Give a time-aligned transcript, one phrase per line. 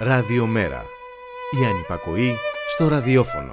[0.00, 0.84] Ραδιομέρα.
[1.60, 2.34] Η ανυπακοή
[2.68, 3.52] στο ραδιόφωνο.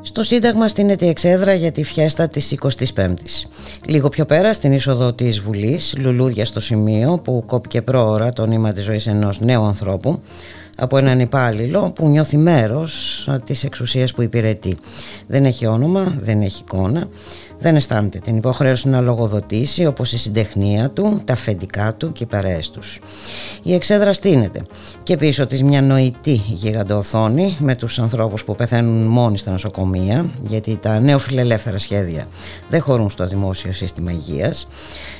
[0.00, 3.44] Στο Σύνταγμα στείνεται η εξέδρα για τη φιέστα της 25ης.
[3.84, 8.72] Λίγο πιο πέρα στην είσοδο της Βουλής, λουλούδια στο σημείο που κόπηκε πρόωρα το νήμα
[8.72, 10.20] της ζωής ενός νέου ανθρώπου,
[10.76, 13.11] από έναν υπάλληλο που νιώθει μέρος
[13.44, 14.76] της εξουσίας που υπηρετεί.
[15.26, 17.08] Δεν έχει όνομα, δεν έχει εικόνα,
[17.58, 22.26] δεν αισθάνεται την υποχρέωση να λογοδοτήσει όπως η συντεχνία του, τα αφεντικά του και οι
[22.26, 23.00] παρέες τους.
[23.62, 24.62] Η εξέδρα στείνεται
[25.02, 30.78] και πίσω της μια νοητή γιγαντοοθόνη με τους ανθρώπους που πεθαίνουν μόνοι στα νοσοκομεία γιατί
[30.82, 32.26] τα νεοφιλελεύθερα σχέδια
[32.68, 34.66] δεν χωρούν στο δημόσιο σύστημα υγείας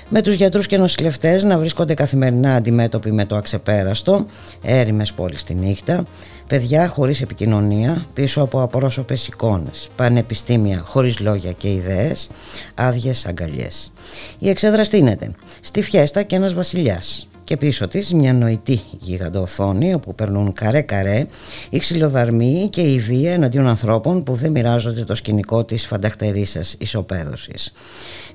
[0.09, 4.27] με τους γιατρούς και νοσηλευτές να βρίσκονται καθημερινά αντιμέτωποι με το αξεπέραστο,
[4.63, 6.05] έρημες πόλεις τη νύχτα,
[6.49, 12.29] παιδιά χωρίς επικοινωνία, πίσω από απρόσωπες εικόνες, πανεπιστήμια χωρίς λόγια και ιδέες,
[12.75, 13.93] άδειες αγκαλιές.
[14.39, 15.31] Η εξέδρα στείνεται.
[15.61, 21.27] Στη φιέστα και ένας βασιλιάς και πίσω της μια νοητή γιγαντοοθόνη όπου περνούν καρέ καρέ
[21.71, 27.73] οι ξυλοδαρμοί και η βία εναντίον ανθρώπων που δεν μοιράζονται το σκηνικό της φανταχτερής ισοπαίδωσης.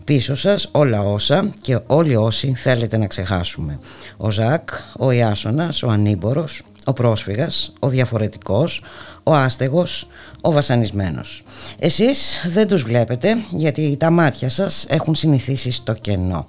[0.06, 3.80] Πίσω σας όλα όσα και όλοι όσοι θέλετε να ξεχάσουμε.
[4.18, 4.70] Ο Ζακ,
[5.00, 8.84] ο Ιάσονας, ο Ανίμπορος, ο πρόσφυγας, ο διαφορετικός,
[9.24, 10.08] ο άστεγος,
[10.42, 11.44] ο βασανισμένος.
[11.80, 16.48] Εσείς δεν τους βλέπετε γιατί τα μάτια σας έχουν συνηθίσει στο κενό.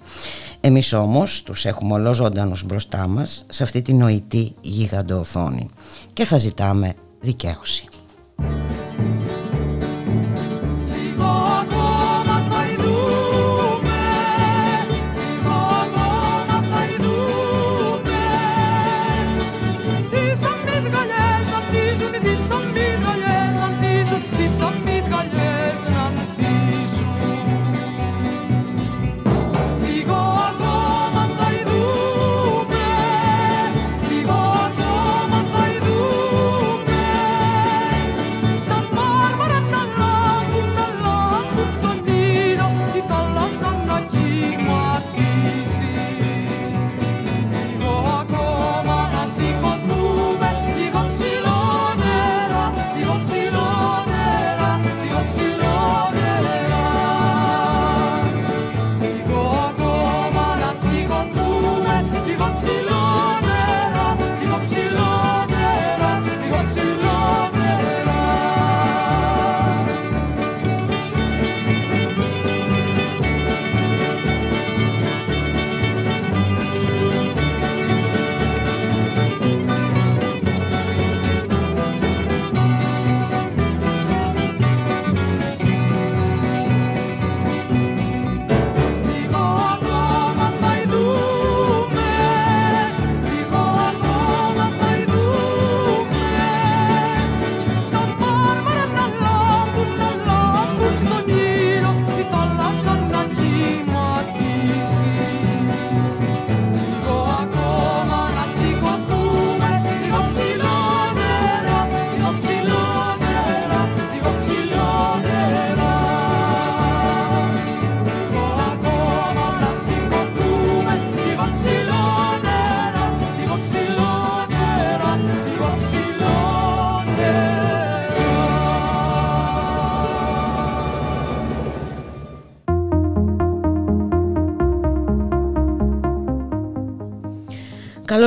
[0.61, 5.69] Εμείς όμως τους έχουμε ολόζωντανους μπροστά μας σε αυτή τη νοητή γίγαντο οθόνη
[6.13, 7.85] και θα ζητάμε δικαίωση.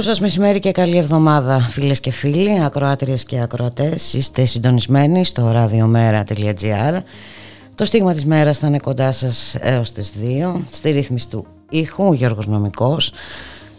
[0.02, 4.14] Καλό σας μεσημέρι και καλή εβδομάδα φίλες και φίλοι, ακροάτριες και ακροατές.
[4.14, 7.00] Είστε συντονισμένοι στο radiomera.gr.
[7.76, 10.62] Το στίγμα της μέρας θα είναι κοντά σας έως τις 2.
[10.72, 13.12] Στη ρύθμιση του ήχου, Γιώργος Νομικός.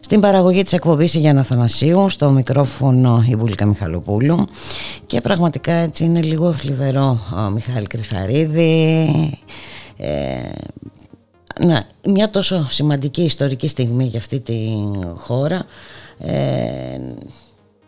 [0.00, 4.46] Στην παραγωγή της εκπομπής η Γιάννα Θανασίου, στο μικρόφωνο η Μπουλίκα Μιχαλοπούλου.
[5.06, 9.40] Και πραγματικά έτσι είναι λίγο θλιβερό ο Μιχάλη Κρυθαρίδη.
[9.96, 10.38] Ε,
[11.60, 14.58] να, μια τόσο σημαντική ιστορική στιγμή για αυτή τη
[15.14, 15.66] χώρα
[16.24, 16.98] ε,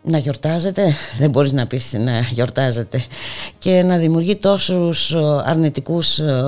[0.03, 3.05] να γιορτάζεται, δεν μπορείς να πεις να γιορτάζεται
[3.59, 6.43] και να δημιουργεί τόσους ε, αρνητικούς ε,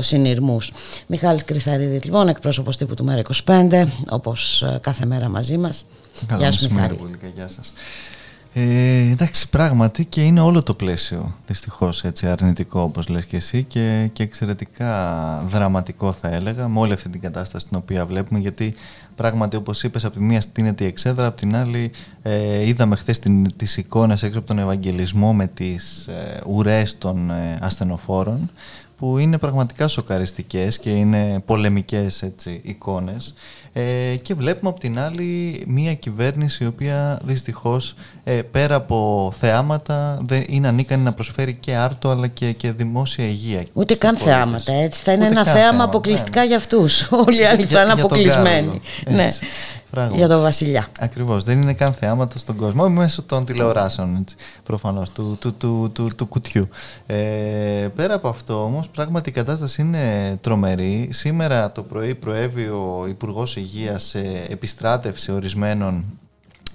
[0.00, 0.72] συνειρμούς.
[1.06, 5.84] Μιχάλης Κρυθαρίδης λοιπόν, εκπρόσωπος τύπου του Μέρα 25, όπως κάθε μέρα μαζί μας.
[6.26, 6.94] Καλά, γεια σου Μιχάλη.
[6.94, 7.72] Πολύ, γεια σας.
[8.58, 13.62] Ε, εντάξει, πράγματι και είναι όλο το πλαίσιο δυστυχώς έτσι αρνητικό όπως λες και εσύ
[13.62, 18.74] και, και εξαιρετικά δραματικό θα έλεγα με όλη αυτή την κατάσταση την οποία βλέπουμε γιατί
[19.16, 21.90] πράγματι όπως είπες από τη μία στείνεται η εξέδρα από την άλλη
[22.22, 23.20] ε, είδαμε χθες
[23.56, 28.50] τις εικόνες έξω από τον Ευαγγελισμό με τις ε, ουρές των ε, ασθενοφόρων
[28.96, 33.34] που είναι πραγματικά σοκαριστικές και είναι πολεμικές έτσι, εικόνες
[33.78, 37.94] ε, και βλέπουμε από την άλλη μια κυβέρνηση η οποία δυστυχώς
[38.24, 43.24] ε, πέρα από θεάματα δεν είναι ανίκανη να προσφέρει και άρτο αλλά και, και δημόσια
[43.24, 43.64] υγεία.
[43.72, 45.02] Ούτε καν θεάματα έτσι.
[45.02, 46.46] Θα είναι ένα θέαμα αποκλειστικά ναι.
[46.46, 47.08] για αυτούς.
[47.26, 48.80] Όλοι οι άλλοι θα είναι αποκλεισμένοι.
[49.06, 49.26] Ναι.
[50.12, 50.88] Για τον Βασιλιά.
[51.00, 51.44] Ακριβώς.
[51.44, 54.24] Δεν είναι καν θεάματα στον κόσμο μέσω των τηλεοράσεων
[54.64, 56.68] προφανώς του, του, του, του, του κουτιού.
[57.06, 61.08] Ε, πέρα από αυτό όμως, πράγματι η κατάσταση είναι τρομερή.
[61.12, 66.04] Σήμερα το πρωί προέβη ο Υπουργός Υγείας σε επιστράτευση ορισμένων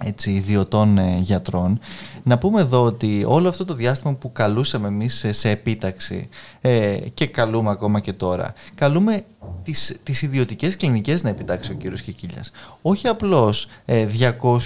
[0.03, 1.79] έτσι, ιδιωτών ε, γιατρών.
[2.23, 6.29] Να πούμε εδώ ότι όλο αυτό το διάστημα που καλούσαμε εμείς σε, επίταξη
[6.61, 9.25] ε, και καλούμε ακόμα και τώρα, καλούμε
[9.63, 12.51] τις, τις ιδιωτικές κλινικές να επιτάξει ο κύριος Κικίλιας.
[12.81, 14.07] Όχι απλώς ε,
[14.41, 14.57] 200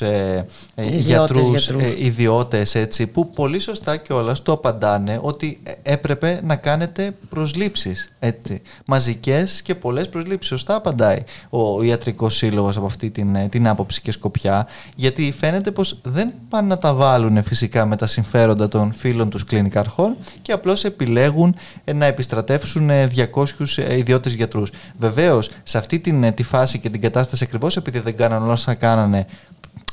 [0.00, 0.42] ε,
[0.74, 7.16] ε, γιατρούς, ε, ιδιώτες έτσι, που πολύ σωστά κιόλας του απαντάνε ότι έπρεπε να κάνετε
[7.28, 10.50] προσλήψεις έτσι, μαζικές και πολλές προσλήψεις.
[10.50, 14.66] Σωστά απαντάει ο Ιατρικός Σύλλογος από αυτή την, την άποψη και σκοπιά
[14.96, 19.44] γιατί φαίνεται πως δεν πάνε να τα βάλουν φυσικά με τα συμφέροντα των φίλων τους
[19.44, 21.56] κλινικαρχών και απλώς επιλέγουν
[21.94, 24.70] να επιστρατεύσουν 200 ιδιώτες ιδιώτες γιατρούς.
[24.98, 28.74] Βεβαίως, σε αυτή την, ε, τη φάση και την κατάσταση ακριβώς επειδή δεν κάνανε όσα
[28.74, 29.26] κάνανε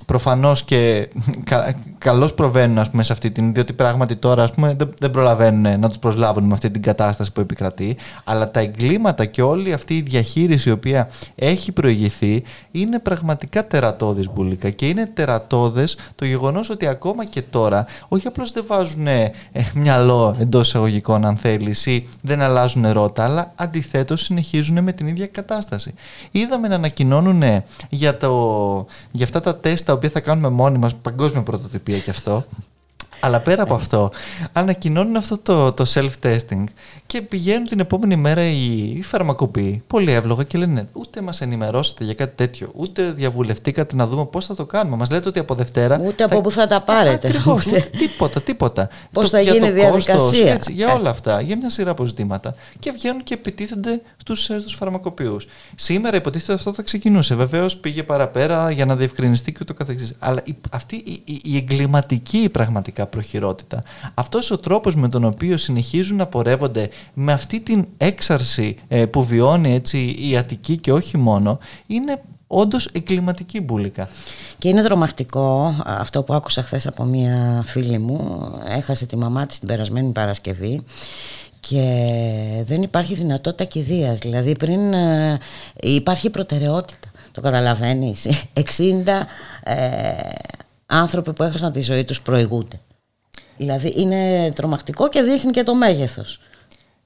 [0.06, 1.10] προφανώς και
[1.44, 3.54] κα, καλώς προβαίνουν ας πούμε, σε αυτή την.
[3.54, 7.32] διότι πράγματι τώρα ας πούμε, δεν, δεν προλαβαίνουν να τους προσλάβουν με αυτή την κατάσταση
[7.32, 7.98] που επικρατεί.
[8.24, 14.30] Αλλά τα εγκλήματα και όλη αυτή η διαχείριση η οποία έχει προηγηθεί είναι πραγματικά τερατώδης
[14.34, 14.70] μπουλίκα.
[14.70, 19.32] Και είναι τερατώδες το γεγονός ότι ακόμα και τώρα όχι απλώς δεν βάζουν ε,
[19.74, 25.28] μυαλό εντός εισαγωγικών, αν θέλεις, ή δεν αλλάζουν ρότα, αλλά αντιθέτως συνεχίζουν με την ίδια
[25.28, 25.94] κατάσταση.
[26.32, 27.44] Είδαμε να ανακοινώνουν
[27.90, 32.10] για, το, για αυτά τα τεστ τα οποία θα κάνουμε μόνοι μας, παγκόσμια πρωτοτυπία κι
[32.10, 32.46] αυτό.
[33.26, 34.12] Αλλά πέρα από αυτό,
[34.54, 36.64] ανακοινώνουν αυτό το, το self-testing
[37.06, 42.04] και πηγαίνουν την επόμενη μέρα οι, οι φαρμακοποιοί πολύ εύλογα και λένε ούτε μας ενημερώσετε
[42.04, 44.96] για κάτι τέτοιο, ούτε διαβουλευτήκατε να δούμε πώς θα το κάνουμε.
[44.96, 46.00] Μας λέτε ότι από Δευτέρα.
[46.06, 47.28] Ούτε από πού θα τα πάρετε.
[47.28, 47.66] Ακριβώς.
[48.00, 48.90] τίποτα, τίποτα.
[49.12, 50.54] Πώς θα γίνει η διαδικασία.
[50.54, 52.56] έτσι, για όλα αυτά, για μια σειρά από ζητήματα.
[52.80, 55.48] Και βγαίνουν και επιτίθενται στους ε, φαρμακοποιούς.
[55.76, 57.36] Σήμερα υποτίθεται αυτό θα ξεκινούσε.
[57.36, 60.14] Βεβαίως πήγε παραπέρα για να διευκρινιστεί και ούτω καθεξής.
[60.20, 63.84] Αλλά η, αυτή η, η, η εγκληματική πραγματικά προχειρότητα,
[64.14, 69.24] αυτός ο τρόπος με τον οποίο συνεχίζουν να πορεύονται με αυτή την έξαρση ε, που
[69.24, 74.10] βιώνει έτσι, η Αττική και όχι μόνο, είναι όντως εγκληματική μπουλικα.
[74.58, 78.42] Και είναι τρομακτικό αυτό που άκουσα χθες από μία φίλη μου.
[78.68, 80.84] Έχασε τη μαμά της την περασμένη Παρασκευή
[81.60, 84.20] και δεν υπάρχει δυνατότητα κηδείας.
[84.20, 85.40] Δηλαδή πριν ε,
[85.82, 87.08] υπάρχει προτεραιότητα.
[87.32, 88.28] Το καταλαβαίνεις.
[88.54, 88.64] 60
[89.64, 89.76] ε,
[90.86, 92.80] άνθρωποι που έχασαν τη ζωή τους προηγούνται.
[93.64, 96.40] Δηλαδή είναι τρομακτικό και δείχνει και το μέγεθος.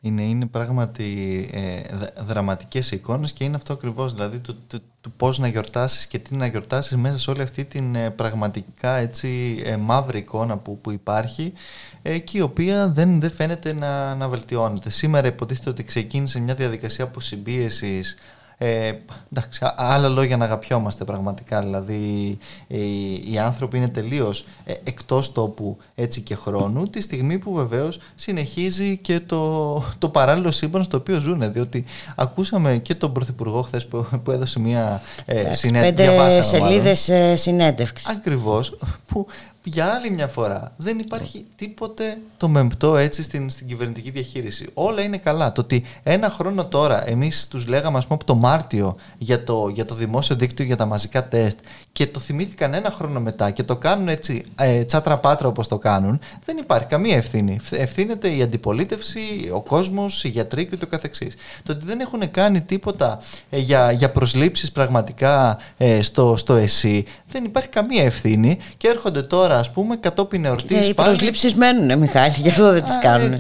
[0.01, 1.81] Είναι, είναι πράγματι ε,
[2.23, 6.35] δραματικές εικόνες και είναι αυτό ακριβώς, δηλαδή του, του, του πώς να γιορτάσεις και τι
[6.35, 10.91] να γιορτάσεις μέσα σε όλη αυτή την ε, πραγματικά έτσι, ε, μαύρη εικόνα που, που
[10.91, 11.53] υπάρχει
[12.01, 14.89] ε, και η οποία δεν, δεν φαίνεται να, να βελτιώνεται.
[14.89, 18.17] Σήμερα υποτίθεται ότι ξεκίνησε μια διαδικασία αποσυμπίεσης
[18.59, 18.91] ε,
[19.31, 21.59] εντάξει, άλλα λόγια να αγαπιόμαστε πραγματικά.
[21.61, 22.37] Δηλαδή,
[22.67, 27.99] οι, οι άνθρωποι είναι τελείως ε, εκτός τόπου έτσι και χρόνου, τη στιγμή που βεβαίως
[28.15, 31.51] συνεχίζει και το, το παράλληλο σύμπαν στο οποίο ζουν.
[31.51, 31.85] Διότι
[32.15, 36.15] ακούσαμε και τον Πρωθυπουργό χθες που, που έδωσε μια ε, συνέντευξη.
[36.15, 38.07] Πέντε σελίδες ε, συνέντευξης.
[38.07, 38.77] Ακριβώς.
[39.07, 39.27] Που
[39.67, 44.67] για άλλη μια φορά δεν υπάρχει τίποτε το μεμπτό έτσι στην, στην κυβερνητική διαχείριση.
[44.73, 45.51] Όλα είναι καλά.
[45.51, 49.67] Το ότι ένα χρόνο τώρα εμείς τους λέγαμε, ας πούμε, από το Μάρτιο για το,
[49.73, 51.57] για το δημόσιο δίκτυο για τα μαζικά τεστ
[51.91, 55.77] και το θυμήθηκαν ένα χρόνο μετά και το κάνουν έτσι ε, τσάτρα πάτρα όπως το
[55.77, 57.59] κάνουν, δεν υπάρχει καμία ευθύνη.
[57.71, 59.19] Ευθύνεται η αντιπολίτευση,
[59.53, 61.35] ο κόσμος, οι γιατροί και το καθεξής.
[61.63, 67.05] Το ότι δεν έχουν κάνει τίποτα ε, για, για προσλήψεις πραγματικά ε, στο, στο ΕΣΥ,
[67.31, 70.85] δεν υπάρχει καμία ευθύνη και έρχονται τώρα, ας πούμε, κατόπιν εορτής.
[70.85, 73.33] Ε, οι προσλήψεις μένουν, Μιχάλη, γι' αυτό δεν τις κάνουν.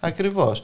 [0.00, 0.62] Ακριβώς.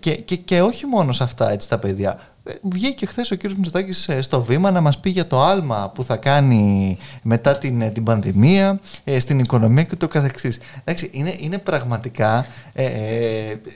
[0.00, 2.18] Και, και, και όχι μόνο σε αυτά έτσι, τα παιδιά
[2.62, 6.16] βγήκε χθες ο κύριος Μητσοτάκης στο βήμα να μας πει για το άλμα που θα
[6.16, 8.80] κάνει μετά την, την πανδημία
[9.18, 10.58] στην οικονομία και το καθεξής.
[10.84, 12.46] Εντάξει, είναι, είναι πραγματικά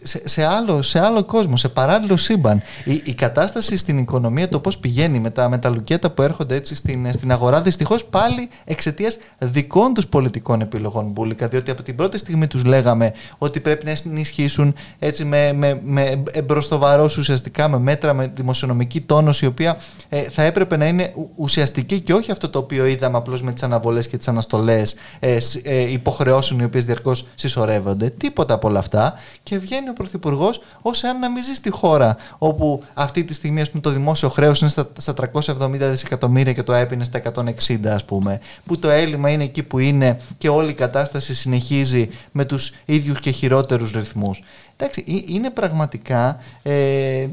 [0.02, 2.62] σε, σε, άλλο, σε άλλο κόσμο, σε παράλληλο σύμπαν.
[2.84, 6.54] Η, η κατάσταση στην οικονομία, το πώς πηγαίνει με τα, με τα λουκέτα που έρχονται
[6.54, 11.48] έτσι στην, στην αγορά, δυστυχώς πάλι εξαιτίας δικών τους πολιτικών επιλογών μπουλικα.
[11.48, 16.22] Διότι από την πρώτη στιγμή τους λέγαμε ότι πρέπει να ενισχύσουν έτσι με, με, με
[16.32, 19.78] εμπροστοβαρός ουσιαστικά με μέτρα, με δημοσιονομική τόνωση, η οποία
[20.08, 23.62] ε, θα έπρεπε να είναι ουσιαστική και όχι αυτό το οποίο είδαμε απλώς με τις
[23.62, 28.10] αναβολές και τις αναστολές ε, ε, υποχρεώσεων οι οποίες διαρκώς συσσωρεύονται.
[28.10, 29.14] Τίποτα από όλα αυτά.
[29.42, 33.62] Και βγαίνει ο Πρωθυπουργός ως αν να μην ζει στη χώρα όπου αυτή τη στιγμή
[33.68, 37.22] πούμε, το δημόσιο χρέος είναι στα, στα 370 δισεκατομμύρια και το ΑΕΠ είναι στα
[37.68, 42.08] 160 ας πούμε, που το έλλειμμα είναι εκεί που είναι και όλη η κατάσταση συνεχίζει
[42.32, 44.42] με τους ίδιους και χειρότερους ρυθμούς.
[44.84, 47.28] Εντάξει, είναι πραγματικά, ε,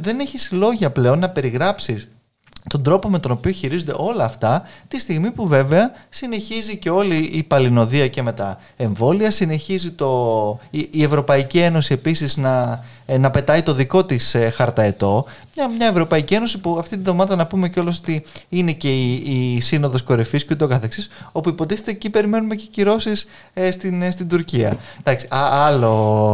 [0.00, 2.08] δεν έχεις λόγια πλέον να περιγράψεις
[2.68, 7.16] τον τρόπο με τον οποίο χειρίζονται όλα αυτά τη στιγμή που βέβαια συνεχίζει και όλη
[7.16, 13.30] η παλινοδία και με τα εμβόλια συνεχίζει το, η, Ευρωπαϊκή Ένωση επίσης να, ε, να
[13.30, 17.46] πετάει το δικό της ε, χαρταετό μια, μια Ευρωπαϊκή Ένωση που αυτή τη βδομάδα να
[17.46, 19.12] πούμε κιόλας ότι είναι και η,
[19.54, 24.10] η Σύνοδος Κορυφής και ούτω καθεξής όπου υποτίθεται εκεί περιμένουμε και κυρώσεις ε, στην, ε,
[24.10, 24.76] στην Τουρκία.
[25.00, 26.32] Εντάξει, α, άλλο,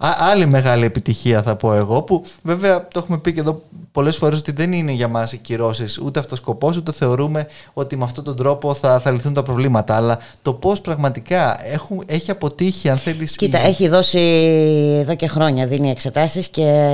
[0.00, 4.16] α, άλλη μεγάλη επιτυχία θα πω εγώ που βέβαια το έχουμε πει και εδώ πολλές
[4.16, 8.04] φορές ότι δεν είναι για μας οι κυρώσεις ούτε αυτός σκοπός ούτε θεωρούμε ότι με
[8.04, 9.96] αυτόν τον τρόπο θα, θα λυθούν τα προβλήματα.
[9.96, 13.68] Αλλά το πώς πραγματικά έχουν, έχει αποτύχει αν θέλεις Κοίτα, η...
[13.68, 14.18] έχει δώσει
[15.00, 16.88] εδώ και χρόνια δίνει εξετάσεις και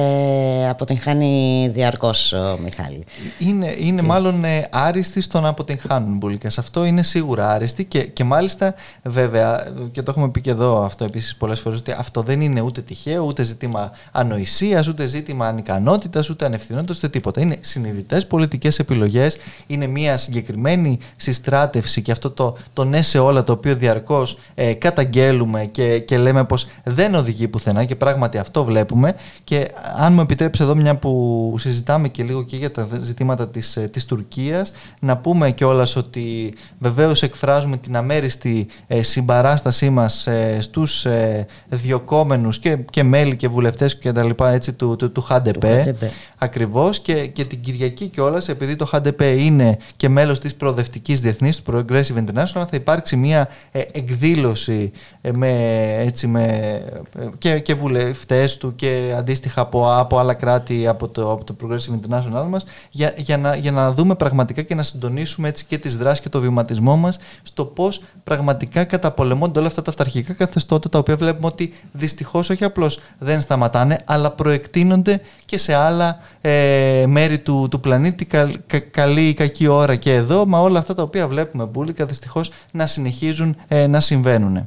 [0.69, 3.05] αποτυγχάνει διαρκώς ο Μιχάλη.
[3.39, 8.25] Είναι, είναι μάλλον ε, άριστη στο να αποτυγχάνουν μπουλικάς αυτό είναι σίγουρα άριστη και, και
[8.25, 12.41] μάλιστα βέβαια και το έχουμε πει και εδώ αυτό επίσης πολλές φορές ότι αυτό δεν
[12.41, 16.45] είναι ούτε τυχαίο ούτε ζήτημα ανοησίας ούτε ζήτημα ανικανότητας ούτε
[16.85, 17.41] ανευθυνότητας ούτε τίποτα.
[17.41, 19.37] Είναι συνειδητές πολιτικές επιλογές,
[19.67, 24.73] είναι μια συγκεκριμένη συστράτευση και αυτό το, το ναι σε όλα το οποίο διαρκώς ε,
[24.73, 29.15] καταγγέλουμε και, και λέμε πως δεν οδηγεί πουθενά και πράγματι αυτό βλέπουμε.
[29.45, 33.65] Και αν μου επιτρέψεις εδώ, μια που συζητάμε και λίγο και για τα ζητήματα της
[33.65, 40.27] της, ε, της Τουρκίας, να πούμε κιόλας ότι βεβαίως εκφράζουμε την αμέριστη ε, συμπαράστασή μας
[40.27, 45.13] ε, στους ε, διοκόμενου και, και μέλη και βουλευτές και τα λοιπά έτσι, του, του,
[45.13, 45.97] του ΧΑΝΤΕΠΕ.
[46.39, 51.63] Ακριβώς και, και την Κυριακή κιόλας, επειδή το ΧΑΝΤΕΠΕ είναι και μέλος της προοδευτικής διεθνής,
[51.63, 55.51] του Progressive International, θα υπάρξει μια ε, εκδήλωση ε, με,
[55.99, 56.43] έτσι, με,
[57.19, 61.57] ε, και, και βουλευτές του και αντίστοιχα από, από άλλα κράτη από το, από το
[61.63, 65.79] Progressive International μας, για, για, να, για να δούμε πραγματικά και να συντονίσουμε έτσι και
[65.79, 70.89] τις δράσεις και το βηματισμό μας στο πώς πραγματικά καταπολεμώνται όλα αυτά τα αυταρχικά καθεστώτα
[70.89, 77.05] τα οποία βλέπουμε ότι δυστυχώς όχι απλώς δεν σταματάνε, αλλά προεκτείνονται και σε άλλα ε,
[77.07, 78.27] μέρη του, του πλανήτη,
[78.91, 82.87] καλή ή κακή ώρα και εδώ, μα όλα αυτά τα οποία βλέπουμε μπουλικα δυστυχώς να
[82.87, 84.67] συνεχίζουν ε, να συμβαίνουν.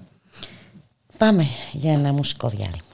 [1.17, 2.86] Πάμε για ένα μουσικό διάλειμμα.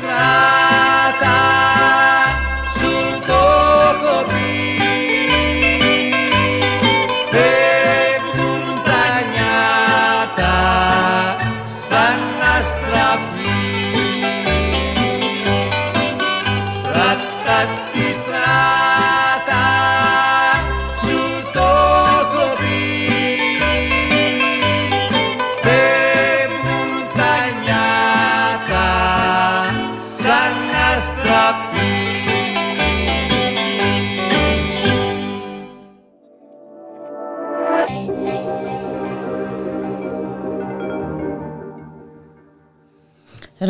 [0.00, 1.71] Τη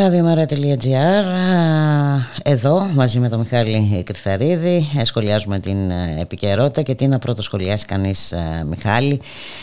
[0.02, 1.26] Ραδιομέρα.gr
[2.44, 7.42] Εδώ μαζί με τον Μιχάλη Κρυθαρίδη ε, σχολιάζουμε την ε, επικαιρότητα και τι να πρώτο
[7.42, 9.20] σχολιάσει κανείς ε, Μιχάλη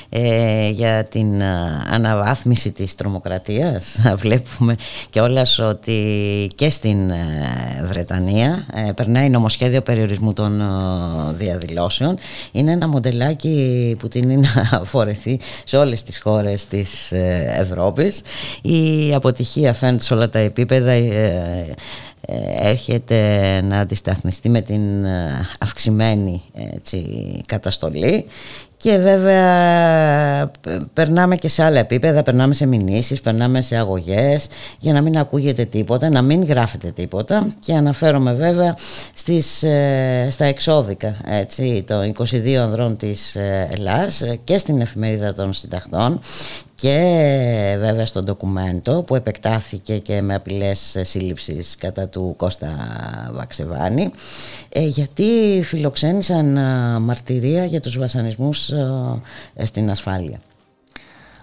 [0.09, 4.01] ε, για την ε, αναβάθμιση της τρομοκρατίας.
[4.21, 4.75] Βλέπουμε
[5.09, 7.25] κιόλας ότι και στην ε,
[7.83, 10.65] Βρετανία ε, περνάει νομοσχέδιο περιορισμού των ε,
[11.33, 12.17] διαδηλώσεων.
[12.51, 18.21] Είναι ένα μοντελάκι που τίνει να φορεθεί σε όλες τις χώρες της ε, Ευρώπης.
[18.62, 21.74] Η αποτυχία φαίνεται σε όλα τα επίπεδα ε, ε,
[22.61, 23.17] έρχεται
[23.63, 27.05] να αντισταθμιστεί με την ε, αυξημένη έτσι,
[27.46, 28.25] καταστολή.
[28.77, 34.48] Και βέβαια πε- περνάμε και σε άλλα επίπεδα, περνάμε σε μηνύσεις, περνάμε σε αγωγές
[34.79, 37.48] για να μην ακούγεται τίποτα, να μην γράφεται τίποτα.
[37.65, 38.75] Και αναφέρομαι βέβαια
[39.13, 45.33] στις, ε, στα εξώδικα έτσι, των 22 ανδρών της ε, Ελλάς ε, και στην εφημερίδα
[45.33, 46.20] των συντακτών
[46.79, 52.70] και βέβαια στο ντοκουμέντο που επεκτάθηκε και με απειλές σύλληψης κατά του Κώστα
[53.33, 54.11] Βαξεβάνη
[54.70, 60.39] ε, γιατί φιλοξένησαν ε, μαρτυρία για τους βασανισμούς ε, στην ασφάλεια.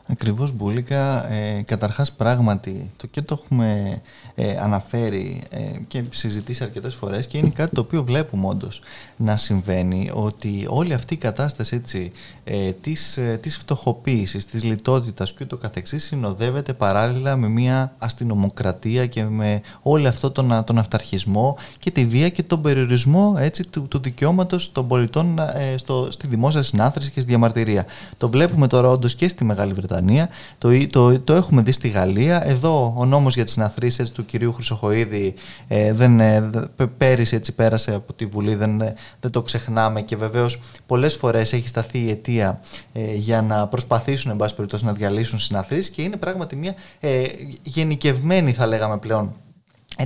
[0.08, 4.00] Ακριβώς Μπούλικα, ε, καταρχάς πράγματι το και το έχουμε
[4.34, 8.82] ε, αναφέρει ε, και συζητήσει αρκετές φορές και είναι κάτι το οποίο βλέπουμε όντως
[9.16, 12.12] να συμβαίνει ότι όλη αυτή η κατάσταση έτσι,
[12.48, 19.06] ε, της, ε, της φτωχοποίησης, της λιτότητας και ούτω καθεξής συνοδεύεται παράλληλα με μια αστυνομοκρατία
[19.06, 23.64] και με όλο αυτό τον, α- τον αυταρχισμό και τη βία και τον περιορισμό έτσι,
[23.64, 27.86] του, του δικαιώματος των πολιτών ε, στο, στη δημόσια συνάθρηση και στη διαμαρτυρία.
[28.18, 30.28] Το βλέπουμε τώρα όντως και στη Μεγάλη Βρετανία,
[30.58, 32.46] το, το, το έχουμε δει στη Γαλλία.
[32.46, 35.34] Εδώ ο νόμος για τις συναθρήσεις του κυρίου Χρυσοχοίδη
[35.68, 39.42] ε, δεν, ε, δε- πε- πέρυσι έτσι πέρασε από τη Βουλή, δεν, ε, δεν το
[39.42, 44.54] ξεχνάμε και βεβαίως πολλές φορές έχει σταθεί η αιτία ε, για να προσπαθήσουν εν πάση
[44.54, 47.22] περιπτώσει να διαλύσουν συναθρήσεις και είναι πράγματι μια ε,
[47.62, 49.45] γενικευμένη θα λέγαμε πλέον ε,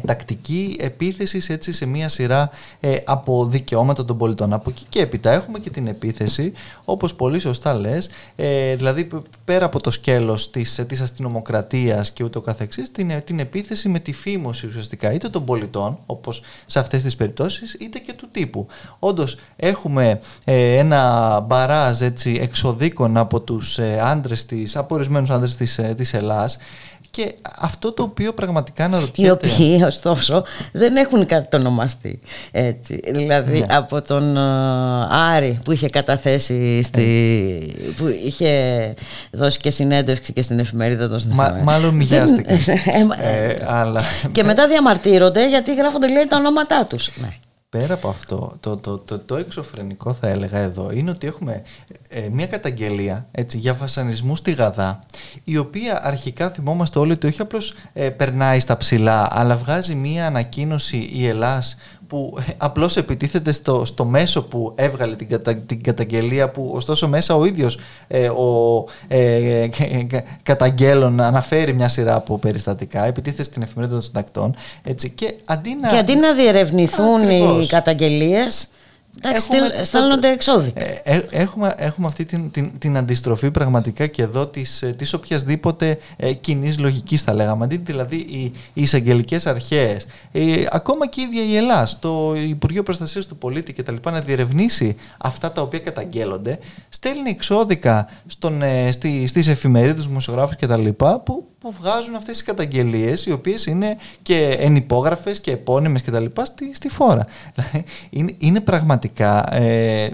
[0.07, 2.51] τακτική επίθεση έτσι, σε μια σειρά
[2.81, 4.53] ε, από δικαιώματα των πολιτών.
[4.53, 6.53] Από εκεί και έπειτα έχουμε και την επίθεση,
[6.85, 12.11] όπως πολύ σωστά λες, ε, δηλαδή π- πέρα από το σκέλος της, ε, της αστυνομοκρατίας
[12.13, 16.43] και ούτω καθεξής, την, ε, την επίθεση με τη φήμωση ουσιαστικά είτε των πολιτών, όπως
[16.67, 18.67] σε αυτές τις περιπτώσεις, είτε και του τύπου.
[18.99, 25.57] Όντως έχουμε ε, ένα μπαράζ έτσι, εξοδίκων από τους ε, άντρες της, από ορισμένους άντρες
[25.57, 26.59] της, ε, της Ελλάς,
[27.11, 29.29] και αυτό το οποίο πραγματικά αναρωτιέται...
[29.29, 32.19] Οι οποίοι ωστόσο δεν έχουν κατονομαστεί
[32.51, 33.01] έτσι.
[33.13, 33.67] Δηλαδή Ναι.
[33.71, 34.41] από τον ε,
[35.11, 38.51] Άρη που είχε καταθέσει στη, που είχε
[39.33, 41.63] δώσει και συνέντευξη και στην εφημερίδα των Μα, Συνταγματικών.
[41.63, 42.57] μάλλον μοιάστηκαν.
[43.01, 44.01] Ε, μα- ε, αλλά
[44.33, 47.11] Και μετά διαμαρτύρονται γιατί γράφονται λέει τα ονόματά τους.
[47.21, 47.29] Ναι.
[47.71, 51.63] Πέρα από αυτό, το, το, το, το εξωφρενικό θα έλεγα εδώ είναι ότι έχουμε
[52.09, 55.05] ε, μια καταγγελία έτσι, για βασανισμούς στη Γαδά,
[55.45, 60.27] η οποία αρχικά θυμόμαστε όλοι ότι όχι απλώς ε, περνάει στα ψηλά, αλλά βγάζει μια
[60.27, 61.77] ανακοίνωση η Ελλάς
[62.11, 67.09] που ε, απλώς επιτίθεται στο, στο μέσο που έβγαλε την, κατα, την καταγγελία που ωστόσο
[67.09, 73.43] μέσα ο ίδιος ε, ο ε, κα- κα- καταγγέλων αναφέρει μια σειρά από περιστατικά, επιτίθεται
[73.43, 75.89] στην εφημερίδα των συντακτών έτσι, και αντί να...
[75.89, 77.69] Και αντί να διερευνηθούν οι Ακριβώς.
[77.69, 78.69] καταγγελίες
[79.23, 80.81] Εντάξει, έχουμε στέλ- το- στέλνονται εξώδικα.
[80.81, 85.13] ε, ε, έχουμε, έχουμε αυτή την, την, την αντιστροφή πραγματικά και εδώ της, ε, της
[85.13, 87.65] οποιασδήποτε ε, κοινής λογικής, θα λέγαμε.
[87.65, 88.41] Αντί δηλαδή οι,
[88.73, 93.73] οι εισαγγελικές αρχές, ε, ακόμα και η ίδια η Ελλάς, το Υπουργείο Προστασίας του Πολίτη
[93.73, 93.95] κτλ.
[94.11, 100.89] να διερευνήσει αυτά τα οποία καταγγέλλονται, στέλνει εξώδικα στον, ε, στη, στις εφημερίδες, δημοσιογράφους κτλ.
[100.89, 106.25] Που, που βγάζουν αυτές τις καταγγελίες οι οποίες είναι και ενυπόγραφες και επώνυμες κτλ.
[106.43, 107.27] Στη, στη φόρα.
[107.55, 108.99] Δηλαδή, είναι, είναι πραγματικά
[109.51, 110.11] ε, ε,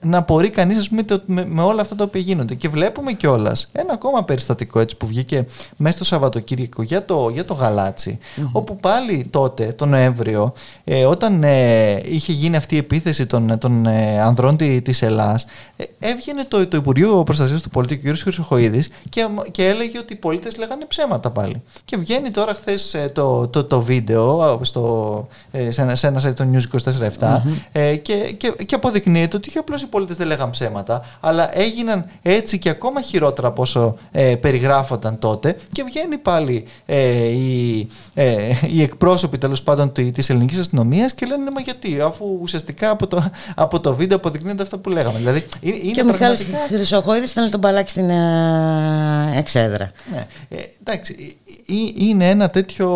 [0.00, 2.54] να μπορεί κανείς ας πούμε, το- με, με όλα αυτά τα οποία γίνονται.
[2.54, 7.44] Και βλέπουμε κιόλας ένα ακόμα περιστατικό έτσι, που βγήκε μέσα στο Σαββατοκύριακο για το, για
[7.44, 8.18] το γαλατσι
[8.52, 10.52] όπου πάλι τότε, τον Νοέμβριο,
[10.84, 15.46] ε, όταν ε, είχε γίνει αυτή η επίθεση των, των ε, ανδρών τη, της Ελλάς,
[15.76, 18.16] ε, έβγαινε το, το Υπουργείο Προστασίας του Πολίτη, ο κ.
[18.18, 21.62] Χρυσοχοίδης, και, και έλεγε ότι οι πολίτες λέγανε ψέματα πάλι.
[21.84, 26.22] Και βγαίνει τώρα χθες το, το, το βίντεο ε, στο, ε, σε, ένα, σε ένα
[26.24, 26.78] site το News
[27.20, 27.40] 24-7
[27.72, 32.04] ε, και, και, και αποδεικνύεται ότι όχι απλώς οι πολίτες δεν λέγαν ψέματα, αλλά έγιναν
[32.22, 38.34] έτσι και ακόμα χειρότερα από όσο ε, περιγράφονταν τότε και βγαίνει πάλι ε, η, ε,
[38.68, 43.06] οι εκπρόσωποι τέλος πάντων τη της ελληνικής αστυνομίας και λένε μα γιατί αφού ουσιαστικά από
[43.06, 45.18] το, από το βίντεο αποδεικνύεται αυτά που λέγαμε.
[45.18, 49.90] Δηλαδή είναι, είναι και ο Μιχάλης πραγματικά- Χρυσοχοίδης ήταν τον μπαλάκι στην ε, εξέδρα.
[50.12, 50.26] ναι.
[50.48, 51.36] Ε, εντάξει,
[51.68, 52.88] ε, ε, είναι ένα τέτοιο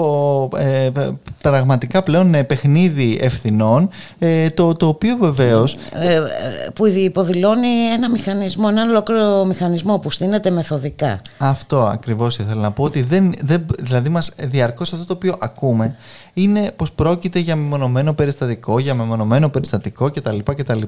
[0.56, 0.90] ε, ε,
[1.42, 6.20] πραγματικά πλέον ε, παιχνίδι ευθυνών ε, το, το οποίο βεβαίως Ε, ε,
[6.74, 11.20] που υποδηλώνει ένα μηχανισμό, ένα ολόκληρο μηχανισμό που στείνεται μεθοδικά.
[11.38, 15.96] Αυτό ακριβώς ήθελα να πω ότι δεν, δεν, δηλαδή μας διαρκώς αυτό το οποίο ακούμε
[16.34, 20.38] είναι πως πρόκειται για μεμονωμένο περιστατικό, για μεμονωμένο περιστατικό κτλ.
[20.44, 20.80] κτλ.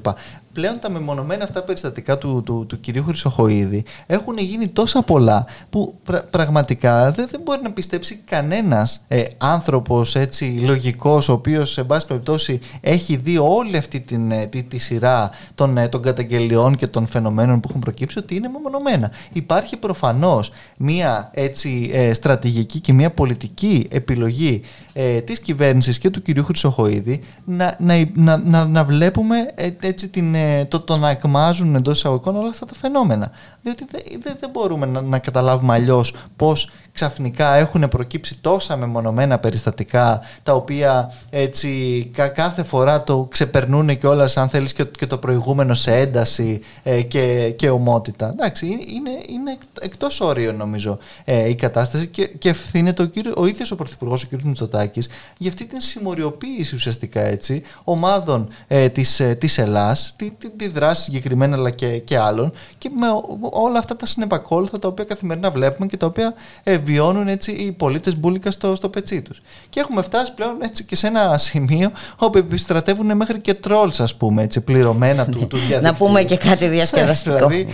[0.53, 5.95] Πλέον τα μεμονωμένα αυτά περιστατικά του, του, του κυρίου Χρυσοχοίδη έχουν γίνει τόσα πολλά που
[6.03, 11.83] πρα- πραγματικά δεν, δεν μπορεί να πιστέψει κανένας ε, άνθρωπος έτσι λογικός ο οποίος σε
[11.83, 16.75] πάση περιπτώσει έχει δει όλη αυτή την, ε, τη, τη σειρά των, ε, των καταγγελιών
[16.75, 19.11] και των φαινομένων που έχουν προκύψει ότι είναι μεμονωμένα.
[19.33, 24.61] Υπάρχει προφανώς μία έτσι ε, στρατηγική και μία πολιτική επιλογή
[24.93, 30.07] ε, της κυβέρνησης και του κυρίου Χρυσοχοίδη να, να, να, να, να βλέπουμε ε, έτσι
[30.07, 33.31] την, ε, το, το να εκμάζουν εντός εισαγωγικών όλα αυτά τα φαινόμενα.
[33.61, 39.39] Διότι δεν δεν- δεν μπορούμε να, να καταλάβουμε αλλιώς πώς ξαφνικά έχουν προκύψει τόσα μεμονωμένα
[39.39, 41.69] περιστατικά τα οποία έτσι
[42.13, 46.61] κα- κάθε φορά το ξεπερνούν και όλα αν θέλεις και, και το προηγούμενο σε ένταση
[46.83, 48.29] ε, και, και ομότητα.
[48.29, 53.05] Εντάξει, είναι, είναι, είναι εκ- εκτός όριων νομίζω ε, η κατάσταση και, και ευθύνεται ο,
[53.05, 54.41] κύριο, ο ίδιος ο Πρωθυπουργός, ο κ.
[54.43, 60.49] Μητσοτάκης, για αυτή την συμμοριοποίηση ουσιαστικά έτσι ομάδων ε, της, ε, της Ελλάς, τη, τη,
[60.49, 64.87] τη δράση συγκεκριμένα αλλά και, και άλλων και με ο- όλα αυτά τα συνεπακόλουθα τα
[64.87, 69.21] οποία καθημερινά βλέπουμε και τα οποία ε, βιώνουν έτσι οι πολίτες μπουλικα στο, στο πετσί
[69.21, 69.41] τους.
[69.69, 74.15] Και έχουμε φτάσει πλέον έτσι και σε ένα σημείο όπου επιστρατεύουν μέχρι και τρόλς ας
[74.15, 75.81] πούμε έτσι πληρωμένα του, τους διαδικτύους.
[75.99, 77.35] Να πούμε και κάτι διασκεδαστικό.
[77.35, 77.67] δηλαδή,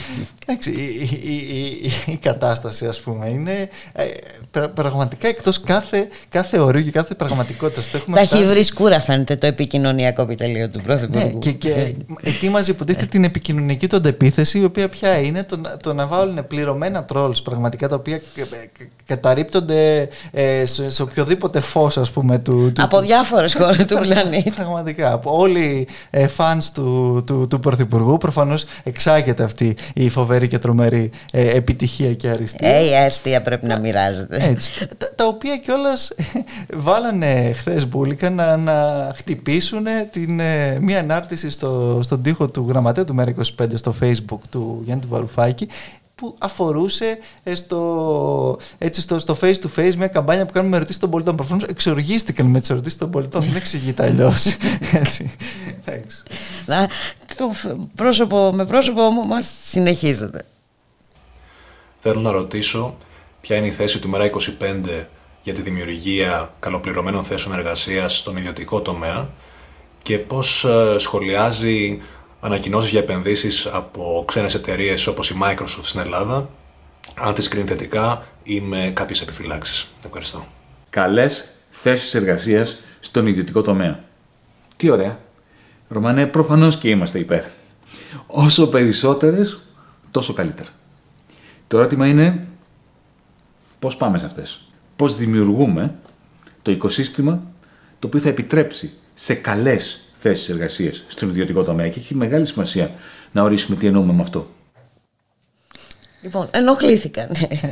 [0.45, 1.65] εντάξει, η, η, η,
[2.08, 4.04] η- η κατάσταση ας πούμε είναι ε,
[4.52, 7.89] πρα- πραγματικά εκτός κάθε, κάθε ορίου και κάθε πραγματικότητας.
[7.89, 11.39] Το έχουμε Τα έχει φτάσει- βρει σκούρα φαίνεται το επικοινωνιακό επιτελείο του ναι, Πρωθυπουργού.
[11.39, 15.93] και, και ετοίμαζε υποτίθεται την επικοινωνική του αντεπίθεση, η οποία πια είναι το, να- το
[15.93, 18.22] να βάλουν πληρωμένα trolls πραγματικά τα οποία
[19.10, 23.54] κα- κα- καταρρίπτονται ε, σε, σε οποιοδήποτε φως ας πούμε του, του, Από του- διάφορες
[23.56, 24.52] χώρες του πλανήτη.
[24.52, 25.12] Πραγματικά.
[25.13, 31.12] Από όλοι οι fans του, του, του Πρωθυπουργού προφανώς εξάγεται αυτή η φοβερή και τρομερή
[31.32, 32.69] ε, επιτυχία και αριστεία.
[32.76, 34.38] Ε, η αριστεία πρέπει να μοιράζεται.
[34.50, 36.12] Έτσι, τα, τα οποία κιόλας
[36.74, 43.06] βάλανε χθες μπουλικα να, να χτυπήσουν την, ε, μία ανάρτηση στο, στον τοίχο του γραμματέα
[43.06, 45.67] του ΜΕΡΑ25 στο facebook του Γιάννη του Βαρουφάκη
[46.19, 50.77] που αφορούσε ε, στο, έτσι, στο, στο face to face μια καμπάνια που κάνουμε με
[50.77, 51.36] ερωτήσεις των πολιτών.
[51.36, 53.41] Προφανώς εξοργίστηκαν με τις ερωτήσεις των πολιτών.
[53.43, 54.45] Δεν εξηγείται αλλιώς.
[55.86, 56.23] Εντάξει.
[56.65, 56.89] Να,
[57.38, 60.45] το φ- πρόσωπο με πρόσωπο μας συνεχίζεται.
[61.99, 62.95] Θέλω να ρωτήσω
[63.41, 64.29] ποια είναι η θέση του ΜΕΡΑ
[64.60, 65.05] 25
[65.41, 69.29] για τη δημιουργία καλοπληρωμένων θέσεων εργασίας στον ιδιωτικό τομέα
[70.01, 72.01] και πώς ε, σχολιάζει
[72.39, 76.49] ανακοινώσεις για επενδύσεις από ξένες εταιρείες όπως η Microsoft στην Ελλάδα,
[77.15, 79.88] αν τις κρίνει θετικά ή με κάποιες επιφυλάξεις.
[80.06, 80.45] Ευχαριστώ.
[80.89, 84.04] καλές θέσεις εργασίας στον ιδιωτικό τομέα.
[84.78, 85.19] Τι ωραία.
[85.88, 87.43] Ρωμανέ, προφανώς και είμαστε υπέρ.
[88.28, 89.62] Όσο περισσότερες,
[90.12, 90.69] τόσο καλύτερα.
[91.67, 92.47] Το ερώτημα είναι
[93.80, 94.62] πώς πάμε σε αυτές;
[94.95, 95.95] Πώς δημιουργούμε
[96.62, 97.41] το οικοσύστημα
[97.99, 102.91] το οποίο θα επιτρέψει σε καλές θέσεις εργασίας στον ιδιωτικό τομέα και έχει μεγάλη σημασία
[103.32, 104.47] να ορίσουμε τι εννοούμε με αυτό.
[106.21, 107.27] Λοιπόν, ενοχλήθηκαν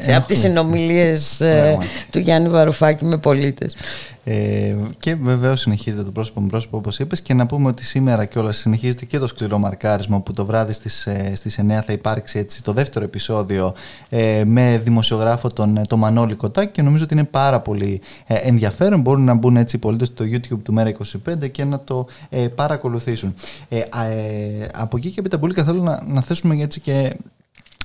[0.06, 1.78] ε, από τις συνομιλίες ε,
[2.12, 3.76] του Γιάννη Βαρουφάκη με πολίτες.
[4.24, 7.22] Ε, και βεβαίως συνεχίζεται το πρόσωπο με πρόσωπο όπως είπες.
[7.22, 11.08] Και να πούμε ότι σήμερα κιόλας συνεχίζεται και το σκληρό μαρκάρισμα που το βράδυ στις
[11.34, 13.74] στις 9 θα υπάρξει έτσι, το δεύτερο επεισόδιο
[14.10, 16.72] ε, με δημοσιογράφο τον, τον Μανώλη Κοτάκη.
[16.72, 19.02] Και νομίζω ότι είναι πάρα πολύ ε, ενδιαφέρον.
[19.02, 23.34] Μπορούν να μπουν έτσι οι πολίτες στο YouTube του Μέρα25 και να το ε, παρακολουθήσουν.
[23.70, 23.80] Ε,
[24.74, 27.16] από εκεί και έπειτα πολύ καθόλου να, να θέσουμε έτσι και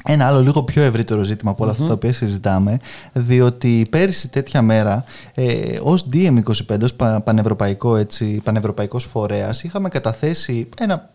[0.04, 2.78] ένα άλλο λίγο πιο ευρύτερο ζήτημα από όλα αυτά τα οποία συζητάμε,
[3.12, 11.10] διότι πέρυσι τέτοια μέρα, ε, ως DM25, ως πανευρωπαϊκό, έτσι, πανευρωπαϊκός φορέας, είχαμε καταθέσει ένα,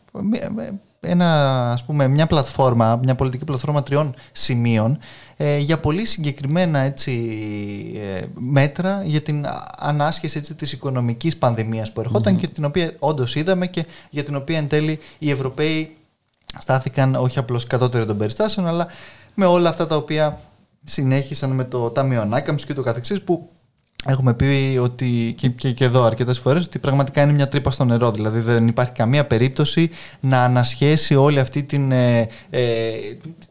[1.00, 4.98] ένα, ας πούμε, μια πλατφόρμα, μια πολιτική πλατφόρμα τριών σημείων,
[5.38, 7.12] ε, για πολύ συγκεκριμένα έτσι,
[7.96, 9.46] ε, μέτρα για την
[9.78, 14.36] ανάσχεση έτσι, της οικονομικής πανδημίας που ερχοταν και την οποία όντως είδαμε και για την
[14.36, 15.96] οποία εν τέλει οι Ευρωπαίοι
[16.60, 18.88] στάθηκαν όχι απλώς κατώτεροι των περιστάσεων, αλλά
[19.34, 20.40] με όλα αυτά τα οποία
[20.84, 23.50] συνέχισαν με το Ταμείο Ανάκαμψης και το καθεξής που
[24.06, 27.86] έχουμε πει ότι και, και, και εδώ αρκετές φορές ότι πραγματικά είναι μια τρύπα στο
[27.86, 28.12] νερό.
[28.12, 32.92] Δηλαδή δεν υπάρχει καμία περίπτωση να ανασχέσει όλη αυτή την, ε, ε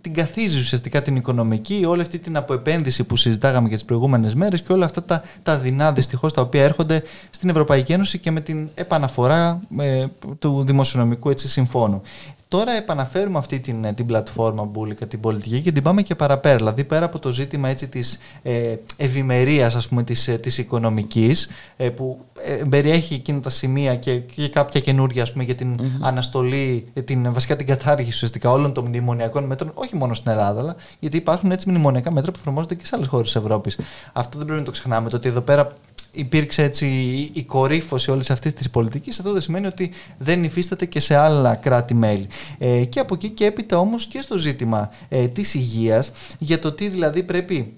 [0.01, 4.63] την καθίζηση ουσιαστικά την οικονομική, όλη αυτή την αποεπένδυση που συζητάγαμε και τις προηγούμενες μέρες
[4.63, 8.41] και όλα αυτά τα, τα δεινά δυστυχώς τα οποία έρχονται στην Ευρωπαϊκή Ένωση και με
[8.41, 10.05] την επαναφορά ε,
[10.39, 12.03] του δημοσιονομικού έτσι, συμφώνου.
[12.49, 16.57] Τώρα επαναφέρουμε αυτή την, ε, την πλατφόρμα Μπούλικα, την πολιτική και την πάμε και παραπέρα.
[16.57, 21.49] Δηλαδή πέρα από το ζήτημα έτσι, της ε, ευημερίας ας πούμε της, ε, της οικονομικής
[21.77, 25.81] ε, που ε, περιέχει εκείνα τα σημεία και, και κάποια καινούργια ας πούμε, για την
[26.01, 30.77] αναστολή, την, βασικά την κατάργηση ουσιαστικά όλων των μνημονιακών μέτρων, όχι μόνο στην Ελλάδα, αλλά
[30.99, 33.79] γιατί υπάρχουν έτσι μνημονιακά μέτρα που εφαρμόζονται και σε άλλες χώρες της Ευρώπης.
[34.13, 35.69] Αυτό δεν πρέπει να το ξεχνάμε, το ότι εδώ πέρα
[36.17, 36.87] υπήρξε έτσι
[37.33, 41.55] η κορύφωση όλης αυτής της πολιτικής, αυτό δεν σημαίνει ότι δεν υφίσταται και σε άλλα
[41.55, 42.27] κράτη-μέλη.
[42.59, 46.73] Ε, και από εκεί και έπειτα όμως και στο ζήτημα ε, της υγείας, για το
[46.73, 47.77] τι δηλαδή πρέπει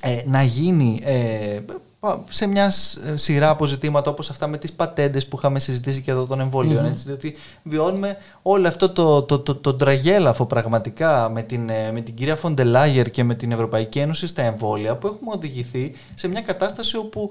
[0.00, 1.58] ε, να γίνει ε,
[2.28, 2.72] σε μια
[3.14, 6.84] σειρά από ζητήματα όπως αυτά με τις πατέντες που είχαμε συζητήσει και εδώ των εμβολίων.
[6.84, 12.00] Έτσι, διότι βιώνουμε όλο αυτό το, το, το, το, τραγέλαφο πραγματικά με την, ε, με
[12.00, 16.40] την κυρία Φοντελάγερ και με την Ευρωπαϊκή Ένωση στα εμβόλια που έχουμε οδηγηθεί σε μια
[16.40, 17.30] κατάσταση όπου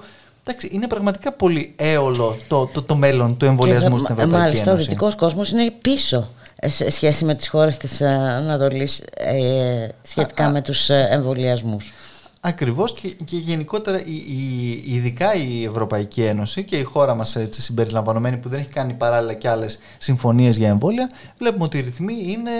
[0.49, 4.41] Εντάξει, είναι πραγματικά πολύ έολο το, το, το μέλλον του εμβολιασμού και, στην Ευρωπαϊκή μάλιστα,
[4.41, 4.65] Ένωση.
[4.65, 9.87] Μάλιστα, ο δυτικός κόσμος είναι πίσω ε, σε σχέση με τις χώρες της Ανατολής ε,
[10.01, 11.93] σχετικά α, με τους ε, εμβολιασμούς.
[12.41, 17.61] Ακριβώς και, και γενικότερα η, η, ειδικά η Ευρωπαϊκή Ένωση και η χώρα μας έτσι,
[17.61, 22.15] συμπεριλαμβανομένη που δεν έχει κάνει παράλληλα και άλλες συμφωνίες για εμβόλια βλέπουμε ότι οι ρυθμοί
[22.25, 22.51] είναι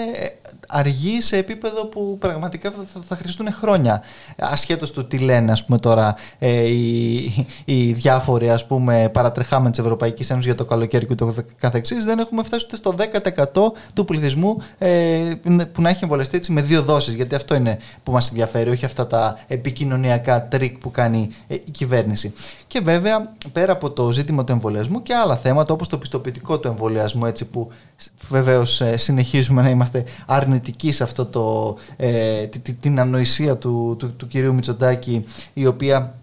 [0.68, 4.02] αργοί σε επίπεδο που πραγματικά θα, θα χρειαστούν χρόνια.
[4.38, 9.78] Ασχέτως του τι λένε ας πούμε τώρα ε, οι, οι διάφοροι ας πούμε παρατρεχάμενοι της
[9.78, 12.94] Ευρωπαϊκής Ένωσης για το καλοκαίρι και το καθεξής δεν έχουμε φτάσει ούτε στο
[13.54, 15.32] 10% του πληθυσμού ε,
[15.72, 18.84] που να έχει εμβολιαστεί έτσι με δύο δόσεις γιατί αυτό είναι που μας ενδιαφέρει όχι
[18.84, 19.38] αυτά τα
[19.68, 22.34] επικοινωνιακά τρικ που κάνει ε, η κυβέρνηση.
[22.66, 26.68] Και βέβαια, πέρα από το ζήτημα του εμβολιασμού και άλλα θέματα, όπως το πιστοποιητικό του
[26.68, 27.70] εμβολιασμού, έτσι που
[28.28, 32.46] βεβαίως ε, συνεχίζουμε να είμαστε αρνητικοί σε αυτό το, ε,
[32.80, 36.17] την ανοησία του, του, του κυρίου Μητσοτάκη, η οποία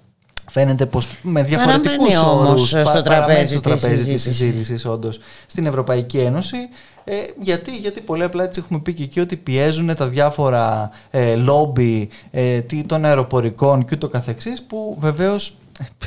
[0.55, 4.85] φαίνεται πως με διαφορετικούς όρους στο τραπέζι, στο τραπέζι της συζήτησης.
[4.85, 6.57] όντως στην Ευρωπαϊκή Ένωση.
[7.03, 11.35] Ε, γιατί, γιατί πολύ απλά έτσι έχουμε πει και εκεί ότι πιέζουν τα διάφορα ε,
[11.35, 15.55] λόμπι ε, των αεροπορικών και ούτω καθεξής που βεβαίως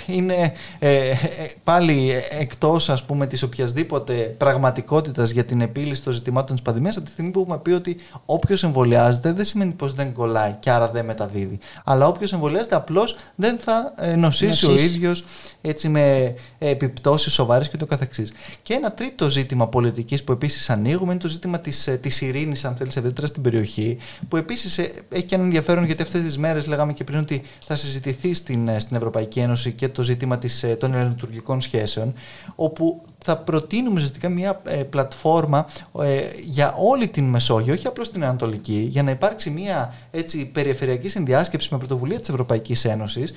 [0.06, 1.16] είναι ε, ε,
[1.64, 7.04] πάλι εκτός ας πούμε της οποιασδήποτε πραγματικότητας για την επίλυση των ζητημάτων της πανδημίας από
[7.04, 10.88] τη στιγμή που έχουμε πει ότι όποιος εμβολιάζεται δεν σημαίνει πως δεν κολλάει και άρα
[10.88, 15.24] δεν μεταδίδει αλλά όποιος εμβολιάζεται απλώς δεν θα ε, νοσήσει, ο ίδιος
[15.60, 18.32] έτσι με επιπτώσεις σοβαρές και το καθεξής.
[18.62, 22.76] Και ένα τρίτο ζήτημα πολιτικής που επίσης ανοίγουμε είναι το ζήτημα της, της ειρήνης αν
[22.76, 26.92] θέλεις ευρύτερα στην περιοχή που επίσης έχει και ένα ενδιαφέρον γιατί αυτές τις μέρες λέγαμε
[26.92, 30.94] και πριν ότι θα συζητηθεί στην, στην Ευρωπαϊκή Ένωση και το ζήτημα της, ε, των
[30.94, 32.14] ελληνοτουρκικών σχέσεων,
[32.54, 35.66] όπου θα προτείνουμε ουσιαστικά μια ε, πλατφόρμα
[36.02, 41.08] ε, για όλη την Μεσόγειο, όχι απλώς την Ανατολική, για να υπάρξει μια έτσι, περιφερειακή
[41.08, 43.32] συνδιάσκεψη με πρωτοβουλία της Ευρωπαϊκής Ένωσης,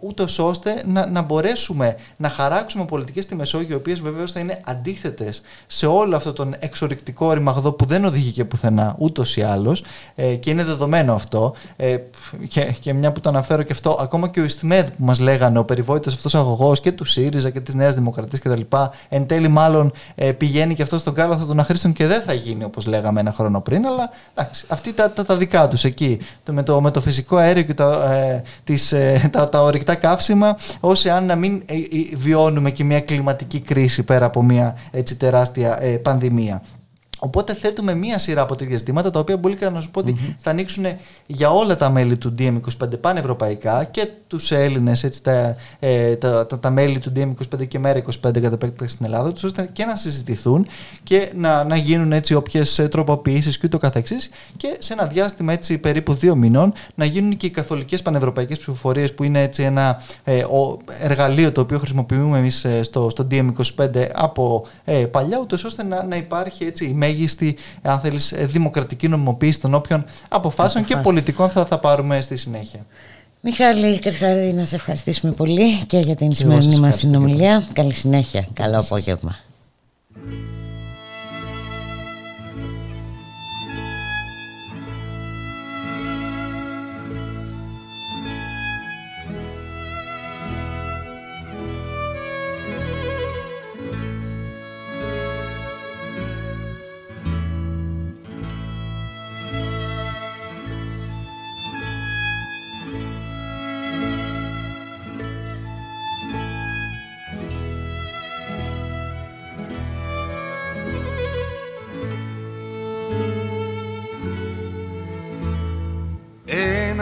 [0.00, 4.60] ούτως ώστε να, να μπορέσουμε να χαράξουμε πολιτικές στη Μεσόγειο, οι οποίες βεβαίως θα είναι
[4.64, 9.84] αντίθετες σε όλο αυτό τον εξορρυκτικό ρημαγδό που δεν οδηγεί και πουθενά ούτως ή άλλως
[10.14, 11.96] ε, και είναι δεδομένο αυτό ε,
[12.48, 15.58] και, και μια που το αναφέρω και αυτό, ακόμα και ο Ιστιμέδ που μας λέγανε,
[15.58, 18.76] ο περιβόητος αυτός αγωγός και του ΣΥΡΙΖΑ και της Νέας Δημοκρατίας κτλ
[19.08, 22.64] εν τέλει μάλλον ε, πηγαίνει και αυτός στον κάλαθο των αχρήστων και δεν θα γίνει
[22.64, 26.52] όπως λέγαμε ένα χρόνο πριν, αλλά εντάξει, αυτοί τα, τα, τα δικά τους εκεί, το,
[26.52, 30.56] με, το, με το φυσικό αέριο και τα, ε, τις, ε, τα, τα ορυκτά καύσιμα,
[30.80, 31.74] όσοι αν να μην ε,
[32.16, 36.62] βιώνουμε και μια κλιματική κρίση πέρα από μια έτσι, τεράστια πανδημία.
[37.24, 40.50] Οπότε θέτουμε μία σειρά από τέτοια ζητήματα τα οποία μπορεί να σου πω ότι θα
[40.50, 40.84] ανοίξουν
[41.26, 46.70] για όλα τα μέλη του DM25 πανευρωπαϊκά και τους Έλληνες, τα, ε, τα, τα, τα,
[46.70, 50.66] μέλη του DM25 και Μέρα 25 κατά επέκταση στην Ελλάδα, τους, ώστε και να συζητηθούν
[51.02, 54.30] και να, να γίνουν έτσι όποιες τροποποιήσεις και ούτω καθεξής.
[54.56, 59.12] Και σε ένα διάστημα έτσι περίπου δύο μηνών να γίνουν και οι καθολικές πανευρωπαϊκές ψηφοφορίες
[59.14, 64.06] που είναι έτσι ένα ε, ο, εργαλείο το οποίο χρησιμοποιούμε εμείς ε, στο, στο DM25
[64.12, 67.12] από ε, παλιά, ούτως ώστε να, να υπάρχει έτσι η μέγιστη,
[67.82, 72.80] αν θέλεις, ε, δημοκρατική νομιμοποίηση των όποιων αποφάσεων και πολιτικών θα, θα πάρουμε στη συνέχεια.
[73.40, 77.64] Μιχάλη Κρυσαρίδη, να σε ευχαριστήσουμε πολύ και για την σημερινή μας συνομιλία.
[77.72, 78.46] Καλή συνέχεια.
[78.54, 79.38] Καλό απόγευμα.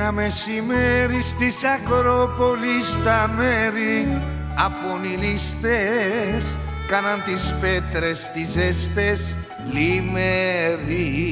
[0.02, 4.22] Ένα μεσημέρι στις Ακρόπολης τα μέρη.
[4.54, 9.34] Από νηλίστες κάναν τις πέτρες τις ζέστες
[9.72, 11.22] λιμέρι.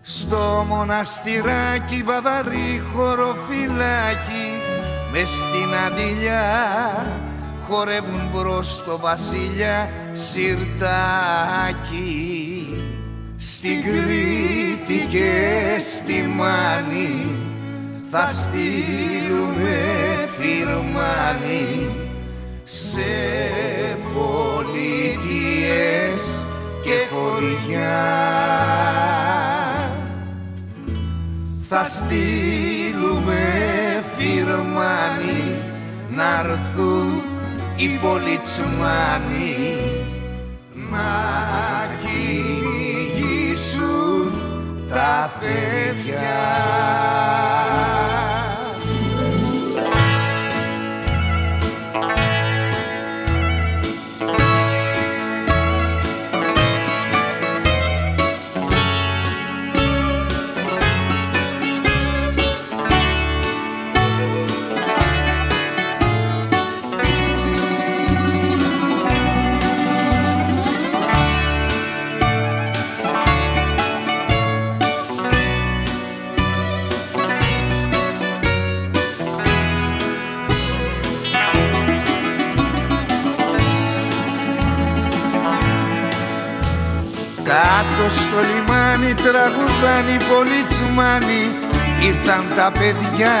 [0.00, 4.62] Στο μοναστηράκι βαβαρή χωροφυλάκι
[5.12, 6.46] μες στην αντιλιά
[7.60, 11.48] χορεύουν μπρος το βασίλια σιρτάκι
[13.40, 17.26] στην Κρήτη και στη Μάνη
[18.10, 19.78] θα στείλουμε
[20.38, 21.90] φυρμάνι
[22.64, 23.00] σε
[24.14, 25.24] πολιτείες
[26.82, 28.06] και χωριά
[31.68, 33.44] θα στείλουμε
[34.16, 35.62] φυρμάνι
[36.10, 37.24] να έρθουν
[37.76, 39.56] οι πολιτσμάνοι
[40.72, 41.37] να
[88.98, 91.42] λιμάνι τραγουδάν οι πολυτσμάνοι
[92.08, 93.36] Ήρθαν τα παιδιά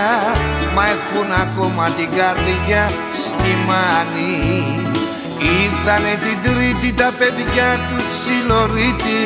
[0.74, 2.84] μα έχουν ακόμα την καρδιά
[3.22, 4.34] στη μάνη.
[5.64, 9.20] Ήρθανε την τρίτη τα παιδιά του τσιλορίτη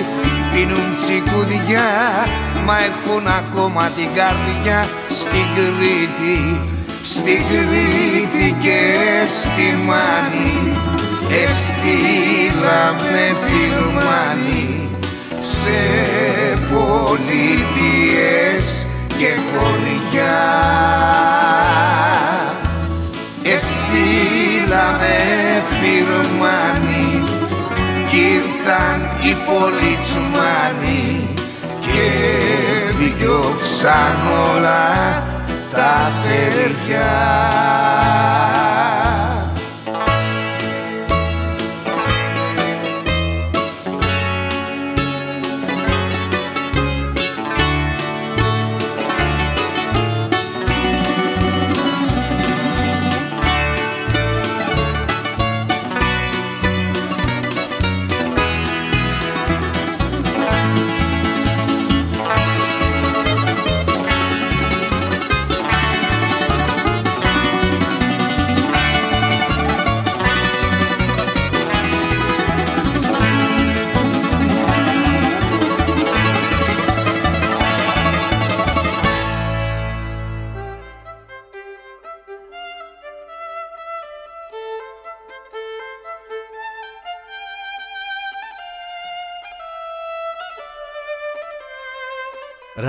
[0.52, 1.90] Πίνουν τσικουδιά
[2.66, 6.38] μα έχουν ακόμα την καρδιά στην Κρήτη.
[7.02, 8.80] Στην Κρήτη και
[9.38, 10.52] στη Μάνη.
[11.44, 14.81] Εστήλαμε φυρμάνι
[15.62, 15.80] σε
[16.70, 18.64] πολιτείες
[19.08, 20.40] και χωριά
[23.42, 25.18] Εστήλαμε
[25.68, 27.08] φυρμάνι
[28.10, 31.04] κι ήρθαν οι πολιτσμάνοι
[31.80, 32.08] και
[32.98, 34.16] διώξαν
[34.54, 34.84] όλα
[35.72, 37.12] τα παιδιά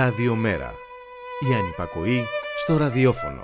[0.04, 0.74] Ραδιομέρα.
[1.50, 2.24] Η ανυπακοή
[2.58, 3.40] στο ραδιόφωνο.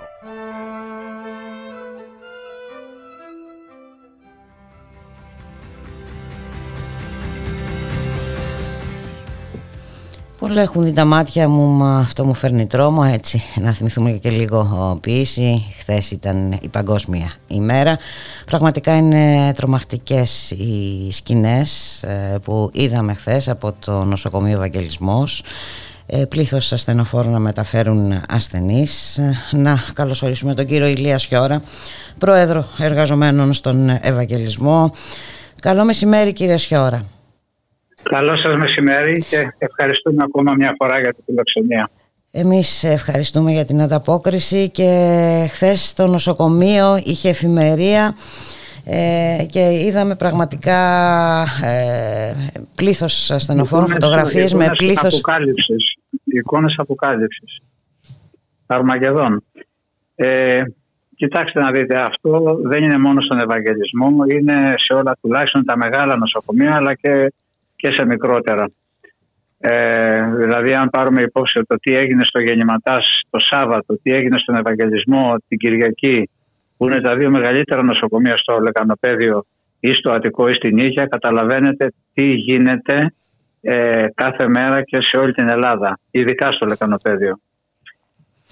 [10.39, 13.41] Πολλά έχουν δει τα μάτια μου, μα αυτό μου φέρνει τρόμο έτσι.
[13.55, 15.73] Να θυμηθούμε και λίγο ποιήση.
[15.79, 17.97] Χθες ήταν η παγκόσμια ημέρα.
[18.45, 25.43] Πραγματικά είναι τρομακτικές οι σκηνές ε, που είδαμε χθες από το νοσοκομείο Ευαγγελισμός.
[26.13, 29.19] Ε, πλήθος ασθενοφόρων να μεταφέρουν ασθενείς.
[29.51, 31.61] Να καλωσορίσουμε τον κύριο Ηλία Σιώρα,
[32.19, 34.91] πρόεδρο εργαζομένων στον Ευαγγελισμό.
[35.61, 37.05] Καλό μεσημέρι κύριε Σιώρα.
[38.03, 41.89] Καλό σας μεσημέρι και ευχαριστούμε ακόμα μια φορά για την φιλοξενία.
[42.31, 48.15] Εμείς ευχαριστούμε για την ανταπόκριση και χθες στο νοσοκομείο είχε εφημερία
[48.85, 50.79] ε, και είδαμε πραγματικά
[51.63, 52.31] ε,
[52.75, 55.13] πλήθος ασθενοφόρων, φωτογραφίες με πλήθος...
[55.13, 57.61] Αποκάλυψης, εικόνες αποκάλυψης.
[58.67, 59.43] Αρμαγεδόν.
[60.15, 60.63] Ε,
[61.15, 66.17] κοιτάξτε να δείτε, αυτό δεν είναι μόνο στον Ευαγγελισμό, είναι σε όλα τουλάχιστον τα μεγάλα
[66.17, 67.33] νοσοκομεία αλλά και
[67.81, 68.71] και σε μικρότερα.
[69.59, 74.55] Ε, δηλαδή αν πάρουμε υπόψη το τι έγινε στο Γεννηματάς το Σάββατο, τι έγινε στον
[74.55, 76.29] Ευαγγελισμό την Κυριακή,
[76.77, 79.45] που είναι τα δύο μεγαλύτερα νοσοκομεία στο Λεκανοπέδιο
[79.79, 83.13] ή στο Αττικό ή στην Ήγια, καταλαβαίνετε τι γίνεται
[83.61, 87.39] ε, κάθε μέρα και σε όλη την Ελλάδα, ειδικά στο Λεκανοπέδιο.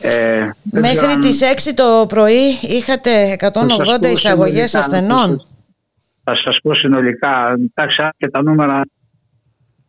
[0.01, 1.19] Ε, Μέχρι αν...
[1.19, 5.45] τις 6 το πρωί είχατε 180 εισαγωγές ασθενών;
[6.23, 8.81] Θα σας πω συνολικά, εντάξει και τα νούμερα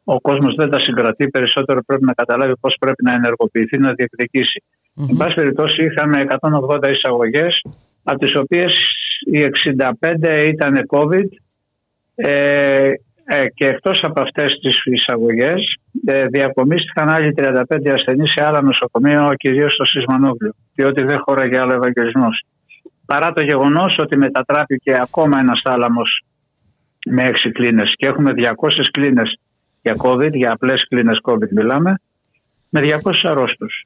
[0.04, 1.28] ο κόσμος δεν τα συγκρατεί.
[1.28, 4.62] Περισσότερο πρέπει να καταλάβει πώς πρέπει να ενεργοποιηθεί, να διεκδικήσει.
[4.64, 5.06] Mm-hmm.
[5.10, 7.60] Εν πάση περιπτώσει, είχαμε 180 εισαγωγές,
[8.02, 8.72] από τις οποίες
[9.32, 9.38] οι
[10.00, 11.26] 65 ήταν COVID.
[12.14, 12.92] Ε,
[13.32, 17.62] ε, και εκτός από αυτές τις εισαγωγές ε, διακομίστηκαν άλλοι 35
[17.92, 22.42] ασθενείς σε άλλα νοσοκομεία, κυρίως στο Σισμανόβλιο, διότι δεν χώραγε άλλο ευαγγελισμός.
[23.06, 26.24] Παρά το γεγονός ότι μετατράπηκε ακόμα ένας θάλαμος
[27.06, 29.38] με 6 κλίνες και έχουμε 200 κλίνες
[29.82, 32.00] για COVID, για απλές κλίνες COVID μιλάμε,
[32.68, 33.84] με 200 αρρώστους.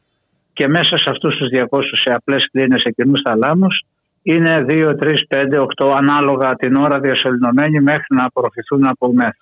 [0.52, 3.84] Και μέσα σε αυτούς τους 200 σε απλές κλίνες εκείνου θαλάμους
[4.26, 9.36] είναι 2, 3, 5, 8 ανάλογα την ώρα διασωληνωμένοι μέχρι να απορροφηθούν από μεθ.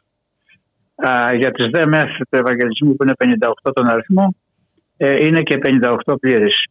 [1.39, 4.35] για τις δε μεθ του Ευαγγελισμού που είναι 58 τον αριθμό
[4.97, 5.59] ε, είναι και
[6.07, 6.67] 58 πλήρες.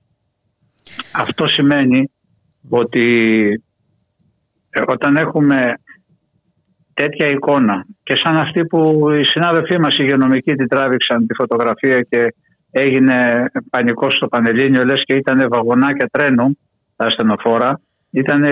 [1.13, 2.11] Αυτό σημαίνει
[2.69, 3.05] ότι
[4.69, 5.73] ε, όταν έχουμε
[6.93, 7.85] τέτοια εικόνα.
[8.03, 12.33] Και σαν αυτή που οι συνάδελφοί μας οι υγειονομικοί την τράβηξαν τη φωτογραφία και
[12.71, 16.57] έγινε πανικό στο Πανελλήνιο, λες και ήταν βαγονάκια τρένου
[16.95, 17.79] τα ασθενοφόρα.
[18.11, 18.43] Ήταν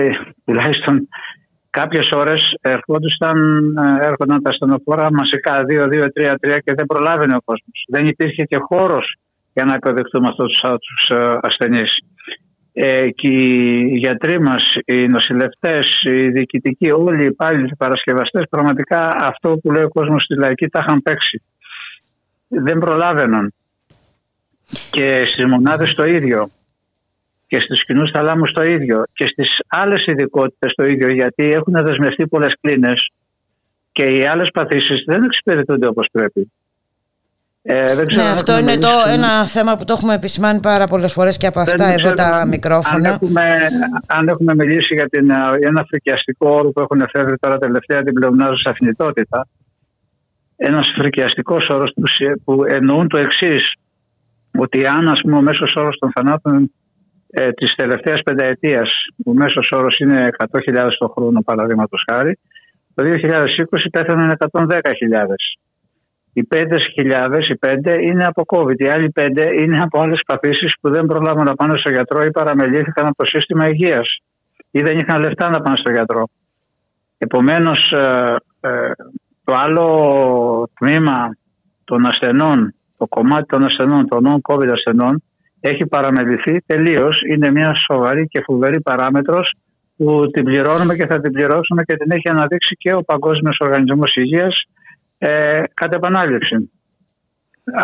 [0.44, 1.08] τουλάχιστον
[1.70, 3.38] κάποιες ώρες ερχόντουσαν,
[4.00, 7.84] έρχονταν τα ασθενοφόρα μαζικά 2-2-3-3 και δεν προλάβαινε ο κόσμος.
[7.88, 9.14] Δεν υπήρχε και χώρος
[9.52, 11.90] για να υποδεχτούμε αυτούς τους ασθενείς
[12.72, 19.16] ε, και οι γιατροί μας, οι νοσηλευτές, οι διοικητικοί, όλοι οι υπάλληλοι, οι παρασκευαστές, πραγματικά
[19.20, 21.42] αυτό που λέει ο κόσμος στη λαϊκή τα είχαν παίξει.
[22.48, 23.52] Δεν προλάβαιναν.
[24.90, 26.50] Και στις μονάδες το ίδιο.
[27.50, 29.02] Και στους κοινούς θαλάμους το ίδιο.
[29.12, 33.10] Και στις άλλες ειδικότητες το ίδιο, γιατί έχουν δεσμευτεί πολλές κλίνες
[33.92, 36.50] και οι άλλες παθήσεις δεν εξυπηρετούνται όπως πρέπει.
[37.62, 41.12] Ε, δεν ξέρω ναι, αυτό είναι το, ένα θέμα που το έχουμε επισημάνει πάρα πολλές
[41.12, 42.96] φορές και από αυτά εδώ τα μικρόφωνα.
[42.96, 43.42] Αν έχουμε,
[44.06, 45.30] αν έχουμε μιλήσει για την,
[45.60, 49.46] ένα φρικιαστικό όρο που έχουν εφεύρει τώρα τελευταία την πλεονάζουσα αφινιτότητα,
[50.56, 51.92] ένας φρικιαστικός όρος
[52.44, 53.72] που εννοούν το εξής,
[54.58, 56.72] ότι αν ας πούμε, ο μέσος όρος των θανάτων
[57.30, 58.90] ε, της τελευταίας πενταετίας,
[59.24, 62.38] ο μέσος όρος είναι 100.000 το χρόνο, παραδείγματος χάρη,
[62.94, 65.56] το 2020 πέθαναν 110.000.
[66.32, 68.80] Οι 5.000, οι 5 είναι από COVID.
[68.80, 72.30] Οι άλλοι 5 είναι από άλλες παθήσεις που δεν προλάβουν να πάνε στο γιατρό ή
[72.30, 74.16] παραμελήθηκαν από το σύστημα υγείας
[74.70, 76.28] ή δεν είχαν λεφτά να πάνε στο γιατρό.
[77.18, 78.92] Επομένως, ε, ε,
[79.44, 81.36] το άλλο τμήμα
[81.84, 85.22] των ασθενών, το κομμάτι των ασθενών, των non-COVID ασθενών,
[85.60, 87.22] έχει παραμεληθεί τελείως.
[87.28, 89.52] Είναι μια σοβαρή και φοβερή παράμετρος
[89.96, 94.14] που την πληρώνουμε και θα την πληρώσουμε και την έχει αναδείξει και ο Παγκόσμιος Οργανισμός
[94.14, 94.64] Υγείας
[95.18, 96.70] ε, κατ' επανάληψη.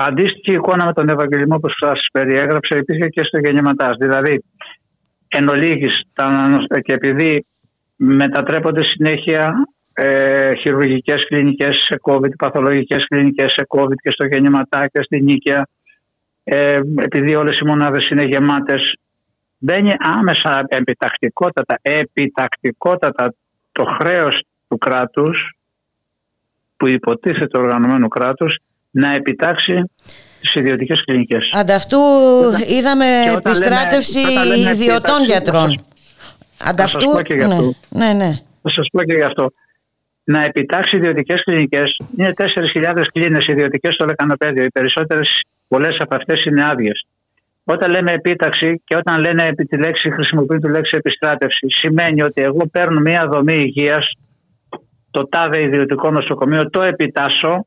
[0.07, 3.97] Αντίστοιχη εικόνα με τον Ευαγγελισμό που σας περιέγραψε υπήρχε και στο γεννηματάς.
[3.97, 4.45] Δηλαδή,
[5.29, 6.01] εν ολίγης,
[6.83, 7.47] και επειδή
[7.97, 9.55] μετατρέπονται συνέχεια
[9.93, 15.66] ε, χειρουργικές κλινικές σε COVID, παθολογικές κλινικές σε COVID και στο γεννηματά και στην Νίκαια,
[16.49, 18.99] ε, επειδή όλες οι μονάδες είναι γεμάτες,
[19.59, 23.34] μπαίνει άμεσα επιτακτικότατα, επιτακτικότατα
[23.72, 25.57] το χρέος του κράτους
[26.76, 28.57] που υποτίθεται οργανωμένου κράτους
[28.90, 29.90] να επιτάξει
[30.40, 31.49] τις ιδιωτικές κλινικές.
[31.53, 31.99] Ανταυτού
[32.78, 34.20] είδαμε επιστράτευση
[34.72, 35.84] ιδιωτών γιατρών.
[36.64, 37.74] Ανταυτού, θα σας πω και γι' αυτό.
[37.88, 38.32] Ναι, ναι, ναι.
[38.62, 39.53] Θα σας πω και γι' αυτό.
[40.27, 41.97] Να επιτάξει ιδιωτικές κλινικές.
[42.16, 44.64] Είναι 4.000 κλίνες ιδιωτικές στο λεκανοπέδιο.
[44.64, 45.31] Οι περισσότερες,
[45.68, 47.07] πολλές από αυτές είναι άδειες.
[47.64, 52.43] Όταν λέμε επίταξη και όταν λένε επί τη λέξη, χρησιμοποιούν τη λέξη επιστράτευση, σημαίνει ότι
[52.43, 54.12] εγώ παίρνω μια δομή υγείας,
[55.11, 57.66] το τάδε ιδιωτικό νοσοκομείο, το επιτάσσω,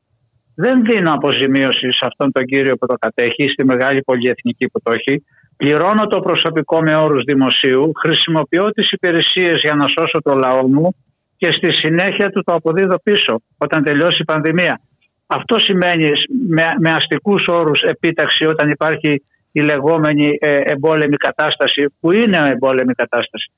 [0.54, 4.92] δεν δίνω αποζημίωση σε αυτόν τον κύριο που το κατέχει, στη μεγάλη πολυεθνική που το
[4.94, 5.24] έχει.
[5.56, 10.94] Πληρώνω το προσωπικό με όρους δημοσίου, χρησιμοποιώ τις υπηρεσίες για να σώσω το λαό μου
[11.40, 14.80] και στη συνέχεια του το αποδίδω πίσω όταν τελειώσει η πανδημία.
[15.26, 16.10] Αυτό σημαίνει
[16.48, 19.22] με, με αστικούς όρους επίταξη όταν υπάρχει
[19.52, 23.52] η λεγόμενη ε, εμπόλεμη κατάσταση που είναι εμπόλεμη κατάσταση.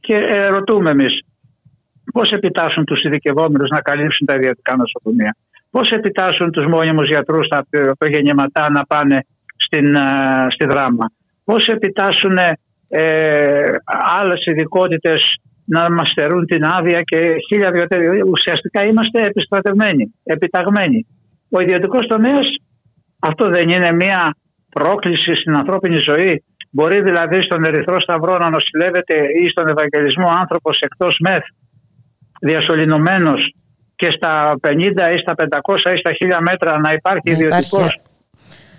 [0.00, 1.22] Και ε, ρωτούμε εμείς
[2.12, 5.36] πώς επιτάσσουν τους ειδικευόμενους να καλύψουν τα ιδιωτικά νοσοκομεία;
[5.70, 7.48] Πώς επιτάσσουν τους μόνιμους γιατρούς
[7.98, 9.26] τα γεννηματά να πάνε
[9.56, 11.10] στην, ε, στη δράμα;
[11.44, 12.38] Πώς επιτάσσουν
[12.88, 13.62] ε,
[14.20, 17.86] άλλες ειδικότητες να μας στερούν την άδεια και χίλια δυο
[18.26, 21.06] Ουσιαστικά είμαστε επιστρατευμένοι, επιταγμένοι.
[21.50, 22.46] Ο ιδιωτικός τομέας
[23.18, 24.36] αυτό δεν είναι μια
[24.70, 26.44] πρόκληση στην ανθρώπινη ζωή.
[26.70, 31.44] Μπορεί δηλαδή στον Ερυθρό Σταυρό να νοσηλεύεται ή στον Ευαγγελισμό άνθρωπος εκτός μεθ,
[32.40, 33.54] διασωληνωμένος
[33.94, 34.74] και στα 50
[35.14, 38.00] ή στα 500 ή στα 1000 μέτρα να υπάρχει ιδιωτικός.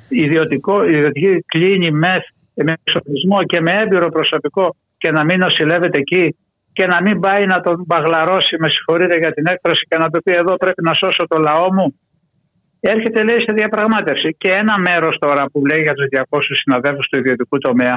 [0.09, 2.23] Ιδιωτικό, ιδιωτική κλίνη μεθ
[2.53, 6.36] με εξοπλισμό και με έμπειρο προσωπικό και να μην νοσηλεύεται εκεί
[6.78, 10.19] και να μην πάει να τον μπαγλαρώσει, με συγχωρείτε για την έκφραση, και να του
[10.23, 11.88] πει εδώ πρέπει να σώσω το λαό μου.
[12.80, 14.36] Έρχεται λέει σε διαπραγμάτευση.
[14.38, 17.95] Και ένα μέρος τώρα που λέει για τους 200 συναδέλφους του ιδιωτικού τομέα,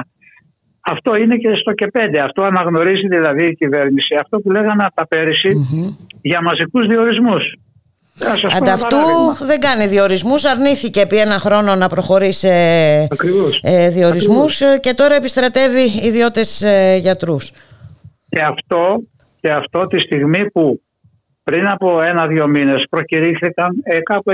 [0.93, 2.19] αυτό είναι και στο και πέντε.
[2.27, 4.15] Αυτό αναγνωρίζει δηλαδή η κυβέρνηση.
[4.23, 5.51] Αυτό που λέγανε από τα πέρυσι
[6.21, 7.43] για μαζικούς διορισμούς.
[8.57, 8.97] Ανταυτού
[9.39, 12.53] δεν κάνει διορισμούς, αρνήθηκε επί ένα χρόνο να προχωρήσει σε
[13.61, 17.51] ε, διορισμούς και τώρα επιστρατεύει ιδιώτες ε, γιατρούς.
[18.29, 19.01] Και αυτό,
[19.41, 20.81] και αυτό τη στιγμή που
[21.43, 24.31] πριν από ένα-δύο μήνες προκηρύχθηκαν ε, κάπου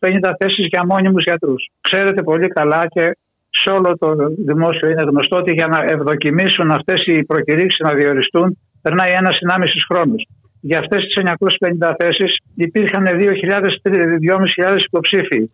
[0.00, 1.68] 950 θέσεις για μόνιμους γιατρούς.
[1.80, 3.16] Ξέρετε πολύ καλά και
[3.48, 4.14] σε όλο το
[4.46, 9.84] δημόσιο είναι γνωστό ότι για να ευδοκιμήσουν αυτές οι προκηρύξεις να διοριστούν περνάει ένας συνάμιση
[9.88, 10.26] χρόνους.
[10.60, 15.50] Για αυτές τις 950 θέσεις υπήρχαν 2.000-2.500 υποψήφοι.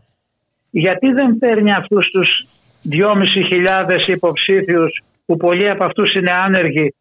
[0.71, 2.47] Γιατί δεν παίρνει αυτούς τους
[2.91, 6.95] 2.500 υποψήφιους που πολλοί από αυτούς είναι άνεργοι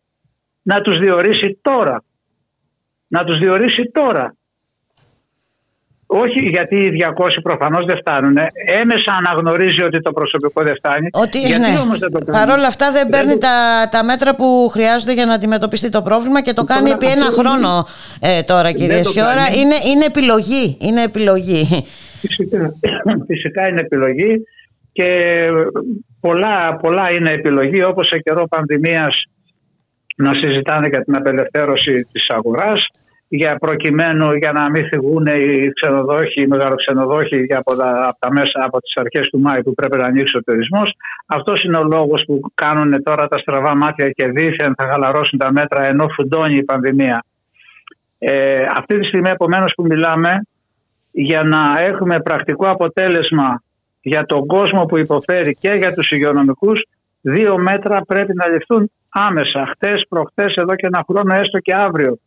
[0.72, 2.04] να τους διορίσει τώρα.
[3.08, 4.36] Να τους διορίσει τώρα.
[6.06, 8.38] Όχι γιατί οι 200 προφανώς δεν φτάνουν.
[8.82, 11.10] Έμεσα αναγνωρίζει ότι το προσωπικό δεν φτάνει.
[11.12, 11.80] Ότι, γιατί ναι.
[11.80, 15.26] όμως δεν το κάνει; Παρ' όλα αυτά δεν παίρνει τα, τα μέτρα που χρειάζονται για
[15.26, 17.86] να αντιμετωπιστεί το πρόβλημα και το κάνει επί ένα χρόνο
[18.20, 19.46] ε, τώρα κύριε Σιώρα.
[19.60, 20.78] Είναι, είναι επιλογή.
[20.82, 21.86] Είναι επιλογή.
[22.22, 22.74] Φυσικά,
[23.28, 24.44] φυσικά είναι επιλογή
[24.92, 25.10] και
[26.20, 29.24] πολλά, πολλά είναι επιλογή όπως σε καιρό πανδημίας
[30.18, 32.88] να συζητάνε για την απελευθέρωση της αγοράς
[33.28, 38.64] για προκειμένου για να μην φυγούν οι ξενοδόχοι, οι μεγαλοξενοδόχοι από, τα, από, τα μέσα,
[38.64, 40.94] από τις αρχές του Μάη που πρέπει να ανοίξει ο τουρισμός.
[41.26, 45.52] Αυτός είναι ο λόγος που κάνουν τώρα τα στραβά μάτια και δίθεν θα χαλαρώσουν τα
[45.52, 47.26] μέτρα ενώ φουντώνει η πανδημία.
[48.20, 50.42] Ε, αυτή τη στιγμή επομένως που μιλάμε
[51.12, 53.62] για να έχουμε πρακτικό αποτέλεσμα
[54.02, 56.82] για τον κόσμο που υποφέρει και για τους υγειονομικούς
[57.34, 62.20] δύο μέτρα πρέπει να ληφθούν άμεσα, χτες, προχτές, εδώ και ένα χρόνο, έστω και αύριο.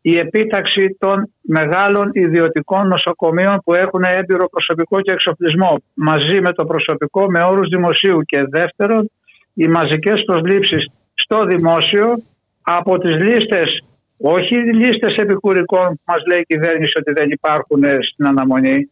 [0.00, 6.64] Η επίταξη των μεγάλων ιδιωτικών νοσοκομείων που έχουν έμπειρο προσωπικό και εξοπλισμό μαζί με το
[6.64, 9.10] προσωπικό με όρους δημοσίου και δεύτερον
[9.54, 12.22] οι μαζικές προσλήψεις στο δημόσιο
[12.62, 13.84] από τις λίστες,
[14.18, 17.82] όχι οι λίστες επικουρικών που μας λέει η κυβέρνηση ότι δεν υπάρχουν
[18.12, 18.90] στην αναμονή,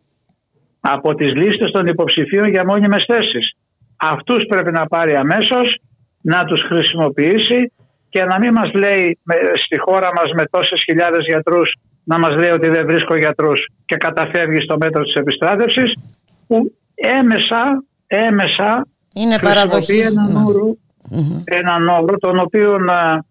[0.81, 3.57] από τις λίστες των υποψηφίων για μόνιμες θέσεις.
[3.97, 5.79] Αυτούς πρέπει να πάρει αμέσως
[6.21, 7.73] να τους χρησιμοποιήσει
[8.09, 9.19] και να μην μας λέει
[9.65, 11.73] στη χώρα μας με τόσες χιλιάδες γιατρούς
[12.05, 15.93] να μας λέει ότι δεν βρίσκω γιατρούς και καταφεύγει στο μέτρο της επιστράτευσης
[16.47, 20.45] που έμεσα, έμεσα είναι παραδοχή έναν, ναι.
[20.47, 20.77] όρο,
[21.45, 23.25] έναν όρο τον οποίο να,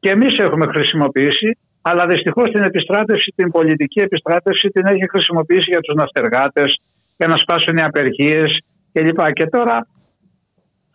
[0.00, 5.80] και εμείς έχουμε χρησιμοποιήσει αλλά δυστυχώς την επιστράτευση, την πολιτική επιστράτευση την έχει χρησιμοποιήσει για
[5.80, 6.80] τους ναυτεργάτες
[7.16, 9.32] για να σπάσουν οι απεργίες κλπ.
[9.32, 9.86] Και τώρα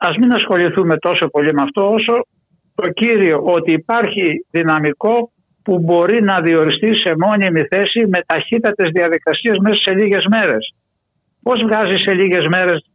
[0.08, 2.26] ας μην ασχοληθούμε τόσο πολύ με αυτό όσο
[2.76, 5.32] το κύριο ότι υπάρχει δυναμικό
[5.64, 10.74] που μπορεί να διοριστεί σε μόνιμη θέση με ταχύτατες διαδικασίες μέσα σε λίγες μέρες.
[11.44, 12.86] Πώς βγάζει σε λίγες μέρες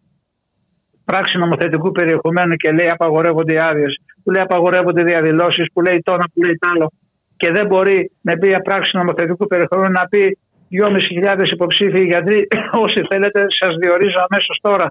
[1.05, 3.93] πράξη νομοθετικού περιεχομένου και λέει απαγορεύονται οι άδειες,
[4.23, 6.93] που λέει απαγορεύονται οι διαδηλώσεις, που λέει το που λέει τ' άλλο
[7.37, 10.39] και δεν μπορεί με μία πράξη νομοθετικού περιεχομένου να πει
[10.71, 12.47] 2.500 υποψήφιοι γιατροί,
[12.85, 14.87] όσοι θέλετε, σας διορίζω αμέσως τώρα.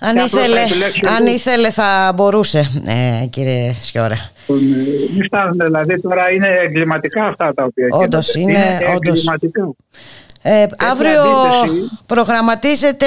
[0.00, 0.60] Αν ήθελε,
[1.18, 4.16] αν ήθελε θα μπορούσε, ε, κύριε Σιώρα.
[4.42, 4.62] φτάνουν.
[5.14, 8.58] Μην φτάνουν δηλαδή τώρα είναι εγκληματικά αυτά τα οποία Όντως γίνονται.
[8.58, 9.18] είναι, όντως.
[9.18, 9.70] εγκληματικά.
[10.42, 13.06] Ε, αύριο αντίθεση- προγραμματίζετε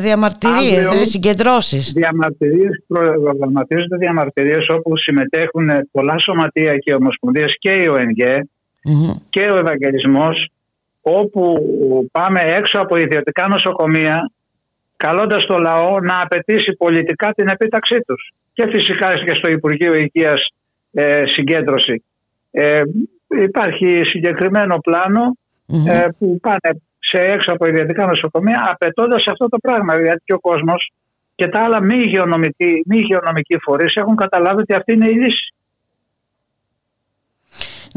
[0.00, 1.92] διαμαρτυρίες, Αύριο- ε, συγκεντρώσεις.
[1.92, 8.48] Διαμαρτυρίες, προγραμματίζονται διαμαρτυρίες όπου συμμετέχουν πολλά σωματεία και ομοσπονδίες και η ΟΕΝΓΕ
[8.84, 9.10] Μμμ.
[9.30, 10.48] και ο Ευαγγελισμός
[11.00, 11.58] όπου
[12.12, 14.30] πάμε έξω από ιδιωτικά νοσοκομεία
[15.04, 18.32] καλώντας το λαό να απαιτήσει πολιτικά την επίταξή τους.
[18.52, 20.40] Και φυσικά και στο Υπουργείο Υγείας
[20.92, 22.04] ε, συγκέντρωση.
[22.50, 22.82] Ε,
[23.28, 25.36] υπάρχει συγκεκριμένο πλάνο
[25.66, 25.86] Μμμ.
[25.86, 30.00] ε, που πάνε σε έξω από ιδιωτικά νοσοκομεία απαιτώντας αυτό το πράγμα.
[30.00, 30.92] Γιατί και ο κόσμος
[31.34, 35.54] και τα άλλα μη υγειονομικοί, μη υγειονομικοί φορείς έχουν καταλάβει ότι αυτή είναι η λύση.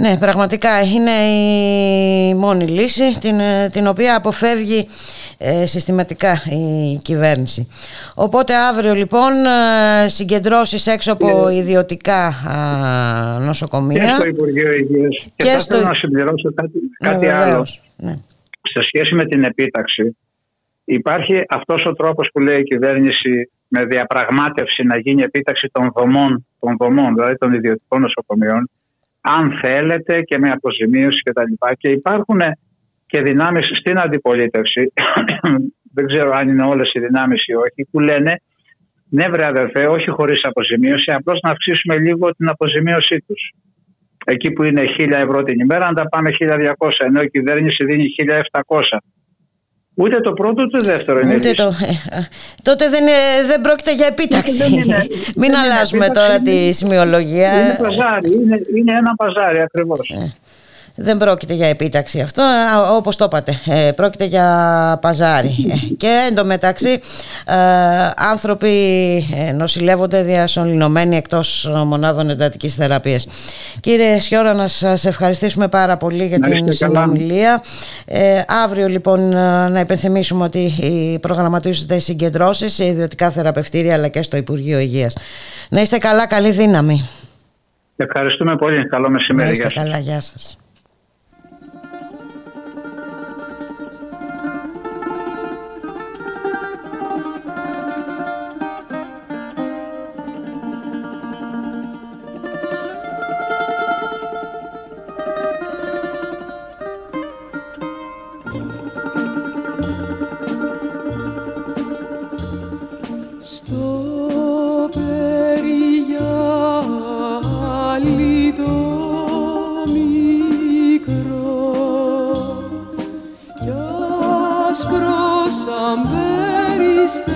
[0.02, 4.88] Ναι, πραγματικά είναι η μόνη λύση την, ε, την οποία αποφεύγει
[5.38, 7.68] ε, συστηματικά η κυβέρνηση.
[8.16, 11.56] Οπότε αύριο λοιπόν ε, συγκεντρώσεις έξω από Ναι.
[11.56, 14.16] ιδιωτικά α, Και νοσοκομεία.
[14.16, 15.16] στο Υπουργείο Υγείας.
[15.36, 17.44] Και, Και θα στο- ήθελα να συμπληρώσω κάτι, Ναι, κάτι άλλο.
[17.46, 17.82] βεβαίως.
[17.98, 18.14] Ναι.
[18.74, 20.18] σε σχέση με την επίταξη
[20.86, 26.46] υπάρχει αυτός ο τρόπος που λέει η κυβέρνηση με διαπραγμάτευση να γίνει επίταξη των δομών,
[26.60, 28.70] των δομών δηλαδή των ιδιωτικών νοσοκομείων
[29.22, 31.42] αν θέλετε και με αποζημίωση κτλ.
[31.42, 32.40] Και, και υπάρχουν
[33.06, 34.94] και δυνάμεις στην αντιπολίτευση
[35.96, 38.42] δεν ξέρω αν είναι όλες οι δυνάμεις ή όχι που λένε
[39.10, 43.52] ναι βρε αδερφέ όχι χωρίς αποζημίωση απλώς να αυξήσουμε λίγο την αποζημίωσή τους
[44.26, 46.74] εκεί που είναι 1000 ευρώ την ημέρα, να τα πάμε 1200,
[47.06, 48.06] ενώ η κυβέρνηση δίνει
[48.68, 48.82] 1700.
[50.02, 51.36] Ούτε το πρώτο ούτε το δεύτερο είναι.
[51.36, 51.54] Ούτε λύση.
[51.56, 52.22] το, ε, ε,
[52.62, 53.12] τότε δεν, ε,
[53.48, 54.54] δεν πρόκειται για επίταξη.
[54.58, 57.62] Δεν είναι- Μην δεν είναι αλλάζουμε επίταξη, τώρα είναι- τη σημειολογία.
[57.62, 60.10] Είναι παζάρι, είναι, είναι ένα παζάρι ακριβώς.
[60.10, 60.34] Ε.
[61.02, 65.56] Δεν πρόκειται για επίταξη αυτό, α, όπως το είπατε, ε, πρόκειται για παζάρι.
[65.72, 66.90] Ε, Και εντωμεταξύ
[67.46, 67.56] ε,
[68.16, 68.70] άνθρωποι
[69.48, 73.28] ε, νοσηλεύονται διασωληνωμένοι εκτός ε, μονάδων εντατικής θεραπείας.
[73.80, 77.02] Κύριε Σιώρα, να σας ευχαριστήσουμε πάρα πολύ για Να την είστε καλά.
[77.04, 77.64] συνομιλία.
[78.06, 84.22] Ε, αύριο λοιπόν ε, να υπενθυμίσουμε ότι οι προγραμματίζονται συγκεντρώσεις σε ιδιωτικά θεραπευτήρια αλλά και
[84.22, 85.16] στο Υπουργείο Υγείας.
[85.70, 87.10] Να είστε καλά, καλή δύναμη.
[87.96, 88.88] Ευχαριστούμε πολύ.
[88.88, 89.52] Καλό Να μεσημέρι.
[89.52, 89.84] είστε Γεια σας.
[89.84, 90.58] καλά, γεια σας.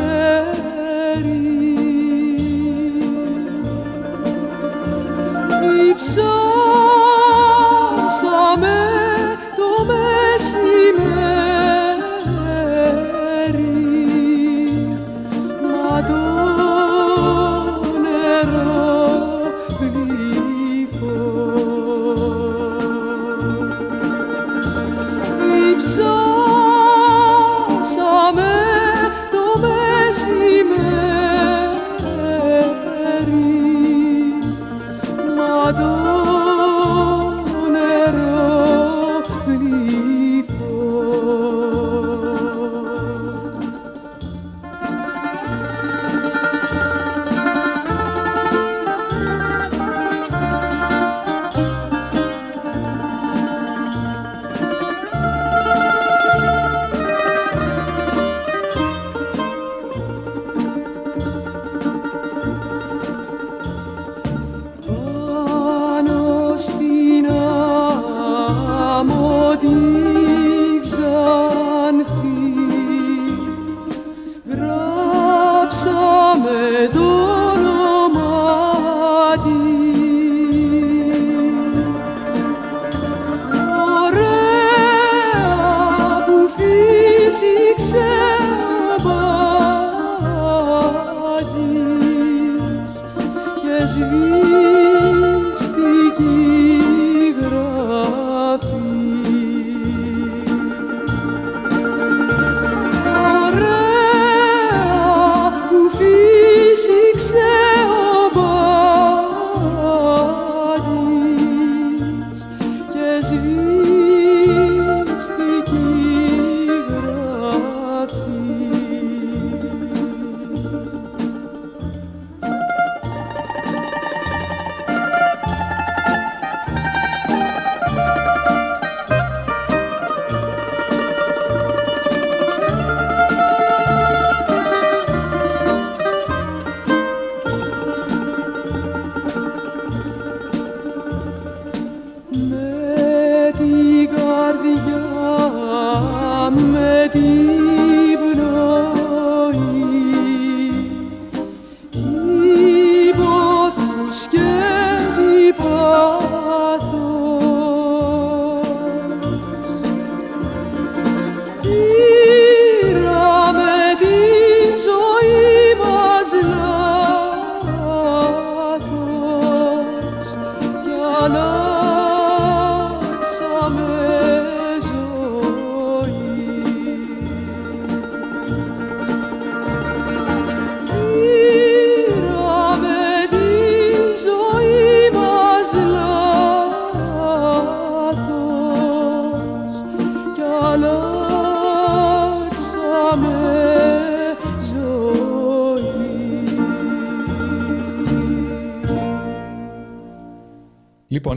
[0.05, 0.74] her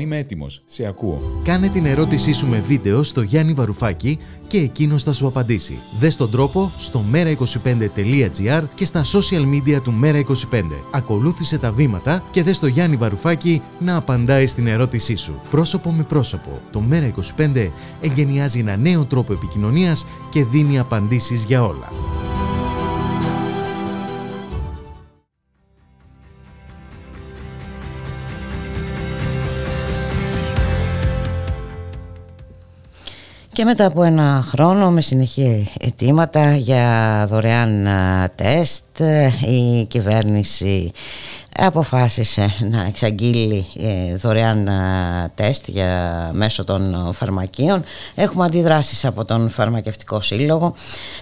[0.09, 0.63] είμαι έτοιμος.
[0.65, 1.41] Σε ακούω.
[1.45, 5.79] Κάνε την ερώτησή σου με βίντεο στο Γιάννη Βαρουφάκη και εκείνος θα σου απαντήσει.
[5.99, 10.63] Δες τον τρόπο στο mera25.gr και στα social media του Mera25.
[10.91, 15.41] Ακολούθησε τα βήματα και δες το Γιάννη Βαρουφάκη να απαντάει στην ερώτησή σου.
[15.51, 16.61] Πρόσωπο με πρόσωπο.
[16.73, 21.98] Το Mera25 εγκαινιάζει ένα νέο τρόπο επικοινωνίας και δίνει απαντήσεις για όλα.
[33.59, 39.01] Και μετά από ένα χρόνο με συνεχή αιτήματα για δωρεάν α, τεστ
[39.47, 40.93] η κυβέρνηση
[41.57, 47.85] αποφάσισε να εξαγγείλει ε, δωρεάν α, τεστ για μέσω των φαρμακείων.
[48.15, 50.75] Έχουμε αντιδράσεις από τον Φαρμακευτικό Σύλλογο.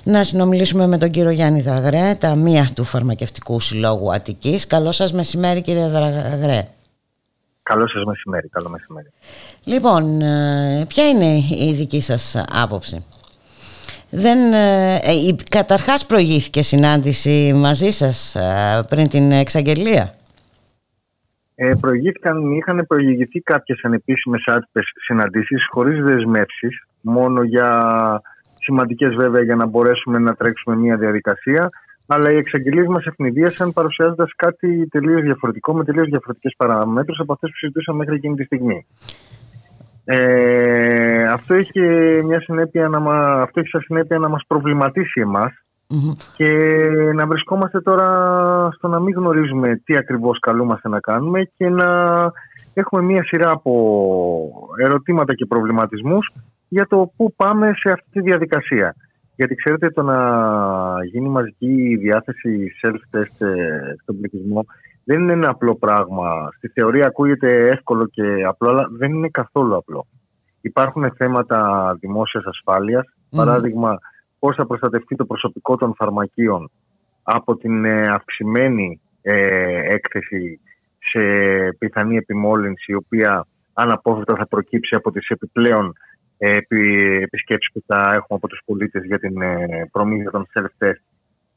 [0.02, 4.66] Να συνομιλήσουμε με τον κύριο Γιάννη Δαγρέ, ταμεία του Φαρμακευτικού Συλλόγου Αττικής.
[4.66, 6.64] Καλό σας μεσημέρι κύριε Δαγρέ.
[7.70, 9.08] Καλό σας μεσημέρι, καλό μεσημέρι.
[9.64, 11.34] Λοιπόν, ε, ποια είναι
[11.68, 13.06] η δική σας άποψη;
[14.10, 20.14] Δεν, ε, ε, καταρχάς προηγήθηκε συνάντηση μαζί σας ε, πριν την εξαγγελία;
[21.54, 27.70] Ε, προηγήθηκαν, είχαν προηγηθεί κάποιες ανεπίσημες άτυπες συναντήσεις χωρίς δεσμεύσεις, μόνο για
[28.58, 31.70] σημαντικές βέβαια για να μπορέσουμε να τρέξουμε μια διαδικασία,
[32.06, 37.50] αλλά οι εξαγγελίες μας ευνηδίασαν παρουσιάζοντας κάτι τελείως διαφορετικό με τελείως διαφορετικές παραμέτρους από αυτές
[37.50, 38.86] που συζητούσαμε μέχρι εκείνη τη στιγμή.
[40.04, 41.80] Ε, αυτό, έχει
[42.24, 45.52] μια συνέπεια να, μα- αυτό έχει σαν συνέπεια να μας προβληματίσει εμάς
[46.36, 46.48] και
[47.14, 48.08] να βρισκόμαστε τώρα
[48.72, 51.86] στο να μην γνωρίζουμε τι ακριβώς καλούμαστε να κάνουμε και να
[52.74, 53.72] έχουμε μια σειρά από
[54.84, 56.32] ερωτήματα και προβληματισμούς
[56.68, 58.94] για το πού πάμε σε αυτή τη διαδικασία.
[59.36, 60.18] Γιατί ξέρετε το να
[61.04, 64.64] γίνει μαζική διάθεση self-test ε, στον πληθυσμό
[65.04, 66.48] δεν είναι ένα απλό πράγμα.
[66.56, 70.06] Στη θεωρία ακούγεται εύκολο και απλό, αλλά δεν είναι καθόλου απλό.
[70.60, 73.38] Υπάρχουν θέματα δημόσιας ασφάλειας, Μμμ.
[73.44, 73.98] παράδειγμα
[74.38, 76.70] πώς θα προστατευτεί το προσωπικό των φαρμακείων
[77.22, 80.60] από την ε, αυξημένη ε, έκθεση
[80.98, 81.20] σε
[81.78, 85.92] πιθανή επιμόλυνση η οποία αναπόφευκτα θα προκύψει από τις επιπλέον
[86.38, 91.00] ε, επι, επισκέψεις που θα έχουμε από τους πολίτες για την ε, προμήθεια των self-test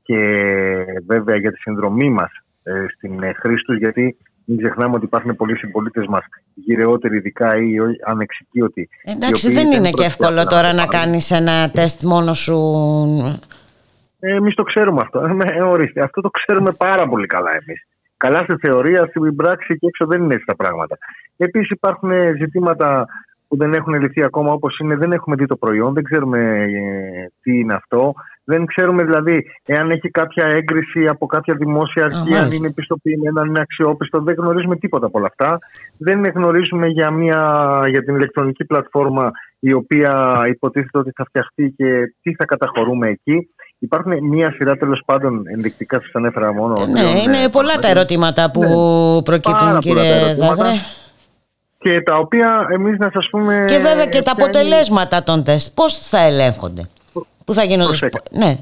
[0.03, 0.19] και
[1.05, 2.31] βέβαια για τη συνδρομή μας
[2.63, 6.23] ε, στην ε, χρήση τους γιατί μην ξεχνάμε ότι υπάρχουν πολλοί συμπολίτες μας
[6.53, 8.81] γυρεότεροι, ειδικά ή όχι ανεξοικείωτοι.
[8.81, 10.99] οι Εντάξει, οποίοι δεν είναι και πρόκειται εύκολο να τώρα το να πάρουν.
[10.99, 12.57] κάνεις ένα τεστ μόνο σου.
[14.19, 15.19] Εμείς το ξέρουμε αυτό.
[15.53, 17.87] Ε, ορίστε, αυτό το ξέρουμε πάρα πολύ καλά εμείς.
[18.17, 20.97] Καλά στη θεωρία, στην πράξη και έξω δεν είναι έτσι τα πράγματα.
[21.37, 23.07] Επίσης υπάρχουν ζητήματα
[23.49, 24.95] που δεν έχουν λυθεί ακόμα όπως είναι.
[24.95, 28.13] Δεν έχουμε δει το προϊόν, δεν ξέρουμε ε, τι είναι αυτό.
[28.43, 32.55] Δεν ξέρουμε δηλαδή εάν έχει κάποια έγκριση από κάποια δημόσια αρχή, αν μάλιστα.
[32.55, 34.21] είναι πιστοποιημένο, αν είναι αξιόπιστο.
[34.21, 35.57] Δεν γνωρίζουμε τίποτα από όλα αυτά.
[35.97, 37.41] Δεν γνωρίζουμε για, μια,
[37.89, 43.49] για την ηλεκτρονική πλατφόρμα η οποία υποτίθεται ότι θα φτιαχτεί και τι θα καταχωρούμε εκεί.
[43.79, 46.73] Υπάρχουν μία σειρά τέλος πάντων ενδεικτικά, σας ανέφερα μόνο.
[46.73, 48.67] Ναι, τριών, είναι ε, πολλά τα ερωτήματα που Ναι.
[48.67, 50.55] Πάρα προκύπτουν, πολλά τα κύριε ερωτήματα.
[50.55, 50.71] Δάγρε.
[51.81, 53.63] Και τα οποία εμείς να σας πούμε.
[53.67, 56.89] Και βέβαια και τα ποια είναι- αποτελέσματα των τεστ, πώς θα ελέγχονται;
[57.45, 57.87] Πού θα γίνονται.
[57.87, 58.21] Προσέξτε.
[58.25, 58.57] σπο- Ναι.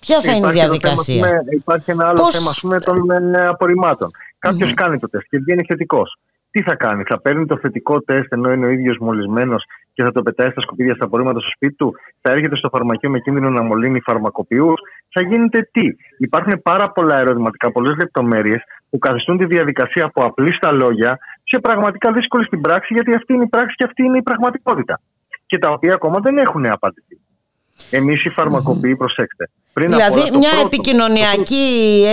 [0.00, 1.24] Ποια θα είναι η Υπάρχει ένα θέμα, διαδικασία.
[1.24, 4.10] ας πούμε, υπάρχει ένα άλλο Πώς- θέμα ας πούμε, των ε, απορριμμάτων.
[4.38, 6.18] Κάποιος κάνει το τεστ και βγαίνει θετικός.
[6.50, 10.12] Τι θα κάνει, θα παίρνει το θετικό τεστ ενώ είναι ο ίδιος μολυσμένος και θα
[10.12, 13.50] το πετάει στα σκουπίδια στα απορρίμματα στο σπίτι του, θα έρχεται στο φαρμακείο με κίνδυνο
[13.50, 14.80] να μολύνει φαρμακοποιούς.
[15.08, 15.80] Θα γίνεται τι;
[16.18, 21.18] Υπάρχουν πάρα πολλά ερωτηματικά, πολλές λεπτομέρειες που καθιστούν τη διαδικασία από απλή στα λόγια
[21.52, 25.00] σε πραγματικά δύσκολη στην πράξη, γιατί αυτή είναι η πράξη και αυτή είναι η πραγματικότητα.
[25.46, 27.16] Και τα οποία ακόμα δεν έχουν απαντηθεί.
[27.90, 29.50] Εμείς οι φαρμακοποιοί, προσέξτε.
[29.72, 31.66] Πριν από Δηλαδή όλα, το μια πρώτο- επικοινωνιακή,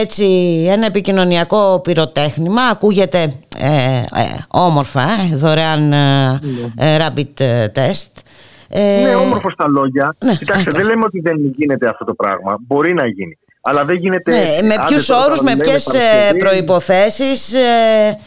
[0.04, 0.26] έτσι,
[0.70, 3.22] ένα επικοινωνιακό πυροτέχνημα ακούγεται
[3.58, 4.04] ε, ε,
[4.50, 6.40] όμορφα, ε, δωρεάν ε,
[6.78, 8.12] ε, rapid ε, test.
[8.70, 10.16] Ε, Ναι, όμορφο στα λόγια.
[10.26, 10.78] ναι, Κοιτάξτε, ναι.
[10.78, 12.58] δεν λέμε ότι δεν γίνεται αυτό το πράγμα.
[12.68, 13.38] Μπορεί να γίνει.
[13.62, 14.32] Αλλά δεν γίνεται.
[14.32, 18.18] ναι, με άντε ποιους τώρα όρους, με λέμε ποιες ε, Παρασκευή, προϋποθέσεις, ε,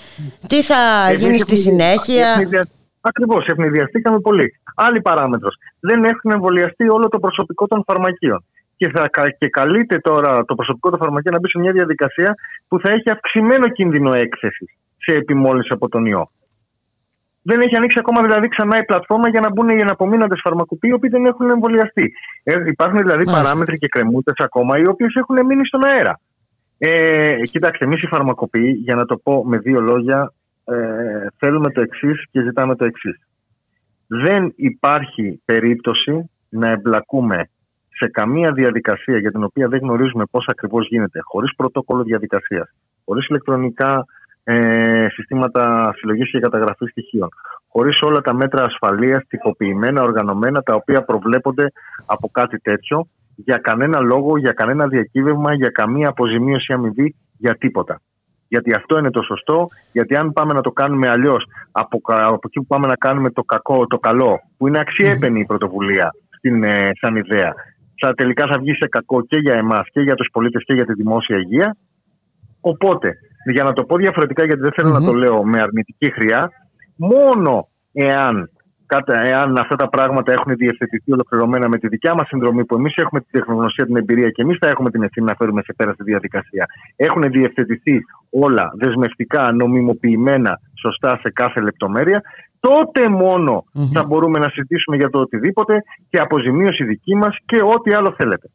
[0.48, 2.66] τι θα εμείς γίνει στη ευνηδια- συνέχεια; ευνηδια-
[3.00, 4.60] Ακριβώς, ευνηδιαστήκαμε πολύ.
[4.74, 5.54] Άλλη παράμετρος.
[5.80, 8.44] Δεν έχουν εμβολιαστεί όλο το προσωπικό των φαρμακείων.
[8.76, 12.34] Και, θα, κα- και καλείται τώρα το προσωπικό των φαρμακείων να μπει σε μια διαδικασία
[12.68, 16.30] που θα έχει αυξημένο κίνδυνο έκθεσης σε επιμόλυνση από τον ιό.
[17.42, 20.96] Δεν έχει ανοίξει ακόμα δηλαδή ξανά η πλατφόρμα για να μπουν οι αναπομείνοντε φαρμακοποιοί οι
[20.96, 22.12] οποίοι δεν έχουν εμβολιαστεί.
[22.42, 23.42] Ε, υπάρχουν δηλαδή Μάλιστα.
[23.42, 26.20] παράμετροι και κρεμούτες ακόμα οι οποίες έχουν μείνει στον αέρα.
[26.78, 30.32] Ε, κοιτάξτε, εμείς οι φαρμακοποιοί, για να το πω με δύο λόγια,
[30.64, 33.26] ε, θέλουμε το εξής και ζητάμε το εξής.
[34.06, 37.48] Δεν υπάρχει περίπτωση να εμπλακούμε
[37.88, 42.70] σε καμία διαδικασία για την οποία δεν γνωρίζουμε πώς ακριβώς γίνεται, χωρίς πρωτόκολλο διαδικασίας,
[43.04, 44.04] χωρίς ηλεκτρονικά
[44.44, 47.28] ε, συστήματα συλλογής και καταγραφής στοιχείων,
[47.68, 51.72] χωρίς όλα τα μέτρα ασφαλείας τυποποιημένα, οργανωμένα, τα οποία προβλέπονται
[52.06, 58.00] από κάτι τέτοιο, για κανένα λόγο, για κανένα διακύβευμα, για καμία αποζημίωση αμοιβή, για τίποτα.
[58.48, 62.40] Γιατί αυτό είναι το σωστό, γιατί αν πάμε να το κάνουμε αλλιώς από, κα- από
[62.44, 66.64] εκεί που πάμε να κάνουμε το κακό, το καλό, που είναι αξιέπαινη η πρωτοβουλία στην,
[66.64, 67.54] ε, σαν ιδέα,
[68.00, 70.84] θα τελικά θα βγει σε κακό και για εμάς και για τους πολίτες και για
[70.84, 71.76] τη δημόσια υγεία.
[72.60, 76.50] Οπότε, για να το πω διαφορετικά, γιατί δεν θελω να το λέω με αρνητική χρειά,
[76.96, 78.50] μόνο εάν,
[78.86, 82.94] κάτα- εάν αυτά τα πράγματα έχουν διευθετηθεί ολοκληρωμένα με τη δικιά μας συνδρομή, που εμείς
[82.96, 85.92] έχουμε την τεχνογνωσία, την εμπειρία και εμείς θα έχουμε την ευθύνη να φέρουμε σε πέρα
[85.92, 86.66] στη διαδικασία,
[86.96, 92.22] έχουν διευθετηθεί όλα δεσμευτικά, νομιμοποιημένα, σωστά σε κάθε λεπτομέρεια,
[92.68, 97.92] τότε μόνο θα μπορούμε να συζητήσουμε για το οτιδήποτε και αποζημίωση δική μας και ό,τι
[97.92, 98.48] άλλο θέλετε.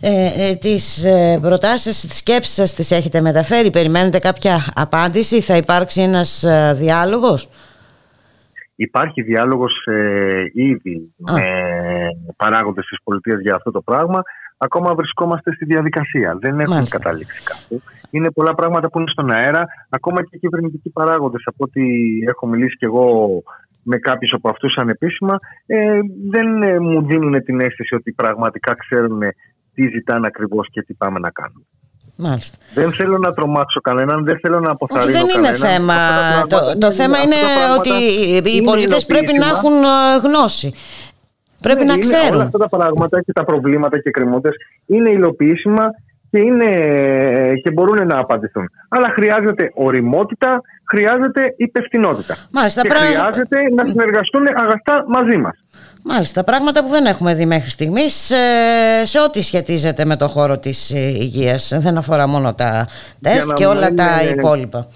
[0.00, 5.56] Ε, ε, τις ε, προτάσεις, τις σκέψεις σας τις έχετε μεταφέρει, περιμένετε κάποια απάντηση, θα
[5.56, 7.48] υπάρξει ένας ε, διάλογος;
[8.74, 11.32] Υπάρχει διάλογος ε, ήδη Α.
[11.32, 11.44] με
[12.36, 14.22] παράγοντες της πολιτείας για αυτό το πράγμα.
[14.66, 16.36] Ακόμα βρισκόμαστε στη διαδικασία.
[16.40, 16.98] Δεν έχουμε Μάλιστα.
[16.98, 17.82] καταλήξει κάπου.
[18.10, 19.64] Είναι πολλά πράγματα που είναι στον αέρα.
[19.88, 21.82] Ακόμα και κυβερνητικοί παράγοντες, από ό,τι
[22.28, 23.04] έχω μιλήσει και εγώ
[23.82, 25.98] με κάποιους από αυτούς ανεπίσημα, ε,
[26.30, 29.20] δεν ε, μου δίνουν την αίσθηση ότι πραγματικά ξέρουν
[29.74, 31.64] τι ζητάνε ακριβώς και τι πάμε να κάνουμε.
[32.16, 32.56] Μάλιστα.
[32.74, 35.70] Δεν θέλω να τρομάξω κανέναν, δεν θέλω να Όχι, αποθαρρύνω δεν είναι κανέναν.
[35.70, 35.94] θέμα.
[35.94, 39.32] Αυτά τα Το, πράγματα το θέμα αυτά είναι τα πράγματα ότι οι είναι πολίτες πρέπει
[39.38, 39.58] να υλοποιήσιμα.
[39.58, 40.72] έχουν ε, γνώση.
[41.62, 42.34] Πρέπει Ναι, να είναι ξέρουν.
[42.34, 44.52] Όλα αυτά τα πράγματα και τα προβλήματα και κρεμούντες
[44.86, 45.84] είναι υλοποιήσιμα
[46.30, 46.70] και, είναι,
[47.62, 48.70] και μπορούν να απαντηθούν.
[48.88, 50.60] Αλλά χρειάζεται οριμότητα,
[50.90, 52.36] χρειάζεται υπευθυνότητα.
[52.50, 55.56] Μάλιστα, και πράγμα- χρειάζεται να συνεργαστούν αγαστά μαζί μας.
[56.04, 58.36] Μάλιστα, πράγματα που δεν έχουμε δει μέχρι στιγμής ε,
[59.04, 61.72] σε ό,τι σχετίζεται με το χώρο της ε, υγείας.
[61.76, 62.86] Δεν αφορά μόνο τα
[63.20, 64.86] τεστ να και όλα μην, τα ε, υπόλοιπα.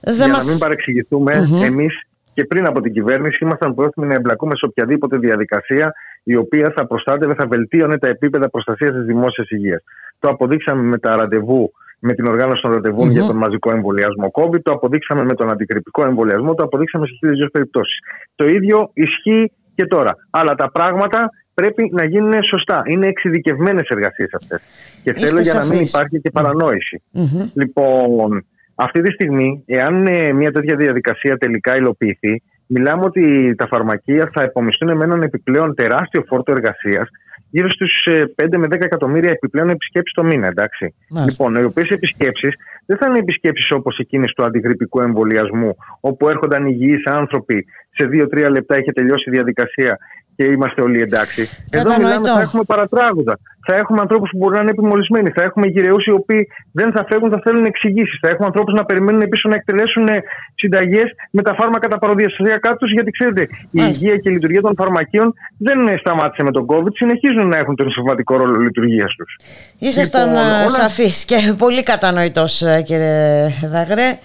[0.00, 1.32] Δεν Για μας- να μην παρεξηγηθούμε,
[1.64, 2.00] εμείς
[2.34, 6.86] και πριν από την κυβέρνηση ήμασταν πρόθυμοι να εμπλακούμε σε οποιαδήποτε διαδικασία η οποία θα
[6.86, 9.82] προστάτευε, θα βελτίωνε τα επίπεδα προστασίας της δημόσιας υγείας.
[10.18, 14.62] Το αποδείξαμε με τα ραντεβού, με την οργάνωση των ραντεβούν για τον μαζικό εμβολιασμό COVID,
[14.62, 17.98] το αποδείξαμε με τον αντικρυπικό εμβολιασμό, το αποδείξαμε σε χίλιες δύο περιπτώσεις.
[18.34, 20.16] Το ίδιο ισχύει και τώρα.
[20.30, 22.82] Αλλά τα πράγματα πρέπει να γίνουν σωστά.
[22.86, 24.60] Είναι εξειδικευμένες εργασίες αυτές.
[25.02, 25.88] Και Είστε θέλω για να μην σαφείς.
[25.88, 27.02] υπάρχει και παρανόηση.
[27.10, 27.48] Μμμ.
[27.54, 28.46] Λοιπόν,
[28.84, 34.42] αυτή τη στιγμή, εάν ε, μια τέτοια διαδικασία τελικά υλοποιηθεί, μιλάμε ότι τα φαρμακεία θα
[34.42, 37.08] επομιστούν με έναν επιπλέον τεράστιο φόρτο εργασίας,
[37.50, 38.06] γύρω στους
[38.36, 40.46] 5 με 10 εκατομμύρια επιπλέον επισκέψεις το μήνα.
[40.46, 40.94] Εντάξει.
[41.10, 41.44] Μάλιστα.
[41.44, 42.54] Λοιπόν, οι οποίες επισκέψεις
[42.86, 48.48] δεν θα είναι επισκέψεις όπως εκείνες του αντιγρυπικού εμβολιασμού, όπου έρχονταν υγιείς άνθρωποι, σε 2-3
[48.50, 49.98] λεπτά είχε τελειώσει η διαδικασία
[50.42, 51.40] και είμαστε όλοι εντάξει.
[51.70, 52.06] Εδώ Κατανοητό.
[52.20, 53.38] μιλάμε, θα έχουμε παρατράγουδα.
[53.66, 55.30] Θα έχουμε ανθρώπους που μπορεί να είναι επιμολυσμένοι.
[55.36, 58.18] Θα έχουμε γυρεούς οι οποίοι δεν θα φεύγουν, θα θέλουν εξηγήσεις.
[58.22, 60.06] Θα έχουμε ανθρώπους να περιμένουν πίσω να εκτελέσουν
[60.54, 62.92] συνταγές με τα φάρμακα τα παροδιαστασιακά τους.
[62.92, 63.48] Γιατί ξέρετε, η
[63.80, 64.04] Μάλιστα.
[64.04, 66.92] υγεία και η λειτουργία των φαρμακείων δεν ε, σταμάτησε με τον COVID.
[66.94, 69.30] Συνεχίζουν να έχουν τον συμβατικό ρόλο λειτουργίας τους.
[69.78, 74.18] Ήσασταν Λοιπόν, ε, όλα- σαφής και πολύ κατανοητός ε, κύριε Δαγρέ.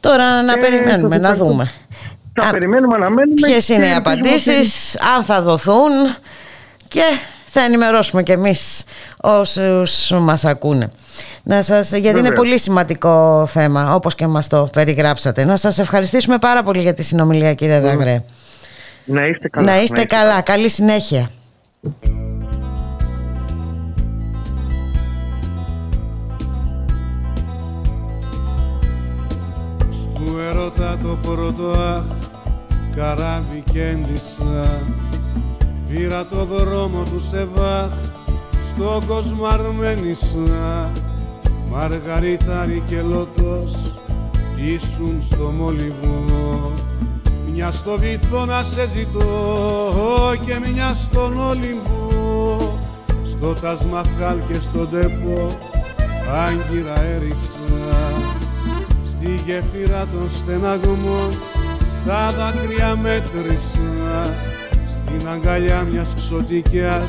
[0.00, 1.44] Τώρα να Ε, περιμένουμε, σας να ευχαριστώ.
[1.44, 1.64] δούμε.
[2.36, 3.46] Θα Α, περιμένουμε να μένουμε.
[3.46, 5.90] Ποιες και είναι οι ελπίζουμε ότι- απαντήσεις, αν θα δοθούν
[6.88, 7.02] και
[7.46, 8.84] θα ενημερώσουμε και εμείς
[9.20, 10.90] όσους μας ακούνε.
[11.42, 12.34] Να σας, γιατί είναι Βεβαίως.
[12.34, 15.44] πολύ σημαντικό θέμα, όπως και μας το περιγράψατε.
[15.44, 18.22] Να σας ευχαριστήσουμε πάρα πολύ για τη συνομιλία κύριε Δαγρέ.
[19.04, 19.72] Να είστε καλά.
[19.72, 21.30] Να είστε καλά, καλή συνέχεια.
[29.92, 32.04] Στου ερώτα το πρώτο αχ
[32.96, 34.82] καράβι κέντησα
[35.88, 37.92] Πήρα το δρόμο του Σεβάχ
[38.68, 40.90] στον κόσμο αρμένησα.
[41.70, 43.74] Μαργαρίταρη και Λότος
[44.56, 46.72] ήσουν στο μολυβό.
[47.52, 49.28] Μια στο βυθό να σε ζητώ
[50.46, 52.56] και μια στον Ολυμπό
[53.24, 55.46] στο Τασμαχάλ και στον Τεπό
[56.46, 57.58] άγκυρα έριξα.
[59.06, 61.55] Στη γέφυρα των στεναγμών
[62.06, 64.34] τα δάκρυα μέτρησα
[64.86, 67.08] στην αγκαλιά μιας ξωτικιάς.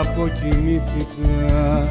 [0.00, 1.88] Αποκοιμήθηκα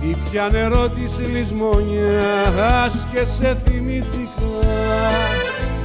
[0.00, 4.30] η πια νερό της λησμονιάς και σε θυμήθηκα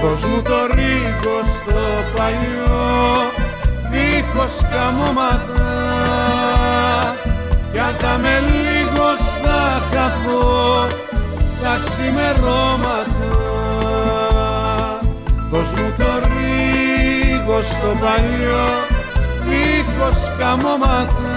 [0.01, 1.81] Δώσ' μου το ρίγο στο
[2.15, 2.85] παλιό
[3.91, 5.73] δίχως καμώματα.
[7.71, 10.87] Κι αν θα με λίγος στα χαθώ
[11.61, 13.55] τα ξημερώματα
[15.56, 18.68] Δώσ' μου το ρίγο στο παλιό
[19.45, 21.36] δίχως καμώματα.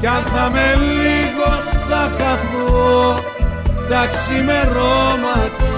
[0.00, 3.14] Κι αν θα με λίγο στα καθώ
[3.88, 5.70] τα ξημερώματα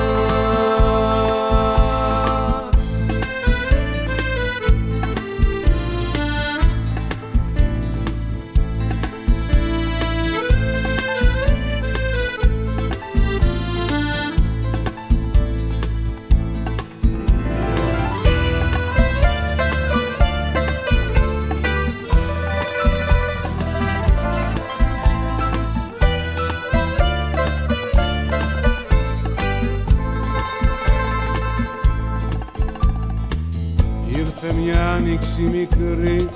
[34.61, 36.29] μια άνοιξη μικρή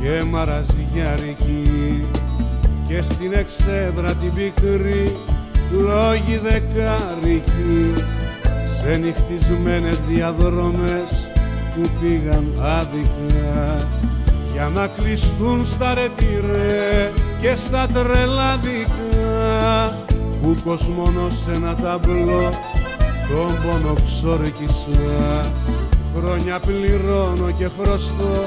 [0.00, 2.04] και μαραζιάρικη
[2.88, 5.16] και στην εξέδρα την πικρή
[5.72, 7.92] λόγοι δεκάρικοι.
[8.80, 11.28] Σε νυχτισμένες διαδρομές
[11.74, 13.88] που πήγαν άδικα.
[14.52, 18.96] Για να κλειστούν στα ρετυρέ και στα τρελάδικα
[20.42, 22.50] που κοσμώνω σε ένα ταμπλό
[23.28, 25.52] τον πόνο ξόρκισα
[26.16, 28.44] Χρόνια πληρώνω και χρωστώ.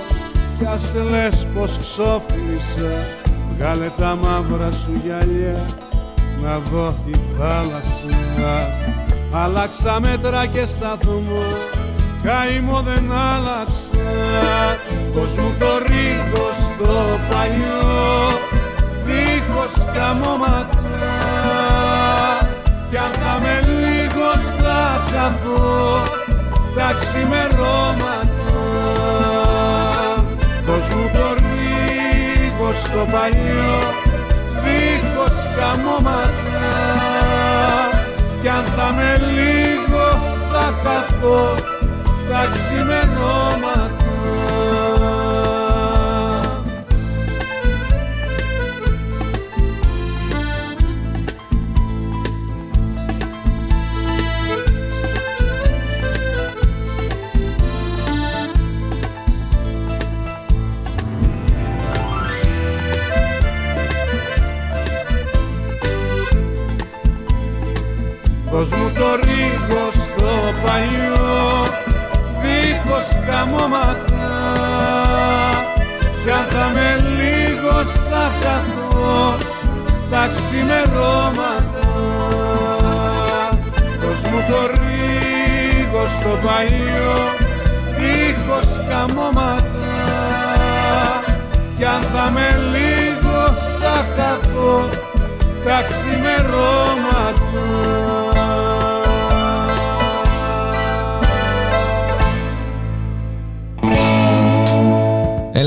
[0.58, 3.08] Κι ας λες πως ξόφλησα
[3.56, 5.66] Βγάλε τα μαύρα σου γυαλιά
[6.44, 8.18] να δω τη θάλασσα.
[9.32, 11.44] Άλλαξα μέτρα και σταθμό
[12.24, 14.10] καημό δεν άλλαξα.
[15.14, 16.94] Δώσ' μου το ρίγο στο
[17.30, 18.40] παλιό
[19.06, 20.78] δίχως καμώματα.
[22.90, 26.29] Κι αν θα με λίγο στα καθώ
[26.80, 28.52] τα ξημερώματα
[30.66, 33.80] Δώσ' μου το ρίγο στο παλιό
[34.64, 36.70] δίχως καμώματα
[38.42, 40.06] κι αν θα με λίγο
[40.36, 41.56] στα καθώ
[42.30, 43.89] τα ξημερώματα
[68.60, 70.32] Δώσ' μου το ρίγο στο
[70.64, 71.68] παλιό
[72.42, 74.32] δίχως καμώματα
[76.24, 76.90] κι αν θα με
[77.20, 79.36] λίγο στα καθώ
[80.12, 81.88] τα ξημερώματα.
[84.02, 87.18] Δώσ' μου το ρίγο στο παλιό
[87.98, 89.92] δίχως καμώματα
[91.78, 94.74] κι αν θα με λίγο στα καθώ
[95.66, 97.10] τα ξημερώματα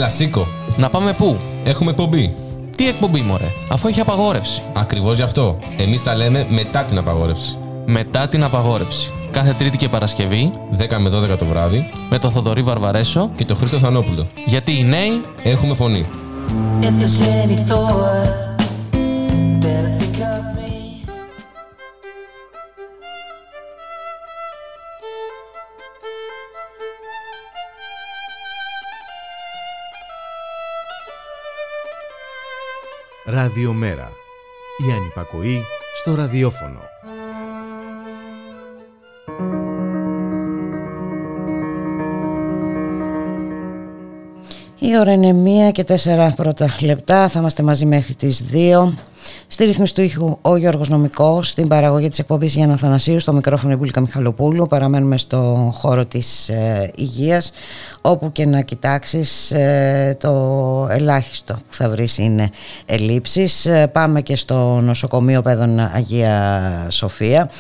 [0.03, 0.47] Έλα, σήκω.
[0.77, 2.35] Να πάμε πού; Έχουμε εκπομπή.
[2.77, 4.63] Τι εκπομπή, μωρέ, αφού έχει απαγόρευση.
[4.73, 5.59] Ακριβώς γι' αυτό.
[5.77, 7.57] Εμείς τα λέμε μετά την απαγόρευση.
[7.87, 9.13] Μετά την απαγόρευση.
[9.31, 13.55] Κάθε Τρίτη και Παρασκευή, 10 με 12 το βράδυ, με το Θοδωρή Βαρβαρέσο και το
[13.55, 14.27] Χρήστο Θανόπουλο.
[14.47, 16.07] Γιατί οι νέοι έχουμε φωνή.
[16.81, 16.99] If
[33.33, 34.13] Ραδιομέρα.
[34.89, 35.63] Η ανυπακοή
[35.97, 36.79] στο ραδιόφωνο.
[44.79, 47.29] Η ώρα είναι μία και τέσσερα πρώτα λεπτά.
[47.29, 48.95] Θα είμαστε μαζί μέχρι τις δύο.
[49.47, 53.73] Στη ρύθμιση του ήχου ο Γιώργος Νομικός, στην παραγωγή της εκπομπής Γιάννα Θανασίου, στο μικρόφωνο
[53.73, 54.67] Υπούλικα Μιχαλοπούλου.
[54.67, 57.53] Παραμένουμε στο χώρο της ε, υγείας,
[58.01, 60.31] όπου και να κοιτάξεις ε, το
[60.91, 62.51] ελάχιστο που θα βρεις είναι
[62.87, 63.67] ελλείψεις.
[63.67, 67.51] Ε, πάμε και στο νοσοκομείο Παιδών Αγία Σοφία.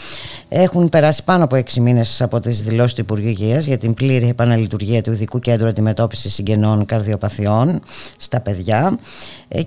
[0.48, 4.28] Έχουν περάσει πάνω από έξι μήνες από τις δηλώσεις του Υπουργείου Υγείας για την πλήρη
[4.28, 7.80] επαναλειτουργία του Ειδικού Κέντρου Αντιμετώπισης Συγγενών Καρδιοπαθειών
[8.16, 8.98] στα παιδιά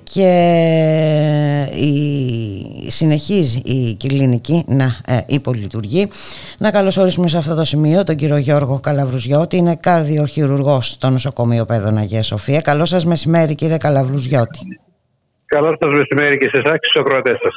[0.04, 0.30] και
[1.88, 6.08] η, συνεχίζει η κλινική να ε, υπολειτουργεί.
[6.58, 11.98] Να καλωσορίσουμε σε αυτό το σημείο τον κύριο Γιώργο Καλαβρουζιώτη, είναι καρδιοχειρουργός στο νοσοκομείο Παιδών
[11.98, 12.62] Αγίας Σοφία.
[12.62, 14.60] Καλό σας μεσημέρι κύριε Καλαβρουζιώτη.
[15.46, 17.54] Καλό σας μεσημέρι και σε εσάς και στους ακροατές σας.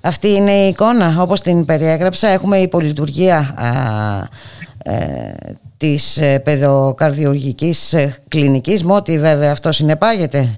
[0.00, 2.28] Αυτή είναι η εικόνα όπως την περιέγραψα.
[2.28, 5.34] Έχουμε υπολειτουργία α, ε,
[5.76, 10.56] της ε, παιδοκαρδιουργικής ε, κλινικής, με ό,τι βέβαια αυτό συνεπάγεται,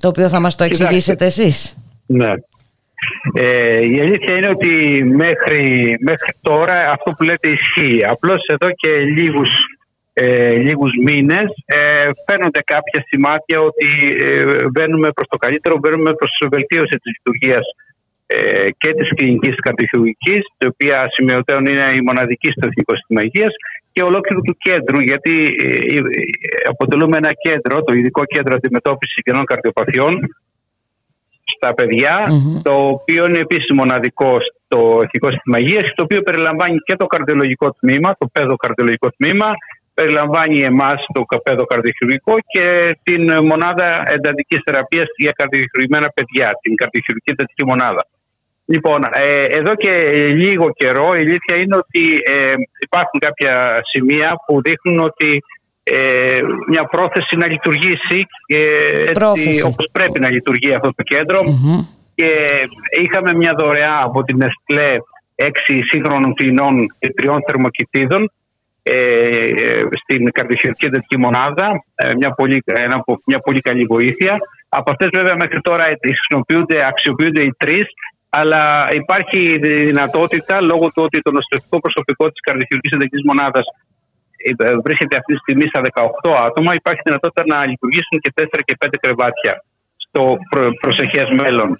[0.00, 1.74] το οποίο θα μας το εξηγήσετε εσείς.
[2.06, 2.32] Ναι.
[3.34, 8.04] Ε, η αλήθεια είναι ότι μέχρι, μέχρι τώρα αυτό που λέτε ισχύει.
[8.04, 9.50] Απλώς εδώ και λίγους,
[10.12, 13.88] ε, λίγους μήνες ε, φαίνονται κάποια σημάδια ότι
[14.20, 17.66] ε, μπαίνουμε προς το καλύτερο, μπαίνουμε προς βελτίωση της λειτουργίας
[18.26, 23.54] ε, και της κλινικής καρδιοχειρουργικής, η οποία σημειωτέων είναι η μοναδική στο Εθνικό Σύστημα Υγείας
[23.92, 25.34] και ολόκληρου του κέντρου, γιατί
[25.64, 26.02] ε, ε,
[26.72, 30.12] αποτελούμε ένα κέντρο, το ειδικό κέντρο αντιμετώπισης συγγενών καρδιοπαθειών,
[31.60, 32.14] στα παιδιά,
[32.62, 34.30] το οποίο είναι επίσης μοναδικό
[34.64, 39.48] στο Εθνικό Σύστημα Υγείας, το οποίο περιλαμβάνει και το καρδιολογικό τμήμα, το παιδοκαρδιολογικό τμήμα,
[39.94, 42.64] περιλαμβάνει εμάς το παιδοκαρδιοχειρουργικό καρδιοχειρουργικό και
[43.06, 48.02] την μονάδα εντατικής θεραπείας για καρδιοχειρουργημένα παιδιά, την καρδιοχειρουργική εντατική μονάδα.
[48.74, 49.92] Λοιπόν, ε, εδώ και
[50.42, 52.04] λίγο καιρό η αλήθεια είναι ότι
[52.34, 52.54] ε,
[52.86, 53.54] υπάρχουν κάποια
[53.92, 55.30] σημεία που δείχνουν ότι
[55.82, 61.40] ε, μια πρόθεση να λειτουργήσει ε, όπως πρέπει να λειτουργεί αυτό το κεντρο
[62.14, 62.30] και
[63.02, 64.96] είχαμε μια δωρεά από την Εστλέ
[65.34, 68.30] έξι σύγχρονων κλινών και τριών θερμοκοιτίδων
[68.82, 68.94] ε,
[70.02, 74.38] στην καρδιοχειρουργική εντατική μονάδα, ε, μια, πολύ, ένα, μια πολύ καλή βοήθεια.
[74.68, 77.86] Από αυτές βέβαια μέχρι τώρα χρησιμοποιούνται, αξιοποιούνται οι τρεις
[78.28, 83.89] αλλά υπάρχει δυνατότητα λόγω του ότι το νοσηλευτικό προσωπικό της καρδιοχειρουργική εντατική μονάδας ε,
[84.84, 85.80] βρίσκεται αυτή τη στιγμή στα
[86.30, 89.52] 18 άτομα, υπάρχει δυνατότητα να λειτουργήσουν και 4 και 5 κρεβάτια
[90.04, 91.76] στο προ, προσεχές μέλλον.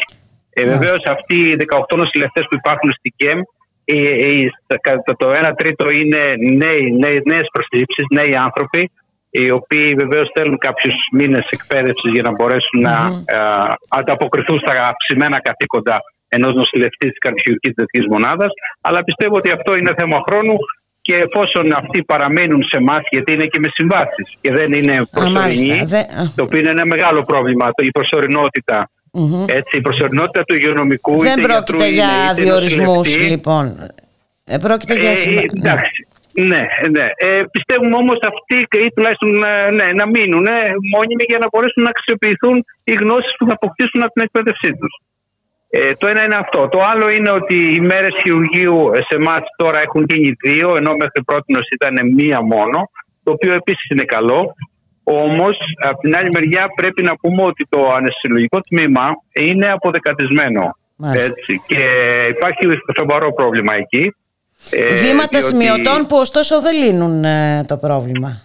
[0.50, 3.38] Ε, Βεβαίως, αυτοί οι 18 νοσηλευτές που υπάρχουν στην ΚΕΜ,
[3.84, 3.96] ε,
[4.26, 4.50] ε,
[5.22, 6.22] το 1 τρίτο είναι
[7.30, 8.90] νέες προσλήψεις, νέοι άνθρωποι,
[9.30, 12.96] οι οποίοι βεβαίως θέλουν κάποιους μήνες εκπαίδευσης για να μπορέσουν να
[13.88, 15.96] ανταποκριθούν στα αυξημένα καθήκοντα
[16.28, 18.52] ενός νοσηλευτή της καρδιοχειρουργική δυτική μονάδας.
[18.80, 20.56] Αλλά πιστεύω ότι αυτό είναι θέμα χρόνου
[21.10, 25.78] και εφόσον αυτοί παραμένουν σε εμάς, γιατί είναι και με συμβάσεις και δεν είναι προσωρινοί,
[26.36, 28.90] το οποίο είναι ένα μεγάλο πρόβλημα, η προσωρινότητα.
[29.46, 33.64] Έτσι, η προσωρινότητα του υγειονομικού Δεν πρόκειται για διορισμούς, λοιπόν.
[34.44, 36.00] Ε, πρόκειται για ε, εντάξει.
[36.50, 36.62] Ναι,
[36.96, 37.06] ναι.
[37.16, 40.58] Ε, πιστεύουμε όμως αυτοί ή τουλάχιστον ε, ναι, να μείνουν ε,
[40.94, 42.56] μόνιμοι για να μπορέσουν να αξιοποιηθούν
[42.88, 44.92] οι γνώσεις που θα αποκτήσουν από την εκπαίδευσή τους.
[45.70, 46.68] Ε, το ένα είναι αυτό.
[46.68, 51.22] Το άλλο είναι ότι οι μέρες χειρουργείου σε εμάς τώρα έχουν γίνει δύο, ενώ μέχρι
[51.24, 52.90] πρώτη ήταν μία μόνο,
[53.22, 54.54] το οποίο επίσης είναι καλό.
[55.04, 60.76] Όμως, από την άλλη μεριά, πρέπει να πούμε ότι το αναισθητολογικό τμήμα είναι αποδεκατισμένο.
[61.12, 61.82] Έτσι, και
[62.28, 62.64] υπάρχει
[62.98, 64.14] σοβαρό πρόβλημα εκεί.
[64.70, 65.46] Ε, Βήματα διότι...
[65.46, 68.40] σημειωτών που ωστόσο δεν λύνουν ε, το πρόβλημα.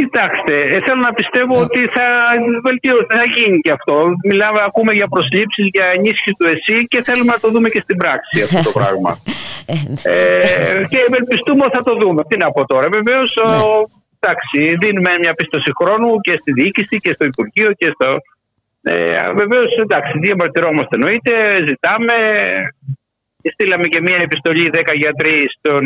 [0.00, 1.64] Κοιτάξτε, ε, θέλω να πιστεύω ναι.
[1.64, 2.06] ότι θα
[2.66, 3.96] βελτιώσει, θα γίνει και αυτό.
[4.30, 7.96] Μιλάμε, ακούμε για προσλήψεις, για ενίσχυση του ΕΣΥ και θέλουμε να το δούμε και στην
[8.02, 9.10] πράξη αυτό το πράγμα.
[10.02, 10.18] ε,
[10.74, 10.86] ναι.
[10.90, 12.20] και ευελπιστούμε ότι θα το δούμε.
[12.28, 12.86] Τι να πω τώρα.
[12.98, 13.58] Βεβαίως, ναι.
[14.20, 18.08] εντάξει, δίνουμε μια πίστοση χρόνου και στη διοίκηση και στο Υπουργείο και στο.
[18.82, 21.32] Ε, Βεβαίως, εντάξει, διαμαρτυρόμαστε εννοείται,
[21.68, 22.14] ζητάμε.
[23.52, 25.84] Στείλαμε και μια επιστολή 10 γιατροί στον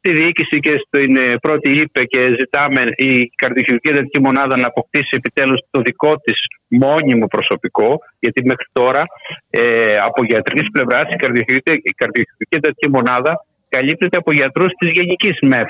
[0.00, 3.10] στη διοίκηση και στην ε, πρώτη ΥΠΕ και ζητάμε η
[3.40, 9.02] καρδιοχειρουργική εντατική μονάδα να αποκτήσει επιτέλους το δικό της μόνιμο προσωπικό, γιατί μέχρι τώρα
[9.50, 9.60] ε,
[10.08, 13.32] από γιατρικής πλευράς η καρδιοχειρουργική εντατική μονάδα
[13.68, 15.68] καλύπτεται από γιατρούς της γενικής ΜΕΘ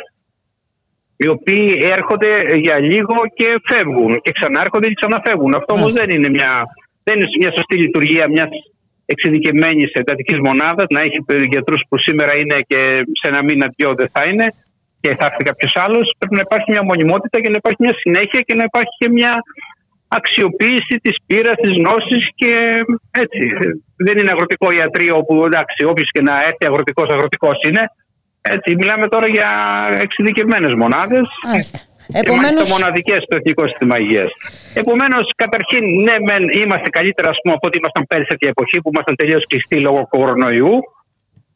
[1.22, 5.54] οι οποίοι έρχονται για λίγο και φεύγουν και ξανάρχονται και ξαναφεύγουν.
[5.54, 6.52] Αυτό όμως δεν είναι μια,
[7.02, 8.48] δεν είναι μια σωστή λειτουργία μιας
[9.14, 11.18] εξειδικευμένη εντατικής μονάδας, να έχει
[11.54, 12.80] γιατρούς που σήμερα είναι και
[13.18, 14.46] σε ένα μήνα, δυο δεν θα είναι
[15.02, 16.06] και θα έρθει κάποιος άλλος.
[16.18, 19.32] Πρέπει να υπάρχει μια μονιμότητα και να υπάρχει μια συνέχεια και να υπάρχει και μια
[20.18, 22.52] αξιοποίηση της πείρας, της γνώσης και
[23.22, 23.42] έτσι.
[24.06, 27.84] Δεν είναι αγροτικό ιατρείο όπου εντάξει, όποιος και να έρθει αγροτικός, αγροτικός είναι.
[28.40, 29.50] Έτσι, μιλάμε τώρα για
[30.04, 31.26] εξειδικευμένες μονάδες.
[32.12, 32.62] Επομένως...
[32.64, 34.30] Και μοναδικές στο Εθνικό Σύστημα Υγείας.
[34.74, 38.90] Επομένως, καταρχήν, ναι, μεν είμαστε καλύτερα ας πούμε, από ό,τι ήμασταν πέρυσι τέτοια εποχή που
[38.94, 40.74] ήμασταν τελείως κλειστοί λόγω κορονοϊού.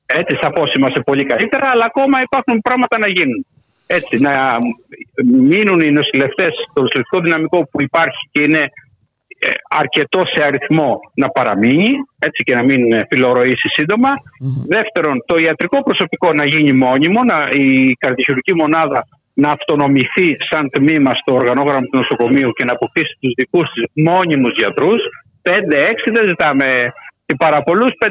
[0.07, 3.47] Έτσι, σαφώ είμαστε πολύ καλύτερα, αλλά ακόμα υπάρχουν πράγματα να γίνουν.
[3.87, 4.35] Έτσι, να
[5.51, 8.63] μείνουν οι νοσηλευτές, το νοσηλευτικό δυναμικό που υπάρχει και είναι
[9.39, 14.11] ε, αρκετό σε αριθμό να παραμείνει έτσι και να μην φιλορροήσει σύντομα.
[14.77, 19.01] Δεύτερον, το ιατρικό προσωπικό να γίνει μόνιμο, να, η καρδιοχειρουργική μονάδα
[19.35, 24.55] να αυτονομηθεί σαν τμήμα στο οργανόγραμμα του νοσοκομείου και να αποκτήσει τους δικούς της μόνιμους
[24.61, 25.01] γιατρούς.
[25.43, 25.53] 5-6
[26.15, 26.69] δεν ζητάμε
[27.45, 27.87] πάρα πολλού.
[27.87, 28.11] 5-6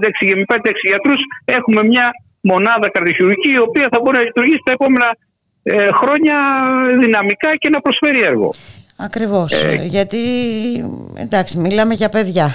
[0.89, 5.09] γιατρούς έχουμε μια μονάδα καρδιοχειρουργική η οποία θα μπορεί να λειτουργήσει τα επόμενα
[5.63, 6.37] ε, χρόνια
[6.99, 8.53] δυναμικά και να προσφέρει έργο.
[8.97, 10.19] Ακριβώς, ε, γιατί
[11.17, 12.51] εντάξει μιλάμε για παιδιά.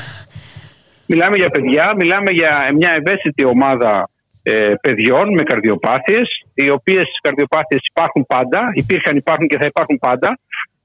[1.07, 4.09] Μιλάμε για παιδιά, μιλάμε για μια ευαίσθητη ομάδα
[4.43, 6.28] ε, παιδιών με καρδιοπάθειες,
[6.65, 10.39] οι οποίες καρδιοπάθειες υπάρχουν πάντα, υπήρχαν, υπάρχουν και θα υπάρχουν πάντα.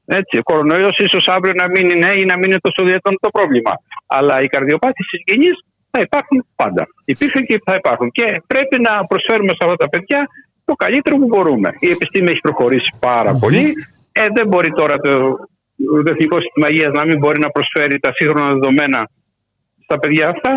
[0.05, 3.29] Έτσι, ο κορονοϊός ίσως αύριο να μην είναι ή να μην είναι τόσο διατόν το
[3.29, 3.71] πρόβλημα.
[4.07, 5.55] Αλλά οι καρδιοπάθειες συγγενείς
[5.91, 6.83] θα υπάρχουν πάντα.
[7.05, 8.11] Υπήρχαν και θα υπάρχουν.
[8.11, 10.27] Και πρέπει να προσφέρουμε σε αυτά τα παιδιά
[10.65, 11.69] το καλύτερο που μπορούμε.
[11.79, 13.73] Η επιστήμη έχει προχωρήσει πάρα πολύ.
[14.11, 15.13] Ε, δεν μπορεί τώρα το,
[16.03, 19.09] το Εθνικό Σύστημα Υγείας να μην μπορεί να προσφέρει τα σύγχρονα δεδομένα
[19.83, 20.51] στα παιδιά αυτά.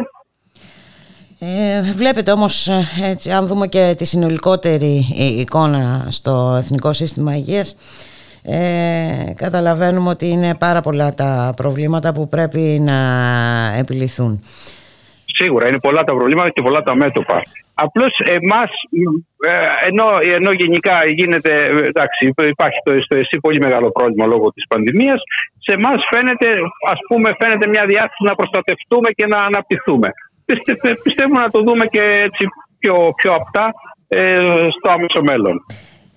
[1.39, 5.07] Ε, βλέπετε όμως, ε, έτσι, αν δούμε και τη συνολικότερη
[5.41, 7.77] εικόνα στο Εθνικό Σύστημα Υγείας,
[8.43, 12.99] ε, καταλαβαίνουμε ότι είναι πάρα πολλά τα προβλήματα που πρέπει να
[13.79, 14.41] επιληθούν.
[15.39, 17.43] Σίγουρα είναι πολλά τα προβλήματα και πολλά τα μέτωπα.
[17.75, 18.71] Απλώς εμάς,
[19.89, 20.07] ενώ,
[20.37, 25.21] ενώ γενικά γίνεται, εντάξει, υπάρχει το, στο ΕΣΥ πολύ μεγάλο πρόβλημα λόγω της πανδημίας,
[25.67, 26.49] σε εμάς φαίνεται,
[26.93, 30.09] ας πούμε, φαίνεται μια διάθεση να προστατευτούμε και να αναπτυχθούμε.
[31.03, 32.47] Πιστεύουμε να το δούμε και έτσι
[32.79, 33.75] πιο, πιο απτά
[34.09, 34.39] ε,
[34.79, 35.65] στο άμεσο μέλλον.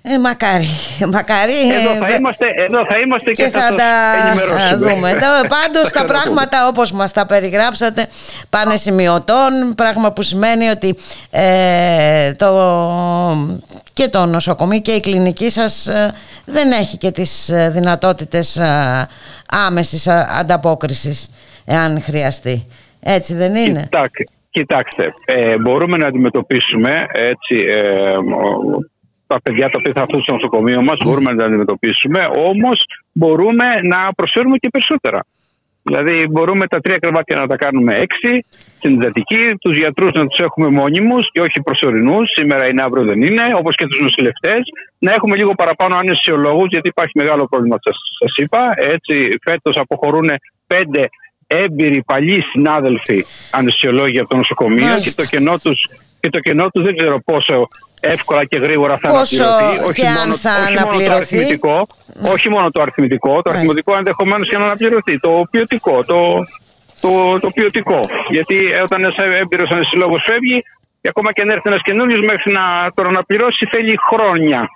[0.01, 0.67] Ε, μακάρι,
[1.11, 1.53] μακάρι.
[1.73, 5.17] Εδώ θα, είμαστε, εδώ θα είμαστε και, και θα, θα τα δούμε.
[5.47, 8.07] Πάντως τα πράγματα όπως μας τα περιγράψατε
[8.49, 10.95] πάνε σημειωτών, πράγμα που σημαίνει ότι
[11.29, 12.51] ε, το,
[13.93, 16.13] και το νοσοκομείο και η κλινική σας ε,
[16.45, 19.07] δεν έχει και τις ε, δυνατότητες ε,
[19.67, 21.29] άμεσης ανταπόκρισης
[21.65, 22.67] εάν χρειαστεί.
[23.03, 25.13] Έτσι δεν είναι; Κοιτάξτε, κοιτάξτε
[25.61, 27.65] μπορούμε να αντιμετωπίσουμε έτσι
[29.27, 33.65] τα παιδιά τα οποία θα έρθουν στο νοσοκομείο μας, μπορούμε να τα αντιμετωπίσουμε, όμως μπορούμε
[33.83, 35.25] να προσφέρουμε και περισσότερα.
[35.83, 38.45] Δηλαδή, μπορούμε τα τρία κρεβάτια να τα κάνουμε έξι,
[38.77, 42.29] στην εντατική, τους γιατρούς να τους έχουμε μόνιμους και όχι προσωρινούς.
[42.31, 44.61] Σήμερα είναι, αύριο δεν είναι, όπως και τους νοσηλευτές.
[44.99, 47.77] Να έχουμε λίγο παραπάνω αναισθησιολόγου, γιατί υπάρχει μεγάλο πρόβλημα,
[48.19, 48.61] σας είπα.
[48.75, 50.29] Έτσι, φέτος αποχωρούν
[50.67, 51.09] πέντε
[51.51, 55.71] έμπειροι παλιοί συνάδελφοι αναισθησιολόγοι από το νοσοκομείο και το κενό του
[56.19, 57.67] και το κενό τους δεν ξέρω πόσο
[57.99, 59.87] εύκολα και γρήγορα θα Πόσο αναπληρωθεί.
[59.89, 61.87] Όχι, μόνο, θα όχι μόνο το αριθμητικό,
[62.21, 65.19] όχι μόνο το αριθμητικό, το αριθμητικό ενδεχομένως και να αναπληρωθεί.
[65.19, 66.47] Το ποιοτικό, το,
[67.01, 67.99] το, το ποιοτικό.
[68.29, 70.63] Γιατί όταν ένας έμπειρος ανεσυλλόγο φεύγει,
[71.01, 74.69] και ακόμα και αν έρθει ένας καινούριος, μέχρι να τον αναπληρώσει θέλει χρόνια.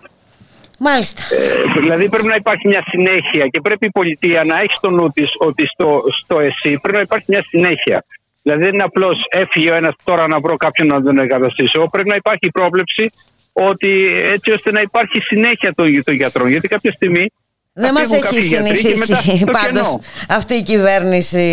[0.87, 1.21] Μάλιστα.
[1.31, 5.07] Ε, δηλαδή πρέπει να υπάρχει μια συνέχεια και πρέπει η πολιτεία να έχει στο νου
[5.09, 8.05] της ότι στο, στο ΕΣΥ πρέπει να υπάρχει μια συνέχεια.
[8.41, 11.87] Δηλαδή δεν είναι απλώς έφυγε ο ένας τώρα να βρω κάποιον να τον εγκαταστήσω.
[11.91, 13.09] Πρέπει να υπάρχει πρόβλεψη
[13.53, 13.91] ότι
[14.35, 16.47] έτσι ώστε να υπάρχει συνέχεια των, των γιατρών.
[16.47, 17.25] Γιατί κάποια στιγμή.
[17.73, 19.99] Δεν μας έχει συνηθίσει πάντως
[20.29, 21.47] αυτή η κυβέρνηση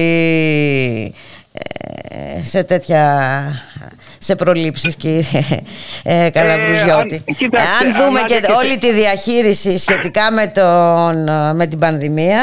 [2.09, 3.03] ε, σε τέτοια
[4.19, 5.23] σε προλήψεις κύριε
[6.03, 7.25] ε, Καλαβρουζιώτη.
[7.27, 11.25] Ε, αν, δούμε και, όλη τη διαχείριση σχετικά με, τον,
[11.57, 12.41] με την πανδημία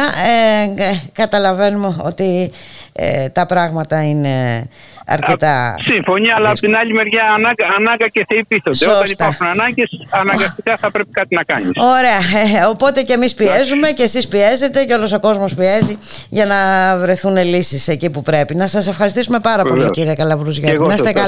[0.78, 2.52] ε, καταλαβαίνουμε ότι
[3.00, 4.68] ε, τα πράγματα είναι
[5.06, 5.76] αρκετά...
[5.80, 8.92] Συμφωνία, αλλά από την άλλη μεριά ανάγκα, ανάγκα και θεοί πείθονται.
[8.92, 11.72] Όταν υπάρχουν ανάγκες, αναγκαστικά θα πρέπει κάτι να κάνεις.
[11.76, 12.20] Ωραία.
[12.62, 15.98] Ε, οπότε και εμείς πιέζουμε και εσείς πιέζετε και όλος ο κόσμος πιέζει
[16.30, 16.58] για να
[16.98, 18.56] βρεθούν λύσεις εκεί που πρέπει.
[18.56, 20.82] Να σας ευχαριστήσουμε πάρα πολύ κύριε Καλαβρουζιώτη.
[20.82, 21.27] Να είστε καλά.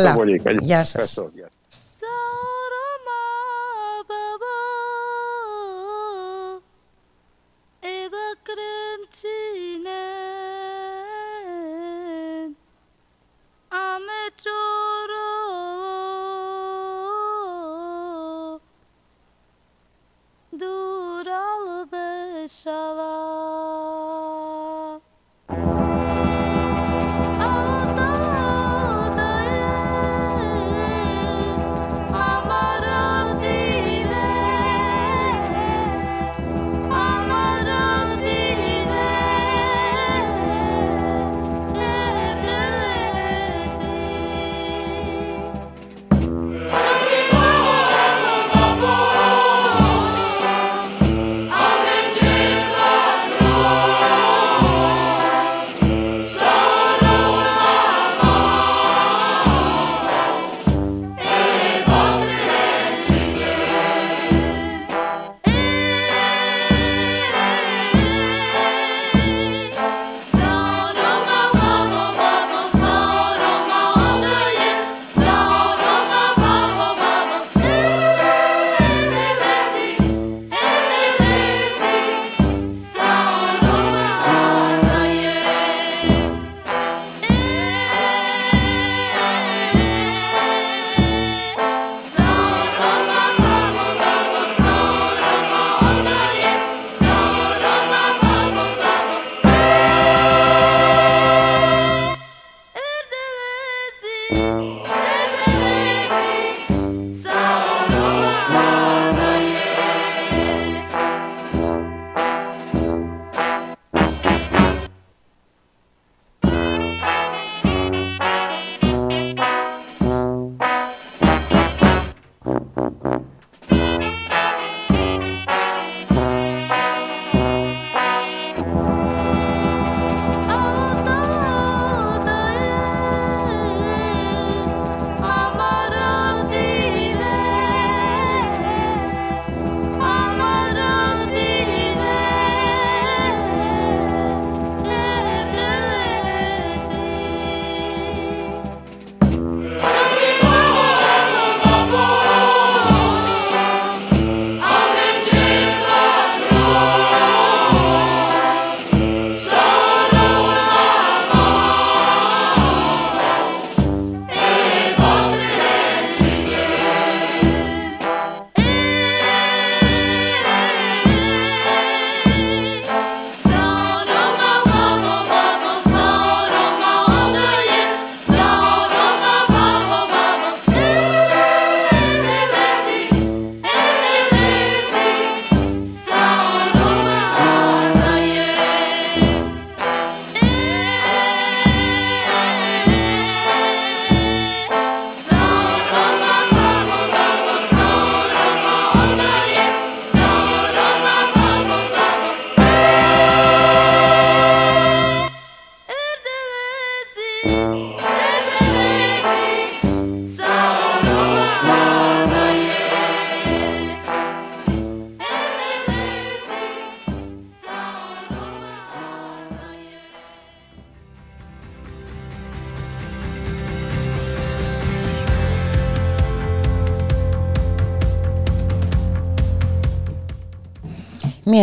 [0.61, 1.17] Γεια σας.
[1.17, 1.58] Dural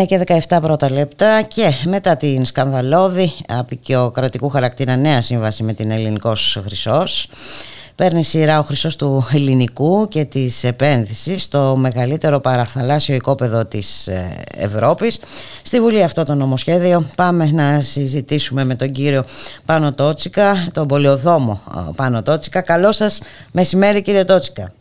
[0.02, 5.90] 1 και 17 πρώτα λεπτά και μετά την σκανδαλώδη απεικιοκρατικού χαρακτήρα νέα σύμβαση με την
[5.90, 7.28] Ελληνικός Χρυσός
[7.96, 14.44] παίρνει σειρά ο Χρυσός του Ελληνικού και της επένδυσης στο μεγαλύτερο παραθαλάσσιο οικόπεδο της ε,
[14.56, 15.20] Ευρώπης.
[15.64, 19.24] Στη Βουλή αυτό το νομοσχέδιο πάμε να συζητήσουμε με τον κύριο
[19.66, 22.60] Πάνο Τότσικα, τον πολιοδόμο ε, Πάνο Τότσικα.
[22.60, 24.72] Καλό σας μεσημέρι κύριε Τότσικα.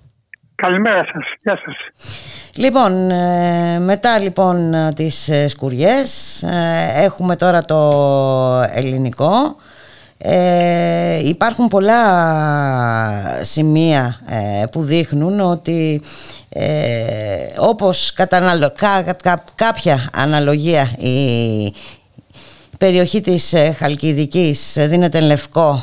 [0.56, 1.24] Καλημέρα σας.
[1.42, 1.76] Γεια σας.
[2.58, 6.44] Λοιπόν, ε, μετά λοιπόν τις σκουριές
[6.96, 7.82] έχουμε τώρα το
[8.74, 9.56] ελληνικό.
[10.18, 12.04] Ε, υπάρχουν πολλά
[13.42, 16.02] σημεία ε, που δείχνουν ότι
[16.50, 16.68] ε,
[17.58, 18.64] όπως κατά
[19.56, 21.74] κάποια αναλογία η
[22.80, 25.82] περιοχή της ε, Χαλκιδικής δίνεται λευκό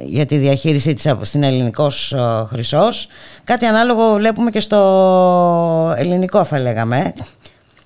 [0.00, 2.14] για τη διαχείρισή της στην ελληνικός
[2.48, 3.08] χρυσός
[3.44, 7.12] κάτι ανάλογο βλέπουμε και στο ελληνικό θα λέγαμε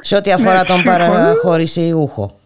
[0.00, 2.40] σε ό,τι αφορά ναι, τον παραχωρησιούχο.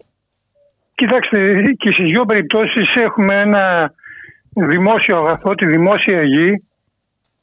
[0.95, 1.39] Κοιτάξτε,
[1.77, 3.95] και στις δύο περιπτώσεις έχουμε ένα
[4.55, 6.65] δημόσιο αγαθό, τη δημόσια γη,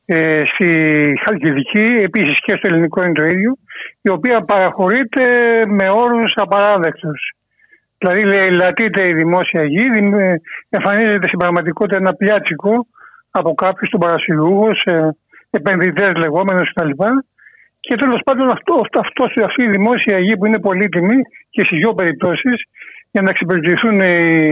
[0.06, 0.68] ε, στη
[1.26, 3.58] Χαλκιδική, επίσης και στο ελληνικό είναι το ίδιο,
[4.02, 5.24] η οποία παραχωρείται
[5.68, 7.36] με όρους απαράδεκτους.
[8.02, 9.86] Δηλαδή λατείται η δημόσια γη,
[10.70, 12.88] εμφανίζεται στην πραγματικότητα ένα πιάτσικο
[13.32, 14.70] από κάποιους τον παρασυλλούγου,
[15.50, 16.90] επενδυτές λεγόμενους κτλ.
[17.80, 21.94] Και τέλος πάντων αυτό, αυτό, αυτή η δημόσια γη που είναι πολύτιμη και στι δύο
[21.94, 22.64] περιπτώσεις
[23.12, 24.48] για να εξυπηρετηθούν οι,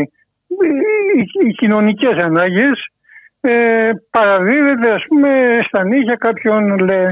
[1.17, 2.91] οι, οι κοινωνικές ανάγκες
[3.41, 5.30] ε, παραδίδεται ας πούμε
[5.67, 7.05] στα νύχια κάποιων λέ,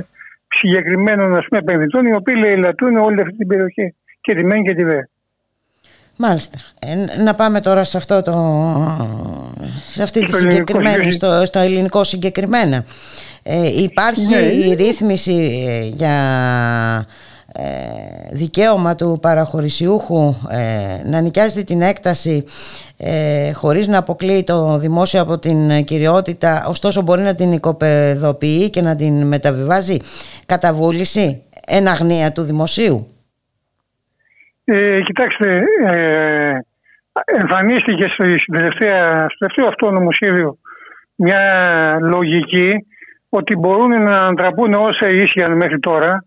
[0.48, 4.74] συγκεκριμένων ας πούμε, επενδυτών οι οποίοι λαιλατούν όλη αυτή την περιοχή και τη ΜΕΝ και
[4.74, 5.00] τη ΔΕ.
[6.18, 6.58] Μάλιστα.
[6.80, 8.32] Ε, να πάμε τώρα σε αυτό το
[9.94, 12.86] σε αυτή τη συγκεκριμένη, στο, στο ελληνικό συγκεκριμένα.
[13.44, 14.38] Ε, υπάρχει ναι.
[14.38, 16.16] η ρύθμιση ε, για
[17.52, 17.64] ε,
[18.32, 22.44] δικαίωμα του παραχωρησιούχου ε, να νοικιάζει την έκταση
[22.98, 28.82] ε, χωρίς να αποκλείει το δημόσιο από την κυριότητα ωστόσο μπορεί να την οικοπεδοποιεί και
[28.82, 29.98] να την μεταβιβάζει
[30.46, 33.08] κατά βούληση εν αγνία του δημοσίου
[34.70, 36.60] ε, Κοιτάξτε ε,
[37.26, 40.58] εμφανίστηκε στο, τελευταία, στο τελευταίο αυτό νομοσχέδιο
[41.16, 41.42] μια
[42.02, 42.86] λογική
[43.30, 46.26] ότι μπορούν να αντραπούν όσα ίσχυαν μέχρι τώρα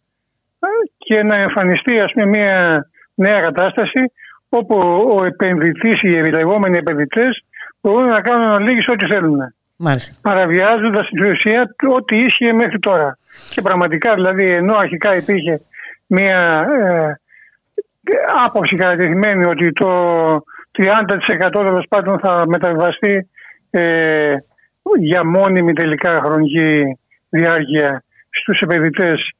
[0.98, 4.12] και να εμφανιστεί ας πούμε μια νέα κατάσταση
[4.48, 4.76] όπου
[5.18, 7.44] ο επενδυτής, οι λεγόμενοι επενδυτές
[7.80, 9.54] μπορούν να κάνουν αναλύγεις ό,τι θέλουν.
[9.76, 10.14] Μάλιστα.
[10.22, 13.18] Παραβιάζοντας στην ουσία ό,τι ίσχυε μέχρι τώρα.
[13.50, 15.60] Και πραγματικά δηλαδή ενώ αρχικά υπήρχε
[16.06, 17.20] μια ε,
[18.44, 19.90] άποψη κατατεθειμένη ότι το
[20.78, 23.28] 30% τέλος πάντων θα μεταβιβαστεί
[23.70, 24.34] ε,
[24.98, 26.98] για μόνιμη τελικά χρονική
[27.28, 29.30] διάρκεια στους επενδυτές.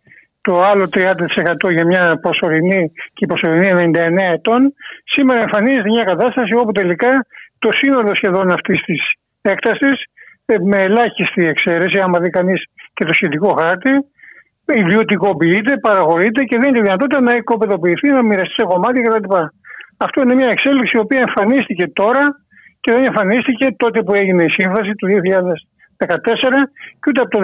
[0.41, 4.75] Το άλλο 30% για μια προσωρινή και η προσωρινή 99 ετών,
[5.05, 7.27] σήμερα εμφανίζεται μια κατάσταση όπου τελικά
[7.59, 9.13] το σύνολο σχεδόν αυτής της
[9.43, 10.05] έκτασης,
[10.47, 12.65] ε, με ελάχιστη εξαίρεση, άμα δει κανείς
[12.95, 13.91] και το σχετικό χάρτη,
[14.83, 19.35] ιδιωτικοποιείται, παραγωγείται και δίνει τη δυνατότητα να οικοπεδοποιηθεί, να μοιραστεί σε κομμάτια κτλ.
[19.97, 22.25] Αυτό είναι μια εξέλιξη η οποία εμφανίστηκε τώρα
[22.81, 25.13] και δεν εμφανίστηκε τότε που έγινε η σύμβαση του 2014
[27.01, 27.39] και ούτε από το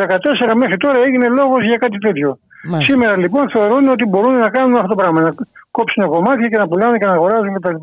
[0.51, 2.39] 2014 μέχρι τώρα έγινε λόγος για κάτι τέτοιο.
[2.65, 2.93] Μάλιστα.
[2.93, 5.21] Σήμερα λοιπόν θεωρούν ότι μπορούν να κάνουν αυτό το πράγμα.
[5.21, 5.31] Να
[5.71, 7.75] κόψουν κομμάτια και να πουλάνε και να αγοράζουν κτλ.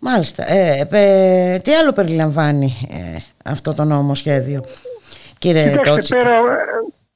[0.00, 0.52] Μάλιστα.
[0.52, 4.60] Ε, ε, τι άλλο περιλαμβάνει ε, αυτό το νομοσχέδιο,
[5.38, 6.40] κύριε Κοιτάξτε, πέρα,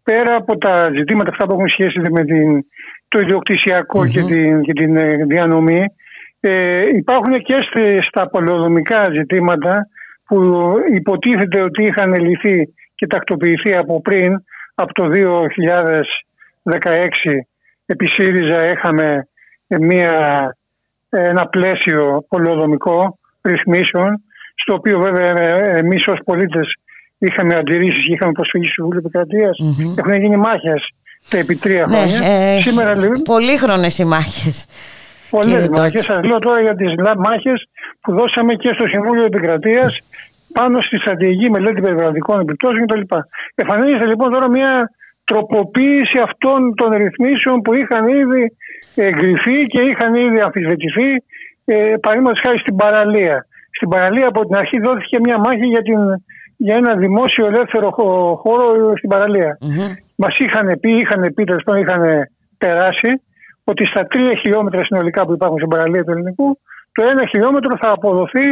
[0.05, 2.65] πέρα από τα ζητήματα αυτά που έχουν σχέση με την,
[3.09, 5.85] το ιδιοκτησιακο και την, και την ε, διανομή,
[6.41, 7.57] ε, υπάρχουν και
[8.09, 9.89] στα πολεοδομικά ζητήματα
[10.27, 10.39] που
[10.95, 14.43] υποτίθεται ότι είχαν λυθεί και τακτοποιηθεί από πριν
[14.75, 15.11] από το
[16.65, 16.79] 2016
[17.87, 19.29] επί ΣΥΡΙΖΑ είχαμε
[19.67, 20.57] μια,
[21.09, 24.23] ένα πλαίσιο πολεοδομικό ρυθμίσεων
[24.55, 25.29] στο οποίο βέβαια
[25.77, 26.75] εμείς ως πολίτες
[27.27, 29.57] είχαμε αντιρρήσεις και είχαμε προσφύγει στη Βουλή Επικρατείας.
[29.63, 29.99] Mm-hmm.
[29.99, 30.83] Έχουν γίνει μάχες
[31.31, 32.29] τα επί τρία ναι, χρόνια.
[32.29, 34.67] Ε, Σήμερα, λοιπόν, πολύχρονες οι μάχες.
[35.31, 36.03] Πολλέ μάχες.
[36.03, 37.69] Σας λέω τώρα για τις μάχες
[38.01, 39.99] που δώσαμε και στο Συμβούλιο Επικρατείας
[40.53, 43.01] πάνω στη στρατηγική μελέτη περιβαλλοντικών επιπτώσεων κτλ.
[43.55, 44.91] Εμφανίζεται λοιπόν τώρα μια
[45.25, 48.43] τροποποίηση αυτών των ρυθμίσεων που είχαν ήδη
[48.95, 51.11] εγκριθεί και είχαν ήδη αμφισβητηθεί,
[51.65, 53.47] ε, παραδείγματος χάρη στην παραλία.
[53.71, 55.99] Στην παραλία από την αρχή δόθηκε μια μάχη για, την,
[56.57, 57.91] για ένα δημόσιο ελεύθερο
[58.43, 59.59] χώρο στην παραλία.
[59.61, 59.91] Mm-hmm.
[60.17, 62.03] Μας είχαν πει, είχαν πει, τέλος είχαν
[62.59, 63.23] περάσει
[63.65, 66.59] ότι στα τρία χιλιόμετρα συνολικά που υπάρχουν στην παραλία του ελληνικού,
[66.93, 68.47] το ένα χιλιόμετρο θα αποδοθεί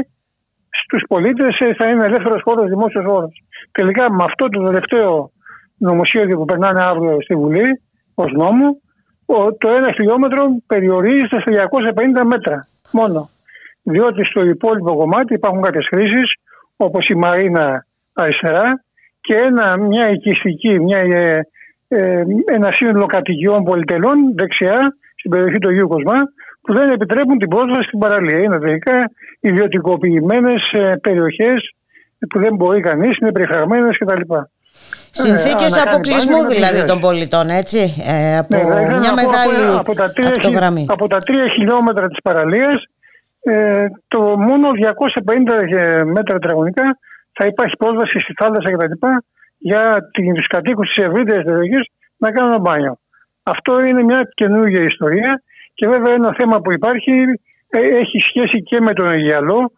[0.85, 3.43] στους πολίτες ε, θα είναι ελεύθερος χώρος, δημόσιος χώρος.
[3.73, 5.31] Τελικά με αυτό το τελευταίο
[5.79, 7.83] νομοσχέδιο που περνάνε αύριο στη Βουλή
[8.15, 8.81] ως νόμο,
[9.27, 13.31] ο- το ένα χιλιόμετρο περιορίζεται στα 250 μέτρα μόνο.
[13.83, 16.35] Διότι στο υπόλοιπο κομμάτι υπάρχουν κάποιες χρήσεις
[16.77, 18.85] όπως η Μαρίνα αριστερά
[19.21, 21.41] και ένα, μια οικιστική, μια, ε,
[21.89, 22.23] ε,
[22.55, 26.19] ένα σύνολο κατοικιών πολυτελών δεξιά στην περιοχή του Αγίου Κοσμά
[26.63, 28.39] που δεν επιτρέπουν την πρόσβαση στην παραλία.
[28.39, 29.11] Είναι τελικά
[29.41, 30.63] ιδιωτικοποιημένες
[31.01, 31.75] περιοχές
[32.31, 34.21] που δεν μπορεί κανείς, είναι περιφραγμένες κτλ.
[35.11, 38.03] Συνθήκες Ε, αποκλεισμού δηλαδή των πολιτών, έτσι.
[38.07, 40.87] Ε, από Ναι, θα ήθελα μια να πω μεγάλη από, από τα τρία, χι- ακτογραμμή.
[40.89, 42.85] από τα τρία χιλιόμετρα της παραλίας
[43.43, 46.99] ε, το μόνο 250 μέτρα τετραγωνικά
[47.33, 49.07] θα υπάρχει πρόσβαση στη θάλασσα κτλ.
[49.59, 51.87] για τους κατοίκους της ευρύτερης περιοχής
[52.17, 52.97] να κάνουν μπάνιο.
[53.43, 55.43] Αυτό είναι μια καινούργια ιστορία
[55.75, 57.13] και βέβαια ένα θέμα που υπάρχει
[57.69, 59.73] ε, έχει σχέση και με τον Αγιαλό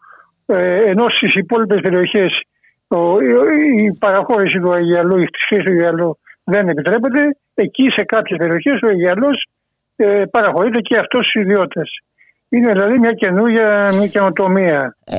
[0.45, 2.41] ε, ενώ στις υπόλοιπες περιοχές
[2.87, 7.37] ο- η- η παραχώρηση του Αγιαλού, η χρήση του Αγιαλού δεν επιτρέπεται.
[7.53, 9.45] Εκεί σε κάποιες περιοχές ο Αγιαλός
[9.95, 11.89] ε, παραχωρείται και αυτός στους ιδιώτες.
[12.55, 14.95] Είναι δηλαδή μια καινούργια μια καινοτομία.
[15.03, 15.17] Ε,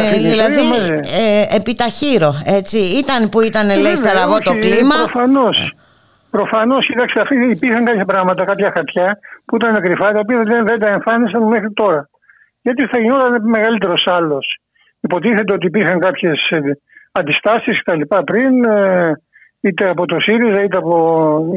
[0.00, 1.00] Αυτή την δηλαδή, ιστορία, ναι.
[1.22, 2.78] ε, επιταχύρω, έτσι.
[2.78, 4.94] Ήταν που ήταν, λέει, Βέβαια, στραβό το όχι, κλίμα.
[4.94, 5.72] Προφανώς.
[6.30, 10.78] Προφανώς, κοιτάξτε, αυτοί υπήρχαν κάποια πράγματα, κάποια χαρτιά που ήταν κρυφά, τα οποία δεν, δεν
[10.78, 12.08] τα εμφάνισαν μέχρι τώρα.
[12.60, 14.46] Γιατί θα γινόταν μεγαλύτερος άλλος.
[15.00, 16.38] Υποτίθεται ότι υπήρχαν κάποιες
[17.12, 18.00] αντιστάσεις κτλ.
[18.24, 19.12] πριν, ε,
[19.60, 20.94] είτε από το ΣΥΡΙΖΑ είτε από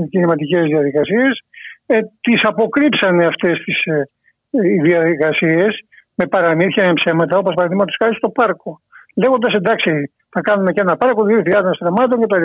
[0.09, 1.41] κινηματικές διαδικασίες.
[1.85, 3.77] Ε, τις αποκρύψανε αυτές τις
[4.51, 5.73] ε, διαδικασίες
[6.15, 8.81] με παραμύθια, με ψέματα, όπως παραδείγματος χάρη στο πάρκο.
[9.15, 12.43] Λέγοντας εντάξει, θα κάνουμε και ένα πάρκο 2.000 στραμμάτων κτλ.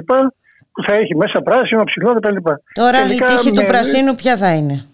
[0.73, 2.37] που θα έχει μέσα πράσινο, ψηλό κτλ.
[2.73, 4.85] Τώρα Τελικά, η τύχη του με- πρασίνου ποια θα είναι;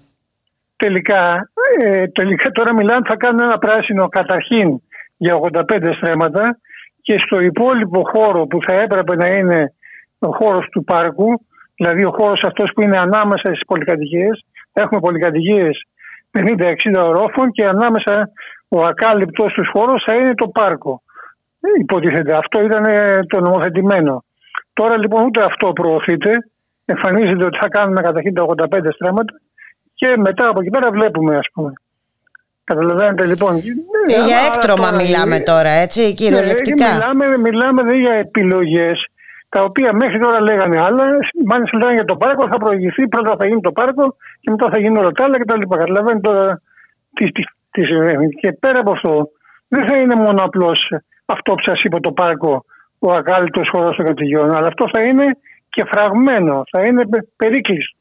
[0.77, 1.49] τελικά,
[1.81, 4.83] ε, τελικά τώρα μιλάνε θα κάνουν ένα πράσινο καταρχήν
[5.17, 6.59] για 85 στρέμματα
[7.03, 9.73] και στο υπόλοιπο χώρο που θα έπρεπε να είναι
[10.19, 11.41] ο χώρος του πάρκου,
[11.77, 15.83] δηλαδή ο χώρος αυτός που είναι ανάμεσα στις πολυκατοικίες, θα έχουμε πολυκατοικίες
[16.39, 18.31] 50-60 ορόφων και ανάμεσα
[18.69, 21.03] ο ακάλυπτος τους χώρος θα είναι το πάρκο.
[21.61, 22.37] Ε, Υποτίθεται.
[22.37, 24.25] Αυτό ήταν ε, το νομοθετημένο.
[24.73, 26.31] Τώρα λοιπόν ούτε αυτό προωθείται.
[26.85, 29.35] Εμφανίζεται ότι θα κάνουμε καταρχήν τα 85 στρέμματα
[29.95, 31.73] και μετά από εκεί πέρα βλέπουμε ας πούμε.
[32.65, 33.57] Καταλαβαίνετε λοιπόν.
[33.57, 33.61] Ε,
[34.27, 39.07] για άρα έκτρωμα τώρα μιλάμε είναι- τώρα, έτσι, κυριολεκτικά; Ναι, μιλάμε, μιλάμε δηλαδή για επιλογές
[39.55, 41.05] τα οποία μέχρι τώρα λέγανε άλλα.
[41.51, 44.79] Μάλιστα λέγανε για το πάρκο, θα προηγηθεί, πρώτα θα γίνει το πάρκο και μετά θα
[44.81, 45.63] γίνει όλα τα άλλα κτλ.
[45.69, 46.63] Καταλαβαίνετε τώρα
[47.15, 48.29] τις, τις, τις συμβαίνει.
[48.29, 49.29] Και πέρα από αυτό,
[49.69, 50.81] δεν θα είναι μόνο απλώς
[51.27, 52.65] αυτό που σας είπα το πάρκο,
[52.99, 55.27] ο ακάλυπτος χώρος των κατοικιών, αλλά αυτό θα είναι
[55.69, 57.97] και φραγμένο, θα είναι πε- περίκλειστο.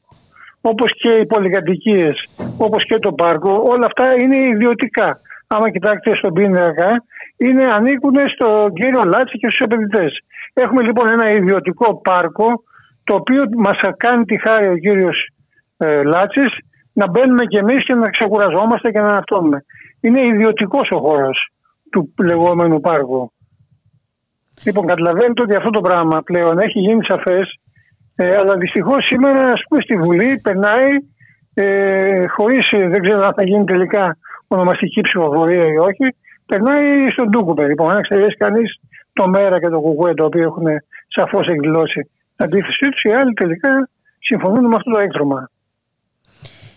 [0.60, 5.20] Όπως και οι πολυκατοικίες, όπως και το πάρκο, όλα αυτά είναι ιδιωτικά.
[5.46, 7.04] Άμα κοιτάξετε στον πίνακα,
[7.36, 10.12] είναι, ανήκουν στον κύριο Λάτση και στους επενδυτές.
[10.52, 12.62] Έχουμε λοιπόν ένα ιδιωτικό πάρκο,
[13.04, 15.28] το οποίο μας κάνει τη χάρη ο κύριος
[15.76, 16.52] ε, Λάτσης
[16.92, 19.64] να μπαίνουμε κι εμείς και να ξεκουραζόμαστε και να αναυτώνουμε.
[20.00, 21.48] Είναι ιδιωτικός ο χώρος
[21.90, 23.32] του λεγόμενου πάρκου.
[24.64, 27.60] Λοιπόν, καταλαβαίνετε ότι αυτό το πράγμα πλέον έχει γίνει σαφές,
[28.16, 30.90] ε, αλλά δυστυχώς σήμερα, ας πούμε, στη Βουλή περνάει
[31.54, 34.16] ε, χωρίς, δεν ξέρω αν θα γίνει τελικά
[34.48, 36.16] ονομαστική ψηφοφορία ή όχι,
[36.46, 37.88] περνάει στο ντούκου περίπου.
[37.88, 38.80] Αν εξαιρέσεις κανείς
[39.12, 40.64] το ΜΕΡΑ και το ΚΚΕ, το οποίο έχουν
[41.08, 42.00] σαφώς εκδηλώσει
[42.36, 45.50] την αντίθεσή τους, οι άλλοι τελικά συμφωνούν με αυτό το έκτρωμα.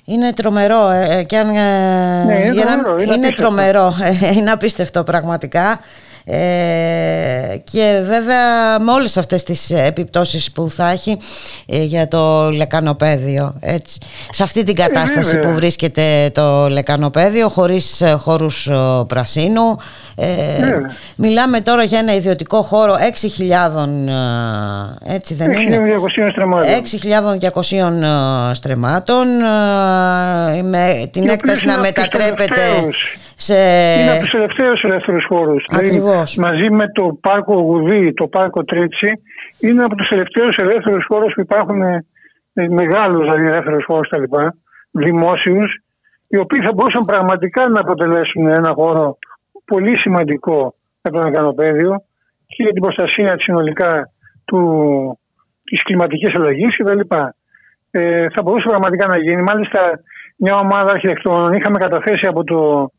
[0.06, 0.90] Είναι τρομερό.
[0.90, 3.42] ε, ε, και αν, ε, Ναι, είναι για να- τρομερό, είναι είναι απίστευτο.
[3.42, 3.94] τρομερό.
[4.32, 5.80] ε, είναι απίστευτο πραγματικά.
[6.28, 11.18] Ε, και βέβαια με όλες αυτές τις επιπτώσεις που θα έχει
[11.66, 14.00] ε, για το λεκανοπέδιο έτσι.
[14.30, 15.50] σε αυτή την κατάσταση βέβαια.
[15.50, 18.76] που βρίσκεται το λεκανοπέδιο χωρίς ε, χώρους ε,
[19.08, 19.78] πρασίνου
[20.16, 20.92] ε, Βέβαια.
[21.16, 22.96] μιλάμε τώρα για ένα ιδιωτικό χώρο
[23.40, 23.88] 6.000
[25.10, 25.80] ε, έτσι δεν είναι;
[26.24, 26.68] 6.200 στρεμμάτων.
[28.52, 33.18] 6.200 στρεμμάτων ε, με την Οι έκταση οποίοι να είναι από τους μετατρέπεται τελευταίους.
[33.36, 33.56] Σε...
[34.02, 35.66] Είναι από τους τελευταίους ελεύθερους χώρους.
[35.70, 36.36] Ακριβώς.
[36.36, 39.12] μαζί με το πάρκο Γουδί, το πάρκο Τρίτσι,
[39.60, 42.04] είναι από τους τελευταίους ελεύθερους χώρους που υπάρχουν ε,
[42.70, 44.24] μεγάλους δηλαδή ελεύθερους χώρους κτλ.
[44.92, 45.76] Δημόσιους,
[46.28, 49.18] οι οποίοι θα μπορούσαν πραγματικά να αποτελέσουν ένα χώρο
[49.66, 52.04] πολύ σημαντικό για το μεκανοπαίδιο
[52.48, 54.10] και για την προστασία συνολικά
[54.46, 54.60] του,
[55.64, 57.00] της κλιματικής αλλαγής κτλ.
[57.92, 59.42] Ε, θα μπορούσε πραγματικά να γίνει.
[59.42, 60.00] Μάλιστα,
[60.36, 62.95] μια ομάδα αρχιτεκτών είχαμε καταθέσει από το 2016,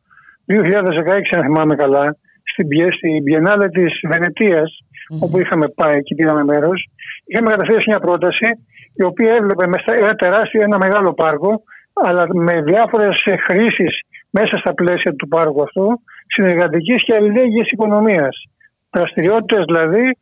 [1.36, 2.16] αν θυμάμαι καλά,
[2.52, 4.78] στην, Πιέ- στην Biennale της βενετιας
[5.20, 6.88] όπου είχαμε πάει και πήραμε μέρος.
[7.24, 8.46] Είχαμε καταθέσει μια πρόταση
[8.94, 11.62] η οποία έβλεπε με στα- ένα τεράστιο, ένα μεγάλο πάρκο,
[11.92, 14.00] αλλά με διάφορες ε, χρήσεις
[14.30, 18.42] μέσα στα πλαίσια του πάρκου αυτού, συνεργατικής και αλληλέγγυης οικονομίας.
[18.90, 20.18] Δραστηριότητες δηλαδή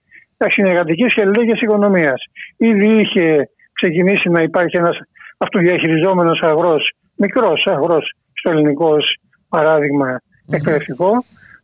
[0.50, 2.22] συνεργατικής και αλληλέγγυης οικονομίας.
[2.56, 4.98] Ήδη είχε ξεκινήσει να υπάρχει ένας
[5.38, 9.16] αυτοδιαχειριζόμενος αγρός, μικρός αγρός στο ελληνικό ως
[9.56, 10.08] παράδειγμα
[10.56, 11.10] εκπαιδευτικό,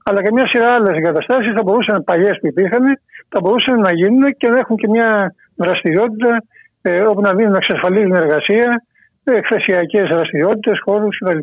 [0.07, 2.85] αλλά και μια σειρά άλλες εγκαταστάσεις θα μπορούσαν, παλιές που υπήρχαν,
[3.33, 6.33] θα μπορούσαν να γίνουν και να έχουν και μια δραστηριότητα
[6.83, 8.69] ε, όπου να δίνουν να εξασφαλίζουν εργασία,
[9.25, 11.39] ε, εκθεσιακές δραστηριότητες, χώρους κτλ.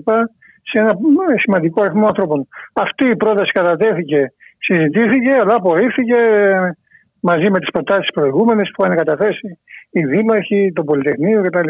[0.70, 0.92] σε ένα
[1.34, 2.48] ε, σημαντικό αριθμό ανθρώπων.
[2.74, 4.22] Αυτή η πρόταση κατατέθηκε,
[4.58, 6.72] συζητήθηκε, αλλά απορρίφθηκε ε,
[7.20, 9.60] μαζί με τις προτάσεις προηγούμενες που είχαν καταθέσει
[9.92, 11.70] οι δήμαρχοι, το Πολυτεχνείο κτλ.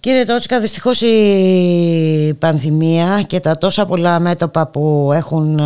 [0.00, 5.60] Κύριε Τότσικα, δυστυχώς η πανδημία και τα τόσα πολλά μέτωπα που έχουν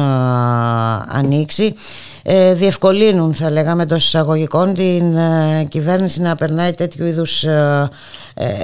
[1.08, 1.74] ανοίξει
[2.24, 7.90] ε, διευκολύνουν, θα λέγαμε, των εισαγωγικών την ε, κυβέρνηση να περνάει τέτοιου είδους ε,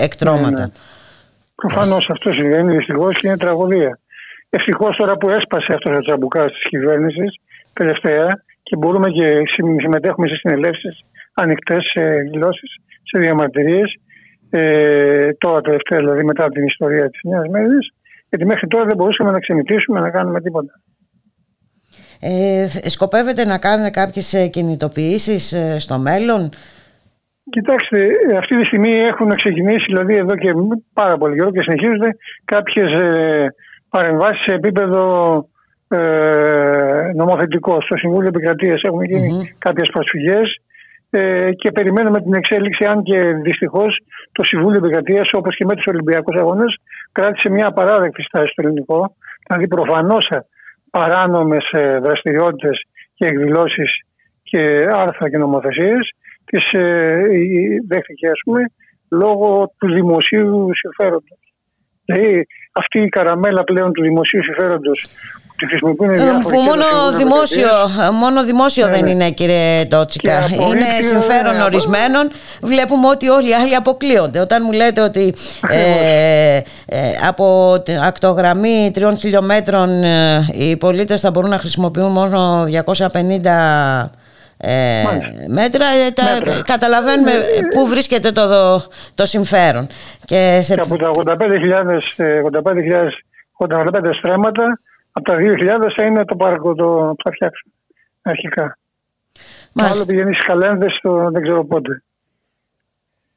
[0.03, 0.51] εκτρώματα.
[0.51, 0.67] Ναι, ναι.
[1.55, 3.99] Προφανώς αυτό συμβαίνει δυστυχώς και είναι τραγωδία.
[4.51, 7.35] Ευτυχώς τώρα που έσπασε αυτός ο τσαμπουκάς της κυβέρνησης
[7.73, 9.43] τελευταία και μπορούμε και
[9.81, 11.01] συμμετέχουμε σε συνελεύσεις
[11.35, 12.67] ανοιχτές σε εκδηλώσει,
[13.03, 13.99] σε διαμαρτυρίες,
[14.51, 17.93] ε, τώρα τελευταία δηλαδή μετά την ιστορία της Νέας Μέρης
[18.29, 20.81] γιατί μέχρι τώρα δεν μπορούσαμε να ξεμητήσουμε να κάνουμε τίποτα.
[22.21, 26.51] Ε, σκοπεύετε να κάνετε κάποιες ε, κινητοποιήσεις ε, στο μέλλον;
[27.51, 28.07] Κοιτάξτε,
[28.39, 30.53] αυτή τη στιγμή έχουν ξεκινήσει δηλαδή εδώ και
[30.93, 33.55] πάρα πολύ καιρό και συνεχίζονται κάποιες ε,
[33.89, 35.03] παρεμβάσεις σε επίπεδο
[35.89, 35.99] ε,
[37.15, 37.81] νομοθετικό.
[37.81, 39.55] Στο Συμβούλιο Επικρατείας έχουν γίνει mm-hmm.
[39.59, 40.61] κάποιες προσφυγές
[41.11, 44.01] ε, και περιμένουμε την εξέλιξη, αν και δυστυχώς
[44.33, 46.77] το Συμβούλιο Επικρατείας, όπως και με τους Ολυμπιακούς Αγώνες,
[47.13, 49.17] κράτησε μια απαράδεκτη στάση στο ελληνικό.
[49.47, 50.29] Δηλαδή, προφανώς
[50.91, 51.65] παράνομες
[52.03, 52.83] δραστηριότητες
[53.15, 54.01] και εκδηλώσεις
[54.43, 56.13] και άρθρα και νομοθεσίες
[56.45, 57.23] τις ε,
[57.89, 58.61] δέχτηκε, ας πούμε,
[59.11, 61.39] λόγω του δημοσίου συμφέροντος.
[62.05, 65.07] Δηλαδή, αυτή η καραμέλα πλέον του δημοσίου συμφέροντος
[65.67, 66.85] χρησιμοποιούν ε, μόνο
[67.17, 67.69] δημόσιο,
[68.21, 69.11] μόνο δημόσιο δεν ναι, ναι.
[69.11, 70.33] είναι κύριε Τότσικα.
[70.51, 72.31] Είναι συμφέρον ορισμένων.
[72.63, 74.41] Βλέπουμε ότι όλοι οι άλλοι αποκλείονται.
[74.41, 75.35] Όταν μου λέτε ότι
[75.69, 77.77] ε, ε, από
[78.07, 84.11] ακτογραμμή τριών χιλιόμετρων ε, οι πολίτες θα μπορούν να χρησιμοποιούν μόνο 250
[84.63, 85.03] ε,
[85.49, 86.23] μέτρα, ε, τα,
[86.65, 87.33] καταλαβαίνουμε
[87.75, 88.77] πού βρίσκεται το,
[89.15, 89.87] το συμφέρον.
[90.25, 90.75] Και, σε...
[90.75, 91.47] και από τα 85.000
[93.59, 94.79] 85, 85 στρέμματα
[95.13, 97.75] από τα 2.000 θα είναι το πάρκο το θα φτιάξουμε
[98.23, 98.79] αρχικά.
[99.73, 101.01] Το άλλο πηγαίνει στι καλένδες,
[101.33, 102.03] δεν ξέρω πότε.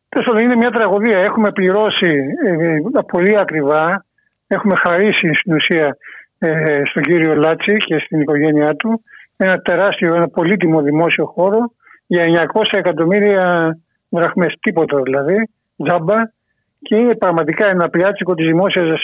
[0.10, 1.20] Τέλος είναι μια τραγωδία.
[1.20, 2.78] Έχουμε πληρώσει ε,
[3.08, 4.06] πολύ ακριβά.
[4.48, 5.98] Έχουμε χαρίσει στην ουσία
[6.38, 9.04] ε, στον κύριο Λάτσι και στην οικογένειά του
[9.38, 11.74] ένα τεράστιο, ένα πολύτιμο δημόσιο χώρο
[12.08, 13.78] για 900 εκατομμύρια
[14.10, 14.56] δραχμές.
[14.60, 15.50] Τίποτα δηλαδή,
[15.84, 16.16] τζάμπα.
[16.82, 19.02] Και είναι πραγματικά ένα πιάτσικο της δημόσιας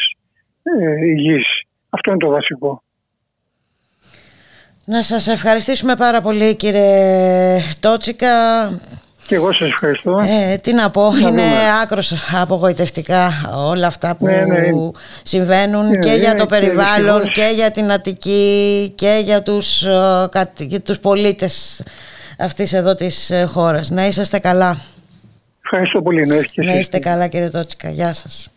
[0.64, 1.69] ε, υγιής.
[1.90, 2.84] Αυτό είναι το βασικό.
[4.86, 8.30] Να σας ευχαριστήσουμε πάρα πολύ κύριε Τότσικα.
[9.28, 10.20] Και εγώ σας ευχαριστώ.
[10.20, 11.44] Ε, τι να πω, είναι
[11.82, 14.70] άκρος απογοητευτικά όλα αυτά που ναι, ναι.
[15.24, 19.88] συμβαίνουν και για το περιβάλλον και για την Αττική και για τους,
[20.58, 21.84] για τους πολίτες
[22.40, 23.90] αυτής εδώ της ε, χώρας.
[23.90, 24.78] Να είσαστε καλά.
[25.64, 26.26] Ευχαριστώ πολύ.
[26.26, 27.90] Να, να είστε καλά κύριε Τότσικα.
[27.90, 28.50] Γεια σας.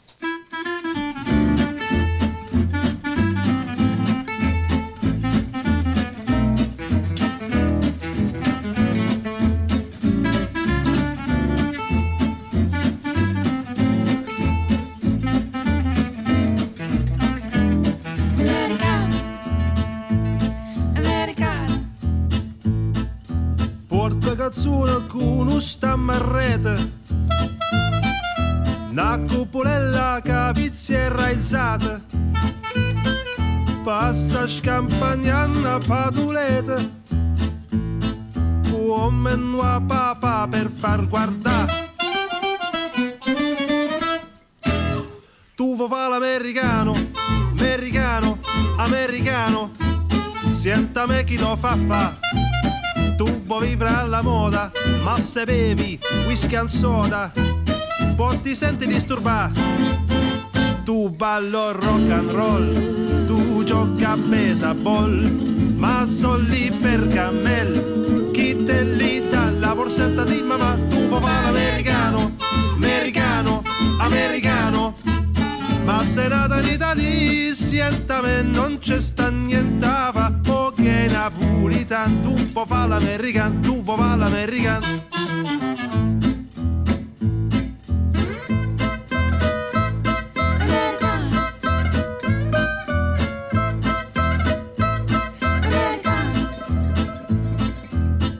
[24.53, 26.93] Ragazzone con uno stammarrete.
[28.91, 32.01] Una cupolella che raisata.
[33.83, 37.01] Passa scampagnando patulete
[38.71, 41.91] come nuova papa per far guardare
[45.57, 46.95] tu vuoi fare l'americano
[47.57, 48.39] americano
[48.77, 49.71] americano.
[50.51, 52.42] Senta me chi lo fa fa
[53.25, 54.73] tu vuoi vivere alla moda,
[55.05, 55.97] ma se bevi
[56.27, 57.31] whisky and soda,
[58.17, 59.61] poi ti senti disturbato.
[60.83, 68.31] Tu ballo rock and roll, tu gioca a baseball, ma sono lì per cammel.
[68.33, 72.35] Chi te lì dà la borsetta di mamma, tu vuoi l'americano,
[72.75, 73.63] americano,
[73.99, 74.97] americano.
[75.85, 80.42] Ma se nata in Italia, sienta me non c'è sta niente che
[81.23, 84.83] napolitan, tu vuoi fare l'american, tu vuoi fare l'american.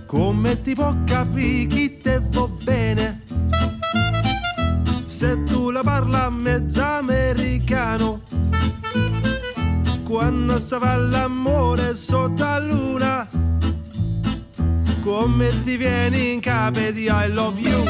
[0.07, 3.21] Come ti può capire chi te va bene?
[5.05, 8.32] Se tu la parla mezza americano
[10.13, 13.27] Quando fa l'amore sotto la luna.
[15.01, 17.83] Come ti vieni in capo di I love you?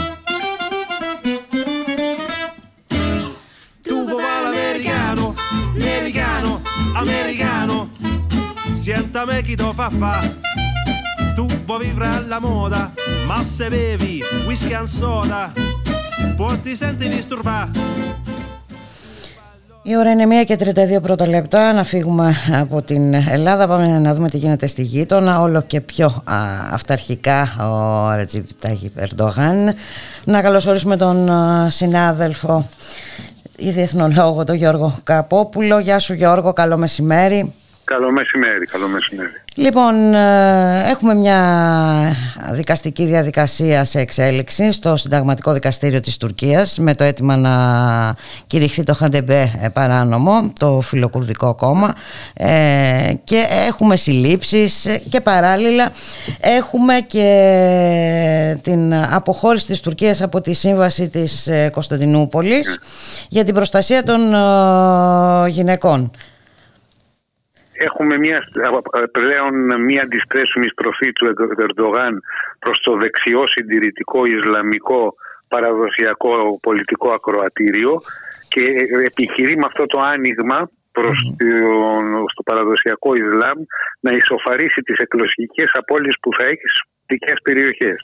[3.83, 5.35] Tu vuoi l'americano,
[5.77, 6.63] americano,
[6.95, 7.91] americano.
[8.71, 10.21] Sientame chi to fa fa.
[11.35, 12.93] Tu vuoi vivere alla moda
[13.27, 15.51] Ma se bevi whisky and soda
[16.37, 18.22] Poi ti senti disturbato
[19.85, 20.57] Η ώρα είναι 1 και
[20.99, 23.67] 32 πρώτα λεπτά να φύγουμε από την Ελλάδα.
[23.67, 25.41] Πάμε να δούμε τι γίνεται στη γείτονα.
[25.41, 26.37] Όλο και πιο α,
[26.73, 29.75] αυταρχικά ο Ρετζίπ Τάγι Ερντογάν.
[30.25, 32.69] Να καλωσορίσουμε τον α, συνάδελφο
[33.57, 35.79] ή διεθνολόγο, τον Γιώργο Καπόπουλο.
[35.79, 37.53] Γεια σου Γιώργο, καλό μεσημέρι.
[37.85, 39.42] Καλό μεσημέρι, καλό μεσημέρι.
[39.57, 42.17] Λοιπόν, ε, έχουμε μια
[42.53, 47.55] δικαστική διαδικασία σε εξέλιξη στο Συνταγματικό Δικαστήριο της Τουρκίας με το αίτημα να
[48.47, 51.95] κηρυχθεί το Χαντεμπέ παράνομο, το φιλοκουρδικό κόμμα.
[52.35, 55.91] Ε, και έχουμε συλλήψεις και παράλληλα
[56.41, 62.79] έχουμε και την αποχώρηση της Τουρκίας από τη σύμβαση της ε, Κωνσταντινούπολης
[63.29, 64.21] για την προστασία των
[65.49, 66.11] γυναικών
[67.89, 68.39] έχουμε μια,
[69.13, 71.27] πλέον μια αντιστρέψιμη στροφή του
[71.65, 72.23] Ερντογάν
[72.59, 75.15] προς το δεξιό συντηρητικό Ισλαμικό
[75.49, 78.01] παραδοσιακό πολιτικό ακροατήριο
[78.49, 78.65] και
[79.11, 81.47] επιχειρεί με αυτό το άνοιγμα προς το,
[82.33, 83.59] στο παραδοσιακό Ισλάμ
[84.01, 87.97] να ισοφαρίσει τις εκλογικές απώλειες που θα έχει στις δικές περιοχές.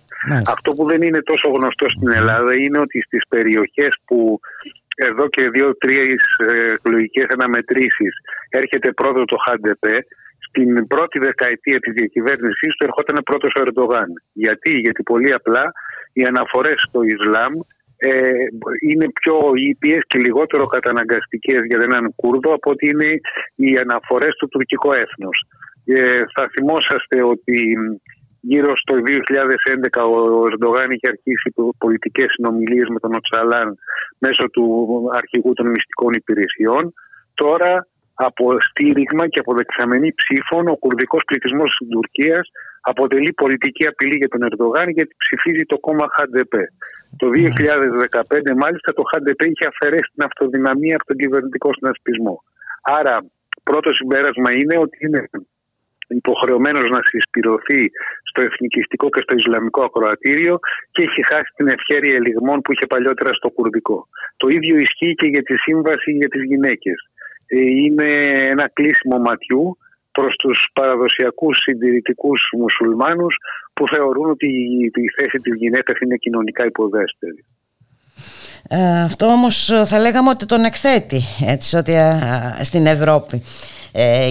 [0.47, 4.41] Αυτό που δεν είναι τόσο γνωστό στην Ελλάδα είναι ότι στις περιοχές που
[4.97, 6.23] εδώ και δύο-τρεις
[6.75, 8.15] εκλογικές αναμετρήσεις
[8.49, 10.07] έρχεται πρώτο το ΧΑΝΤΕΠΕ.
[10.49, 14.09] Στην πρώτη δεκαετία της διακυβέρνησής του ερχόταν πρώτος ο Ερντογάν.
[14.33, 15.73] Γιατί, Γιατί πολύ απλά
[16.13, 17.53] οι αναφορές στο Ισλάμ
[17.97, 18.31] ε,
[18.89, 23.21] είναι πιο ήπιες και λιγότερο καταναγκαστικές για έναν Κούρδο από ότι είναι
[23.55, 25.47] οι αναφορές του τουρκικό έθνος.
[25.85, 27.77] Ε, θα θυμόσαστε ότι
[28.51, 31.49] γύρω στο 2011 ο Ερντογάν είχε αρχίσει
[31.79, 33.69] πολιτικές συνομιλίες με τον Οτσαλάν
[34.19, 34.65] μέσω του
[35.21, 36.95] αρχηγού των μυστικών υπηρεσιών.
[37.35, 42.45] Τώρα από στήριγμα και από δεξαμενή ψήφων ο κουρδικός πληθυσμός της Τουρκίας
[42.81, 46.65] αποτελεί πολιτική απειλή για τον Ερντογάν γιατί ψηφίζει το κόμμα ΧΑΝΤΕΠΕ.
[47.17, 52.43] Το 2015 μάλιστα το ΧΑΝΤΕΠΕ είχε αφαιρέσει την αυτοδυναμία από τον κυβερνητικό συνασπισμό.
[52.83, 53.15] Άρα
[53.63, 55.21] πρώτο συμπέρασμα είναι ότι είναι
[56.09, 57.91] υποχρεωμένος να συσπηρωθεί
[58.23, 60.59] στο εθνικιστικό και στο ισλαμικό ακροατήριο
[60.93, 64.09] και έχει χάσει την ευχαίρεια ελιγμών που είχε παλιότερα στο κουρδικό.
[64.37, 66.99] Το ίδιο ισχύει και για τη σύμβαση για τις γυναίκες.
[67.47, 68.09] Ε, είναι
[68.53, 69.79] ένα κλείσιμο ματιού
[70.13, 73.37] προς τους παραδοσιακούς συντηρητικούς μουσουλμάνους
[73.73, 74.47] που θεωρούν ότι
[75.07, 77.45] η θέση της γυναίκας είναι κοινωνικά υποδέστερη.
[78.69, 83.78] Ε, αυτό όμως θα λέγαμε ότι τον εκθέτει έτσι, ότι, ε, στην Ευρώπη ε,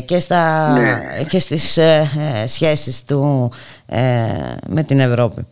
[0.06, 1.24] και, στα, Ναι.
[1.30, 2.10] και στις ε,
[2.42, 3.52] ε, σχέσεις του
[3.86, 4.26] ε,
[4.68, 5.48] με την Ευρώπη.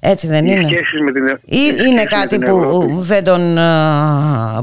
[0.00, 2.56] Έτσι δεν Οι είναι; σχέσεις με την, Ή οι σχέσεις είναι με κάτι την που
[2.56, 3.62] Ευρώπη δεν τον ε,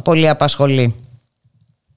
[0.03, 0.95] πολύ απασχολεί;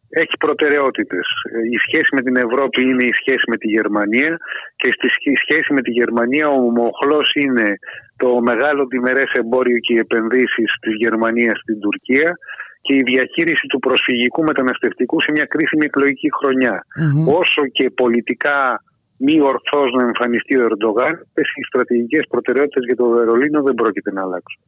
[0.09, 1.27] έχει προτεραιότητες.
[1.53, 4.37] Ε, Η σχέση με την Ευρώπη είναι η σχέση με τη Γερμανία
[4.77, 7.79] και στη σχ- σχέση με τη Γερμανία ο μοχλός είναι
[8.17, 12.31] το μεγάλο διμερές εμπόριο και οι επενδύσεις της Γερμανίας στην Τουρκία
[12.83, 16.87] και η διαχείριση του προσφυγικού μεταναστευτικού σε μια κρίσιμη εκλογική χρονιά.
[16.97, 17.29] Μμμ.
[17.29, 18.83] Όσο και πολιτικά
[19.17, 21.13] μη ορθώς να εμφανιστεί ο Ερντογάν,
[21.59, 24.63] οι στρατηγικές προτεραιότητες για το Βερολίνο δεν πρόκειται να αλλάξουν.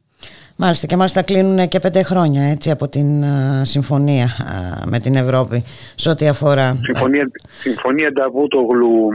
[0.57, 5.15] Μάλιστα και μάλιστα κλείνουν και πέντε χρόνια έτσι, από την ε, συμφωνία ε, με την
[5.15, 5.63] Ευρώπη
[5.95, 9.09] σε ό,τι αφορά Συμφωνία, συμφωνία Νταβούτογλου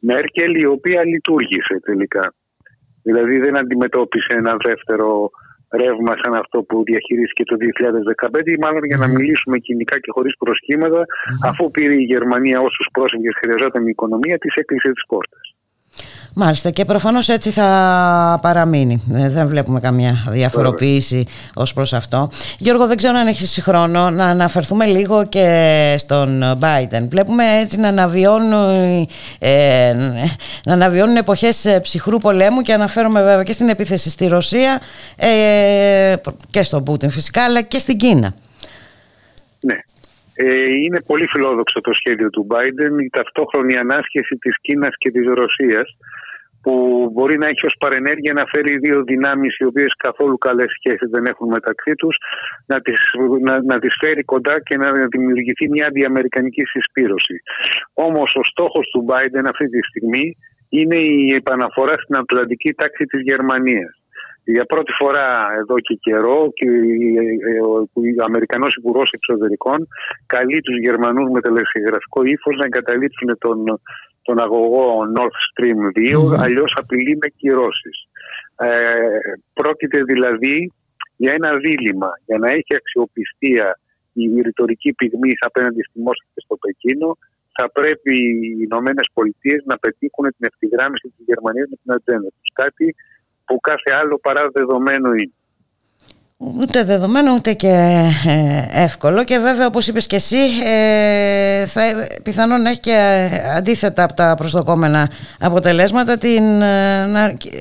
[0.00, 2.34] Μέρκελ η οποία λειτουργήσε τελικά.
[3.02, 5.30] Δηλαδή δεν αντιμετώπισε ένα δεύτερο
[5.80, 7.56] ρεύμα σαν αυτό που διαχειρίστηκε το
[8.30, 11.04] 2015 ή μάλλον για να μιλήσουμε κοινικά και χωρίς προσχήματα
[11.44, 15.53] αφού πήρε η Γερμανία όσους πρόσφυγες χρειαζόταν η οικονομία της έκλεισε τις πόρτες.
[16.36, 19.02] Μάλιστα και προφανώς έτσι θα παραμείνει.
[19.14, 22.28] Ε, Δεν βλέπουμε καμία διαφοροποίηση ως προς αυτό.
[22.58, 27.06] Γιώργο δεν ξέρω αν έχεις χρόνο να αναφερθούμε λίγο και στον Biden.
[27.08, 28.52] Βλέπουμε έτσι να αναβιώνουν,
[29.38, 29.92] ε,
[30.64, 34.80] να αναβιώνουν εποχές ε, ψυχρού πολέμου και αναφέρομαι βέβαια και στην επίθεση στη Ρωσία
[35.16, 36.14] ε,
[36.50, 38.34] και στον Πούτιν φυσικά αλλά και στην Κίνα.
[39.60, 39.76] Ναι.
[40.36, 45.26] Ε, είναι πολύ φιλόδοξο το σχέδιο του Biden η ταυτόχρονη ανάσχεση της Κίνας και της
[45.26, 45.96] Ρωσίας
[46.64, 46.74] που
[47.12, 51.24] μπορεί να έχει ως παρενέργεια να φέρει δύο δυνάμεις οι οποίες καθόλου καλές σχέσεις δεν
[51.32, 52.16] έχουν μεταξύ τους
[52.66, 53.00] να τις,
[53.40, 57.36] να, να τις φέρει κοντά και να δημιουργηθεί μια διαμερικανική συσπήρωση.
[57.94, 60.36] Όμως ο στόχος του Biden αυτή τη στιγμή
[60.68, 63.94] είναι η επαναφορά στην Ατλαντική τάξη της Γερμανίας.
[64.44, 65.28] Για πρώτη φορά
[65.60, 66.68] εδώ και καιρό και
[68.20, 69.88] ο Αμερικανός Υπουργός Εξωτερικών
[70.26, 73.58] καλεί τους Γερμανούς με τελεσυγραφικό ύφος να εγκαταλείψουν τον,
[74.24, 74.86] τον αγωγό
[75.16, 75.80] Nord Stream
[76.32, 78.08] 2, αλλιώς απειλεί με κυρώσεις.
[78.56, 78.68] Ε,
[79.52, 80.72] πρόκειται δηλαδή
[81.16, 83.78] για ένα δίλημα, για να έχει αξιοπιστία
[84.12, 87.18] η ρητορική πυγμή απέναντι στη Μόσχα και στο Πεκίνο,
[87.56, 92.50] θα πρέπει οι Ηνωμένες Πολιτείες να πετύχουν την ευθυγράμμιση της Γερμανίας με την ατζέντα τους.
[92.52, 92.94] Κάτι
[93.44, 95.38] που κάθε άλλο παρά δεδομένο είναι.
[96.38, 97.74] Ούτε δεδομένο ούτε και
[98.26, 101.82] ε, εύκολο και βέβαια όπως είπες και εσύ ε, θα,
[102.22, 106.44] πιθανόν να έχει και ε, αντίθετα από τα προσδοκόμενα αποτελέσματα την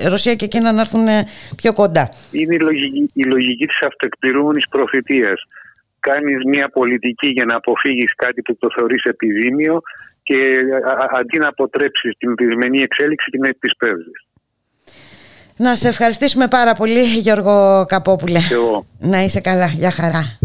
[0.10, 1.08] Ρωσία και Κίνα να έρθουν
[1.56, 2.10] πιο κοντά.
[2.32, 5.42] Είναι η λογική, η λογική της αυτοεκπληρούμενης προφητείας.
[6.00, 9.82] Κάνεις μια πολιτική για να αποφύγεις κάτι που το θεωρείς επιδήμιο
[10.24, 10.36] και
[11.20, 14.23] αντί να αποτρέψεις την δυσμενή εξέλιξη την επισπεύδεις.
[15.58, 18.40] Να σε ευχαριστήσουμε πάρα πολύ Γιώργο Καπόπουλε.
[19.00, 19.66] Να είσαι καλά.
[19.66, 20.38] Γεια χαρά.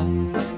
[0.00, 0.49] Ραδιομέρα.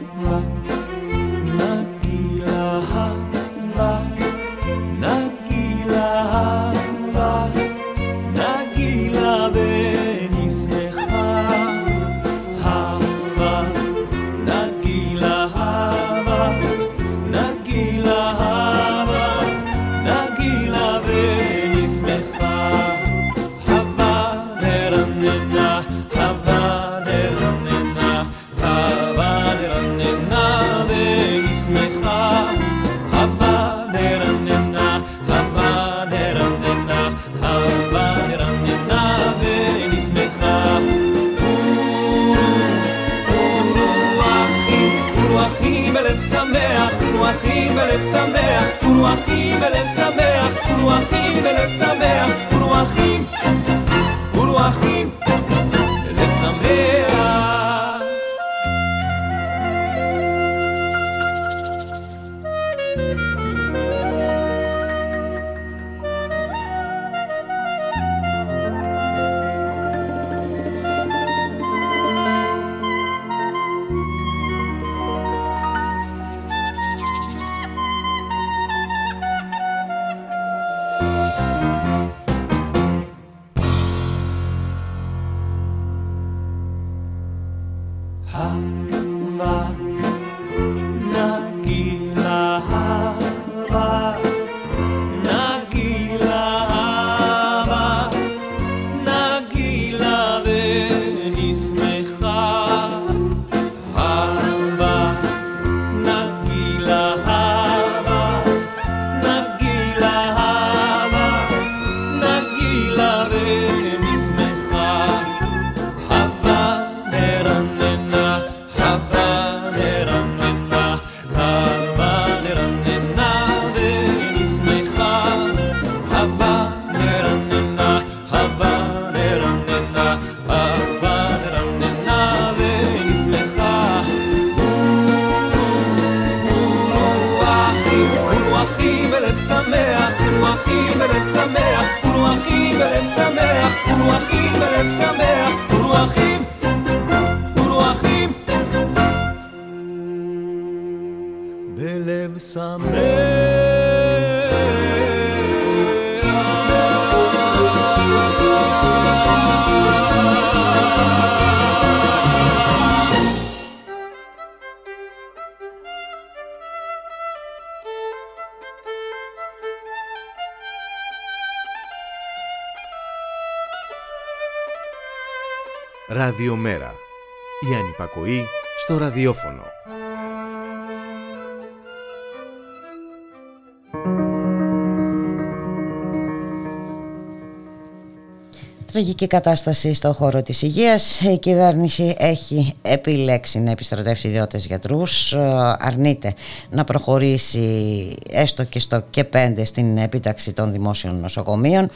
[189.23, 191.21] Τραγική κατάσταση στο χώρο της υγείας.
[191.21, 195.35] Η κυβέρνηση έχει επιλέξει να επιστρατεύσει ιδιώτες γιατρούς.
[195.79, 196.35] Αρνείται
[196.71, 201.91] να προχωρήσει έστω και στο και πέντε στην επίταξη των δημόσιων νοσοκομείων.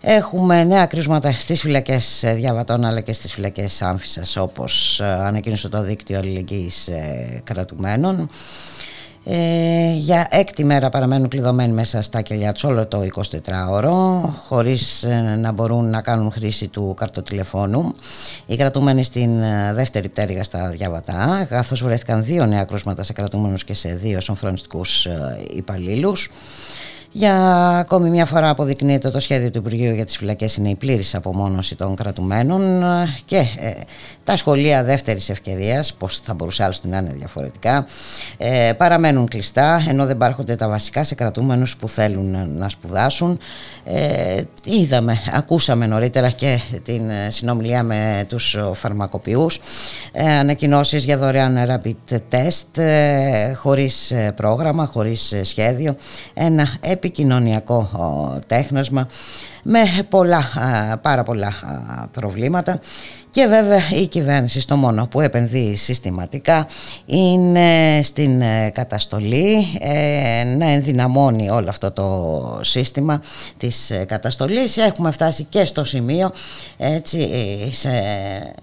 [0.00, 6.18] Έχουμε νέα κρούσματα στις φυλακές διαβατών αλλά και στις φυλακές άμφισας όπως ανακοίνωσε το δίκτυο
[6.18, 6.88] αλληλεγγύης
[7.44, 8.28] κρατουμένων.
[9.24, 15.36] Ε, για έκτη μέρα παραμένουν κλειδωμένοι μέσα στα κελιά τους όλο το 24ωρο χωρίς ε,
[15.38, 17.94] να μπορούν να κάνουν χρήση του καρτοτηλεφώνου.
[18.46, 23.64] Οι κρατούμενοι στην ε, δεύτερη πτέρυγα στα διαβατά καθώς βρέθηκαν δύο νέα κρούσματα σε κρατούμενους
[23.64, 25.06] και σε δύο σοφρονιστικούς
[25.56, 26.30] υπαλλήλους.
[27.12, 27.36] Για
[27.78, 31.76] ακόμη μια φορά αποδεικνύεται το σχέδιο του Υπουργείου για τις φυλακές είναι η πλήρης απομόνωση
[31.76, 32.84] των κρατουμένων
[33.24, 33.72] και ε,
[34.24, 37.86] τα σχολεία δεύτερης ευκαιρίας, πώς θα μπορούσε άλλωστε να είναι διαφορετικά,
[38.38, 43.38] ε, παραμένουν κλειστά ενώ δεν υπάρχονται τα βασικά σε κρατούμενους που θέλουν να σπουδάσουν.
[43.84, 49.60] Ε, είδαμε, ακούσαμε νωρίτερα και την συνομιλία με τους φαρμακοποιούς,
[50.12, 55.96] ε, ανακοινώσεις για δωρεάν rapid test, ε, χωρίς πρόγραμμα, χωρίς σχέδιο,
[56.34, 56.68] ένα
[57.00, 57.88] επικοινωνιακό
[58.46, 59.08] τέχνασμα
[59.62, 60.42] με πολλά,
[61.02, 61.52] πάρα πολλά
[62.12, 62.80] προβλήματα
[63.30, 66.66] και βέβαια η κυβέρνηση στο μόνο που επενδύει συστηματικά
[67.06, 73.22] είναι στην ε, καταστολή, ε, να ενδυναμώνει όλο αυτό το σύστημα
[73.56, 74.76] της ε, καταστολής.
[74.76, 76.30] Έχουμε φτάσει και στο σημείο
[76.76, 77.28] έτσι,
[77.70, 77.90] σε,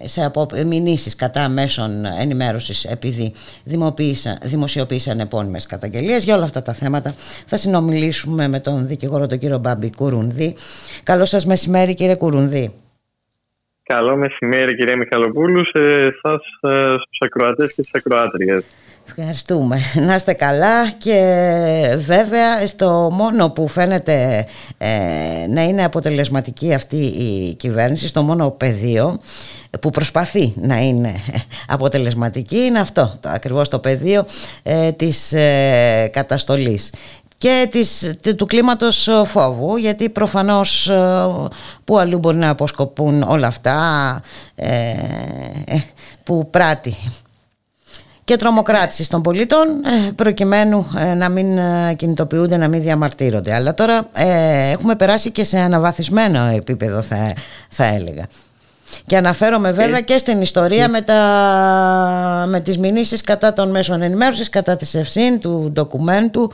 [0.04, 3.32] σε απομηνήσεις κατά μέσων ενημέρωσης επειδή
[4.42, 6.24] δημοσιοποίησαν επώνυμες καταγγελίες.
[6.24, 7.14] Για όλα αυτά τα θέματα
[7.46, 10.54] θα συνομιλήσουμε με τον δικηγόρο τον κύριο Μπάμπη Κουρουνδί.
[11.02, 12.72] Καλό σας μεσημέρι κύριε Κουρουνδί.
[13.88, 18.64] Καλό μεσημέρι κύριε Μιχαλοπούλους σε εσάς, ε, στους ακροατές και τις ακροάτριες.
[19.06, 19.78] Ευχαριστούμε.
[20.06, 21.20] Να είστε καλά και
[21.96, 24.46] βέβαια στο μόνο που φαίνεται
[24.78, 24.88] ε,
[25.48, 29.20] να είναι αποτελεσματική αυτή η κυβέρνηση, στο μόνο πεδίο
[29.80, 31.14] που προσπαθεί να είναι
[31.76, 34.24] αποτελεσματική είναι αυτό, το, ακριβώς το πεδίο
[34.62, 36.90] ε, της ε, καταστολής
[37.38, 41.26] και της, του κλίματος ε, φόβου γιατί προφανώς ε,
[41.84, 44.20] που αλλού μπορεί να αποσκοπούν όλα αυτά
[44.54, 44.94] ε,
[46.24, 46.96] που πράττει
[48.24, 49.66] και τρομοκράτηση των πολιτών
[50.14, 50.86] προκειμένου
[51.16, 51.58] να μην
[51.96, 53.54] κινητοποιούνται, να μην διαμαρτύρονται.
[53.54, 54.08] Αλλά τώρα
[54.72, 57.32] έχουμε περάσει και σε αναβαθισμένο επίπεδο θα,
[57.68, 58.24] θα έλεγα.
[59.06, 64.48] Και αναφέρομαι βέβαια και στην ιστορία με, τα, με τις μηνύσεις κατά των μέσων ενημέρωσης,
[64.48, 66.50] κατά της ευσύν, του ντοκουμέντου,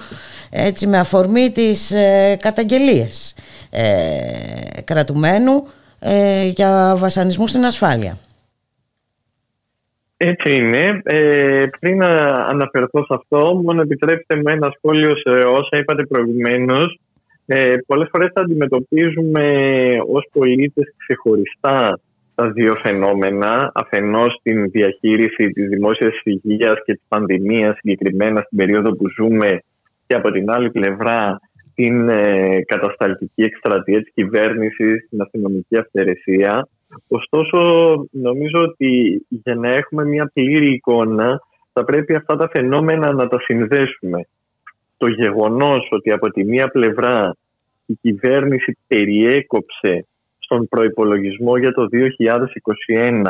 [0.50, 3.34] έτσι με αφορμή τις ε, καταγγελίες
[3.70, 5.66] ε, κρατουμένου
[5.98, 8.18] ε, για βασανισμούς στην ασφάλεια.
[10.16, 11.00] Έτσι είναι.
[11.04, 16.98] Ε, πριν να αναφερθώ σε αυτό, μόνο επιτρέψτε με ένα σχόλιο σε όσα είπατε προηγουμένως.
[17.46, 19.42] Ε, πολλές φορές τα αντιμετωπίζουμε
[20.12, 21.98] ως πολίτες ξεχωριστά
[22.34, 23.70] τα δύο φαινόμενα.
[23.74, 29.62] Αφενός την διαχείριση της δημόσιας υγείας και της πανδημίας συγκεκριμένα στην περίοδο που ζούμε
[30.06, 31.40] και από την άλλη πλευρά
[31.74, 36.68] την ε, κατασταλτική εκστρατεία της κυβέρνησης, την αστυνομική αυθαιρεσία.
[37.08, 37.58] Ωστόσο,
[38.10, 41.40] νομίζω ότι για να έχουμε μια πλήρη εικόνα
[41.72, 44.26] θα πρέπει αυτά τα φαινόμενα να τα συνδέσουμε.
[44.96, 47.36] Το γεγονός ότι από τη μία πλευρά
[47.86, 50.06] η κυβέρνηση περιέκοψε
[50.54, 51.88] στον προϋπολογισμό για το
[52.96, 53.22] 2021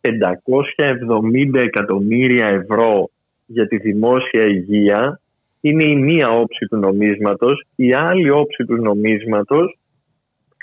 [0.00, 3.10] 570 εκατομμύρια ευρώ
[3.46, 5.20] για τη δημόσια υγεία.
[5.60, 7.64] Είναι η μία όψη του νομίσματος.
[7.76, 9.78] Η άλλη όψη του νομίσματος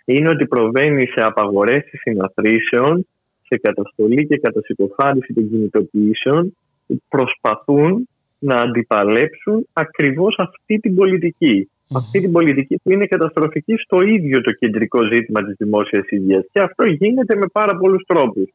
[0.05, 3.07] είναι ότι προβαίνει σε απαγορεύσεις συναθρήσεων,
[3.47, 6.55] σε καταστολή και κατασυκοφάντηση των κινητοποιήσεων
[6.87, 8.07] που προσπαθούν
[8.39, 14.51] να αντιπαλέψουν ακριβώς αυτή την πολιτική αυτή την πολιτική που είναι καταστροφική στο ίδιο το
[14.51, 16.45] κεντρικό ζήτημα της δημόσιας υγείας.
[16.51, 18.49] Και αυτό γίνεται με πάρα πολλούς τρόπους.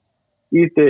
[0.49, 0.85] Είτε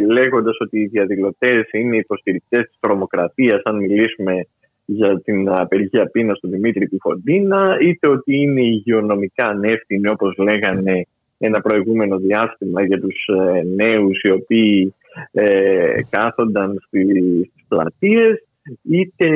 [0.00, 4.46] λέγοντας ότι οι διαδηλωτές είναι υποστηρικτές της τρομοκρατίας, αν μιλήσουμε
[4.84, 11.06] για την απεργία πείνας του Δημήτρη Πιφοντίνα, είτε ότι είναι υγειονομικά ανεύθυνοι όπως λέγανε
[11.38, 14.94] ένα προηγούμενο διάστημα για τους ε, νέους οι οποίοι
[15.32, 18.46] ε, κάθονταν στις πλατείες,
[18.82, 19.28] είτε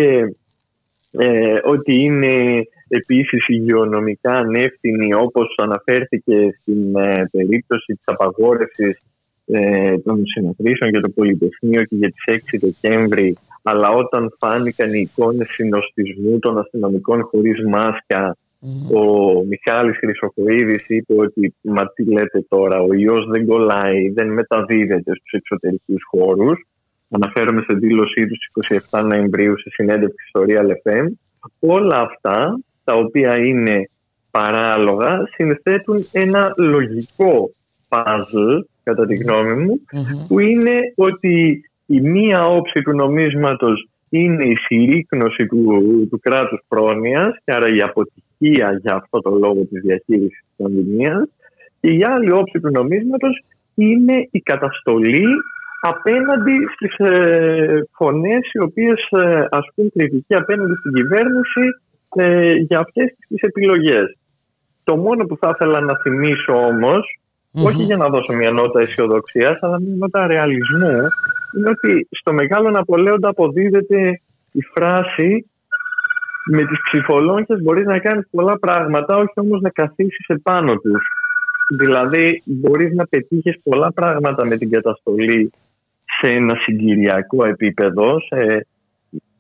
[1.13, 8.99] ε, ότι είναι επίσης υγειονομικά ανεύθυνη όπως αναφέρθηκε στην ε, περίπτωση της απαγόρευσης
[9.47, 15.01] ε, των συναθρήσεων για το Πολυτεχνείο και για τις 6 Δεκέμβρη αλλά όταν φάνηκαν οι
[15.01, 18.37] εικόνες συνοστισμού των αστυνομικών χωρίς μάσκα
[18.95, 19.05] ο
[19.45, 25.33] Μιχάλης Χρυσοχοίδης είπε ότι μα τι λέτε τώρα, ο ιός δεν κολλάει, δεν μεταδίδεται στους
[25.33, 26.67] εξωτερικούς χώρους
[27.13, 28.39] αναφέρομαι σε δήλωσή τους
[28.91, 31.07] 27 Νοεμβρίου σε συνέντευξη στο Real FM,
[31.61, 33.89] όλα αυτά τα οποία είναι
[34.31, 37.51] παράλογα συνθέτουν ένα λογικό
[37.89, 39.81] puzzle, κατά τη γνώμη μου,
[40.29, 47.37] που είναι ότι η μία όψη του νομίσματος είναι η συρρήκνωση του, του κράτους πρόνοιας
[47.45, 51.29] και άρα η αποτυχία στοιχεία για αυτό το λόγο της διαχείρισης της πανδημίας.
[51.81, 53.45] Και η άλλη όψη του νομίσματος
[53.75, 55.27] είναι η καταστολή
[55.85, 61.65] απέναντι στις ε, φωνές οι οποίες ε, ασκούν κριτική απέναντι στην κυβέρνηση
[62.15, 64.17] ε, για αυτές τις επιλογές.
[64.85, 67.21] Το μόνο που θα ήθελα να θυμίσω όμως,
[67.53, 70.99] όχι για να δώσω μια νότα αισιοδοξίας, αλλά μια νότα ρεαλισμού,
[71.57, 74.21] είναι ότι στο Μεγάλο Ναπολέοντα αποδίδεται
[74.53, 75.51] η φράση
[76.47, 81.03] με τις ψηφολόγχες μπορείς να κάνεις πολλά πράγματα, όχι όμως να καθίσεις επάνω τους.
[81.79, 85.53] Δηλαδή μπορείς να πετύχεις πολλά πράγματα με την καταστολή
[86.21, 88.67] σε ένα συγκυριακό επίπεδο, σε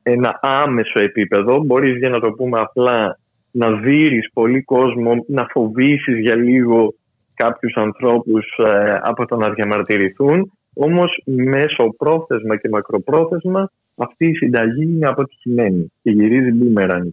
[0.02, 1.62] ένα άμεσο επίπεδο.
[1.64, 3.18] Μπορείς για να το πούμε απλά
[3.50, 6.94] να δείρεις πολύ κόσμο, να φοβήσεις για λίγο
[7.34, 10.52] κάποιους ανθρώπους ε, από το να διαμαρτυρηθούν.
[10.74, 17.10] Όμως μέσω πρόθεσμα και μακροπρόθεσμα αυτή η συνταγή είναι αποτυχημένη και γυρίζει μπούμερανγκ.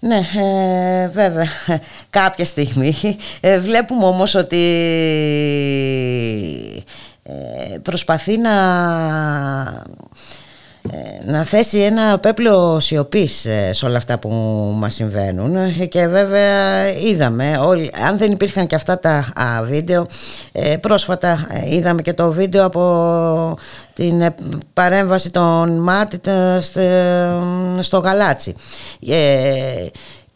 [0.00, 1.46] Ναι, ε, βέβαια,
[2.10, 2.92] κάποια στιγμή.
[3.40, 4.56] Ε, βλέπουμε όμως ότι
[6.76, 6.80] ε,
[7.82, 8.54] προσπαθεί να
[10.92, 14.28] ε, να θέσει ένα πέπλο σιωπής ε, σε όλα αυτά που
[14.76, 15.56] μας συμβαίνουν.
[15.56, 19.32] Ε, και βέβαια είδαμε όλοι, αν δεν υπήρχαν και αυτά τα
[19.64, 20.06] βίντεο
[20.80, 23.56] πρόσφατα είδαμε και το βίντεο από
[23.94, 24.34] την
[24.72, 26.12] παρέμβαση των ΜΑΤ
[27.80, 28.54] στο Γαλάτσι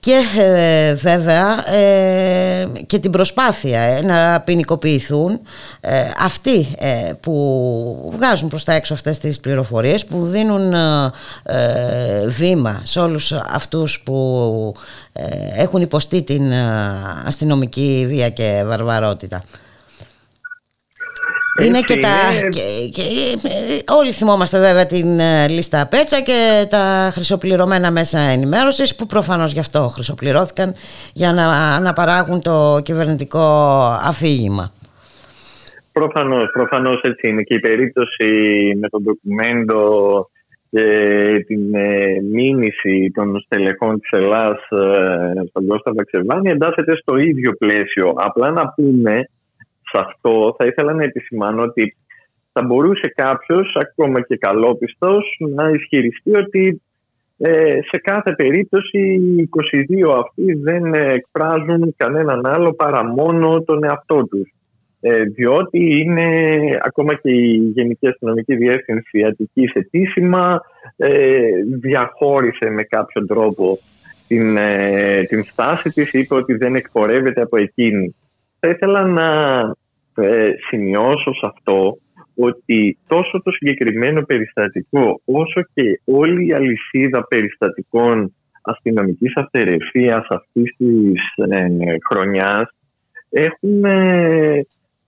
[0.04, 5.40] και ε, βέβαια ε, και την προσπάθεια ε, να ποινικοποιηθούν
[6.18, 6.66] αυτοί
[7.20, 10.74] που βγάζουν προς τα έξω αυτές τις πληροφορίες που δίνουν
[12.26, 14.74] βήμα σε όλους αυτούς που
[15.56, 16.52] έχουν υποστεί την
[17.26, 19.42] αστυνομική βία και βαρβαρότητα.
[21.62, 22.08] Είναι και τα.
[22.90, 23.02] Και,
[23.88, 29.58] όλοι θυμόμαστε βέβαια την ε, λίστα Πέτσα και τα χρυσοπληρωμένα μέσα ενημέρωσης που προφανώς γι'
[29.58, 30.74] αυτό χρυσοπληρώθηκαν
[31.14, 33.40] για να, να παράγουν το κυβερνητικό
[34.02, 34.72] αφήγημα.
[35.92, 38.28] Προφανώς, προφανώς έτσι είναι και η περίπτωση
[38.80, 40.28] με τον ντοκουμέντο
[40.70, 47.52] και την ε, μήνυση των στελεχών της Ελλάς ε, στον Κώστα Βαξεβάνη εντάσσεται στο ίδιο
[47.52, 48.12] πλαίσιο.
[48.16, 49.28] Απλά να πούμε
[49.94, 51.96] σε αυτό θα ήθελα να επισημάνω ότι
[52.52, 56.82] θα μπορούσε κάποιος, ακόμα και καλόπιστος, να ισχυριστεί ότι
[57.38, 59.48] ε, σε κάθε περίπτωση οι
[60.06, 64.54] 22 αυτοί δεν εκφράζουν κανέναν άλλο παρά μόνο τον εαυτό τους.
[65.00, 66.28] Ε, διότι είναι
[66.82, 70.60] ακόμα και η Γενική Αστυνομική Διεύθυνση Αττικής Ετήσιμα
[70.96, 71.40] ε,
[71.80, 73.78] διαχώρισε με κάποιον τρόπο
[74.28, 78.14] την, ε, την στάση της, είπε ότι δεν εκπορεύεται από εκείνη.
[78.60, 79.26] Θα ήθελα να
[80.14, 81.96] ε, σημειώσω σε αυτό
[82.36, 91.46] ότι τόσο το συγκεκριμένο περιστατικό όσο και όλη η αλυσίδα περιστατικών αστυνομικής αυτερεφίας αυτής της
[91.48, 91.66] ε,
[92.10, 92.68] χρονιάς
[93.30, 93.84] έχουν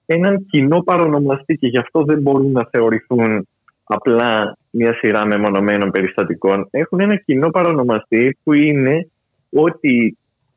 [0.06, 3.46] έναν κοινό παρονομαστή και γι' αυτό δεν μπορούν να θεωρηθούν
[3.84, 6.68] απλά μια σειρά μεμονωμένων περιστατικών.
[6.70, 9.10] Έχουν ένα κοινό παρονομαστή που είναι
[9.50, 10.16] ότι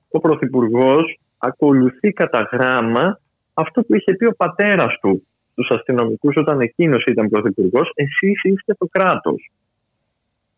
[0.09, 3.19] ο Πρωθυπουργός ακολουθεί κατά γράμμα
[3.59, 8.73] αυτό που είχε πει ο πατέρας του στου αστυνομικούς όταν εκείνος ήταν πρωθυπουργός, εσείς είστε
[8.73, 9.51] το κράτος.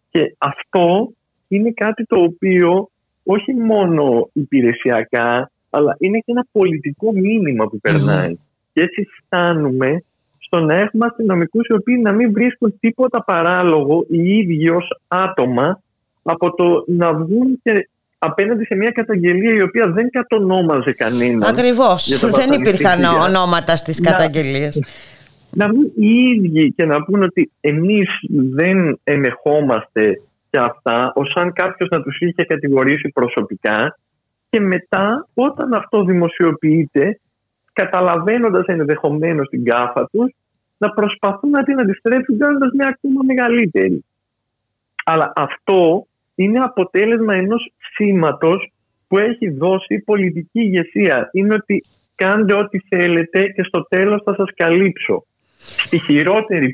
[0.09, 1.11] Και αυτό
[1.47, 2.89] είναι κάτι το οποίο
[3.23, 8.35] όχι μόνο υπηρεσιακά, αλλά είναι και ένα πολιτικό μήνυμα που περνάει.
[8.73, 10.03] Και έτσι φτάνουμε
[10.37, 15.81] στο να έχουμε αστυνομικούς οι οποίοι να μην βρίσκουν τίποτα παράλογο οι ίδιοι ως άτομα
[16.23, 17.89] από το να βγουν και
[18.23, 21.43] απέναντι σε μια καταγγελία η οποία δεν κατονόμαζε κανέναν.
[21.43, 22.19] Ακριβώς.
[22.19, 24.83] Δεν υπήρχαν ονόματα στις καταγγελίες.
[25.51, 31.53] Να βγουν οι ίδιοι και να πούν ότι εμείς δεν ενεχόμαστε και αυτά, ως αν
[31.53, 33.97] κάποιος να τους είχε κατηγορήσει προσωπικά
[34.49, 37.19] και μετά όταν αυτό δημοσιοποιείται,
[37.73, 40.33] καταλαβαίνοντας ενδεχομένως την κάφα τους,
[40.77, 44.05] να προσπαθούν να την αντιστρέψουν κάνοντας μια ακόμα μεγαλύτερη.
[45.05, 48.71] Αλλά αυτό είναι αποτέλεσμα ενός σήματος
[49.07, 51.29] που έχει δώσει η πολιτική ηγεσία.
[51.31, 51.83] Είναι ότι
[52.15, 55.25] κάντε ό,τι θέλετε και στο τέλος θα σας καλύψω.
[55.57, 56.71] Στη χειρότερη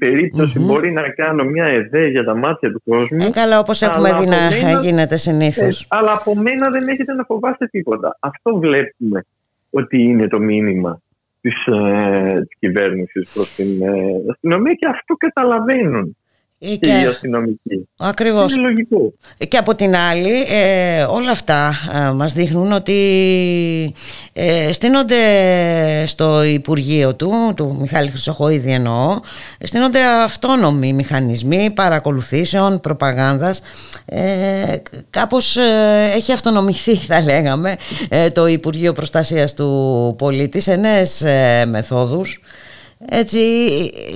[0.60, 3.22] μπορεί να κάνω μια εδέ για τα μάτια του κόσμου.
[3.22, 4.28] Ε, καλά, όπως έχουμε δει
[4.64, 5.82] να γίνεται συνήθως.
[5.82, 8.18] Ε, αλλά από μένα δεν έχετε να φοβάστε τίποτα.
[8.20, 9.26] Αυτό βλέπουμε
[9.70, 11.02] ότι είναι το μήνυμα
[11.42, 13.92] της, ε, της κυβέρνησης προς την ε,
[14.30, 16.18] αστυνομία και αυτό καταλαβαίνουν.
[16.60, 17.88] Ή και, και- οι αστυνομικοί.
[17.98, 18.54] Ακριβώς.
[18.54, 19.14] Είναι λογικό.
[19.48, 22.94] Και από την άλλη, ε, όλα αυτά ε, μας δείχνουν ότι
[24.34, 25.18] ε, στείνονται
[26.06, 29.20] στο Υπουργείο του, του Μιχάλη Χρυσοχοίδη εννοώ,
[29.64, 33.62] στείνονται αυτόνομοι μηχανισμοί παρακολουθήσεων, προπαγάνδας.
[34.06, 34.76] Ε,
[35.10, 37.76] κάπως ε, έχει αυτονομηθεί θα λέγαμε
[38.10, 42.40] ε, το Υπουργείο Προστασίας του Πολίτη σε νέες ε, μεθόδους.
[43.06, 43.40] Έτσι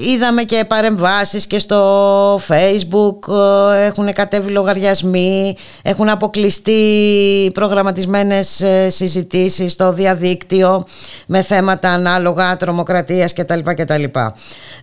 [0.07, 3.33] είδαμε και παρεμβάσεις και στο facebook
[3.73, 10.85] ε, έχουν κατέβει λογαριασμοί έχουν αποκλειστεί προγραμματισμένες ε, συζητήσεις στο διαδίκτυο
[11.27, 13.59] με θέματα ανάλογα τρομοκρατίας κτλ.
[13.63, 14.03] κτλ.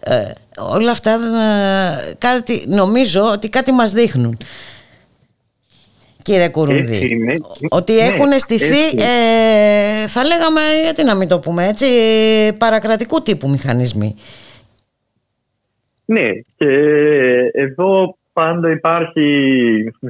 [0.00, 4.38] Ε, όλα αυτά ε, κάτι, νομίζω ότι κάτι μας δείχνουν
[6.28, 7.36] κύριε Κουρουνδί Έτσι είναι.
[7.68, 8.96] ότι Ναι, έχουν στηθεί έτσι.
[8.96, 11.86] ε, θα λέγαμε γιατί να μην το πούμε έτσι
[12.58, 14.14] παρακρατικού τύπου μηχανισμοί
[16.04, 16.26] Ναι,
[16.56, 16.68] και
[17.52, 19.24] εδώ πάντα υπάρχει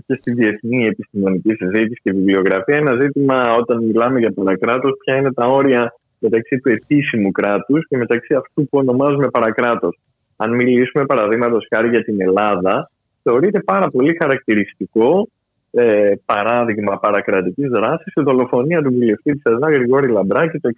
[0.06, 5.32] και στη διεθνή επιστημονική συζήτηση και βιβλιογραφία ένα ζήτημα όταν μιλάμε για παρακράτος ποια είναι
[5.32, 9.98] τα όρια μεταξύ του επίσημου κράτους και μεταξύ αυτού που ονομάζουμε παρακράτος.
[10.36, 12.90] Αν μιλήσουμε παραδείγματος χάρη για την Ελλάδα,
[13.22, 15.28] θεωρείται πάρα πολύ χαρακτηριστικό
[15.70, 20.68] ε, παράδειγμα παρακρατικής δράσης η δολοφονία του βουλευτή της ΕΔΑ Γρηγόρη Λαμπράκη το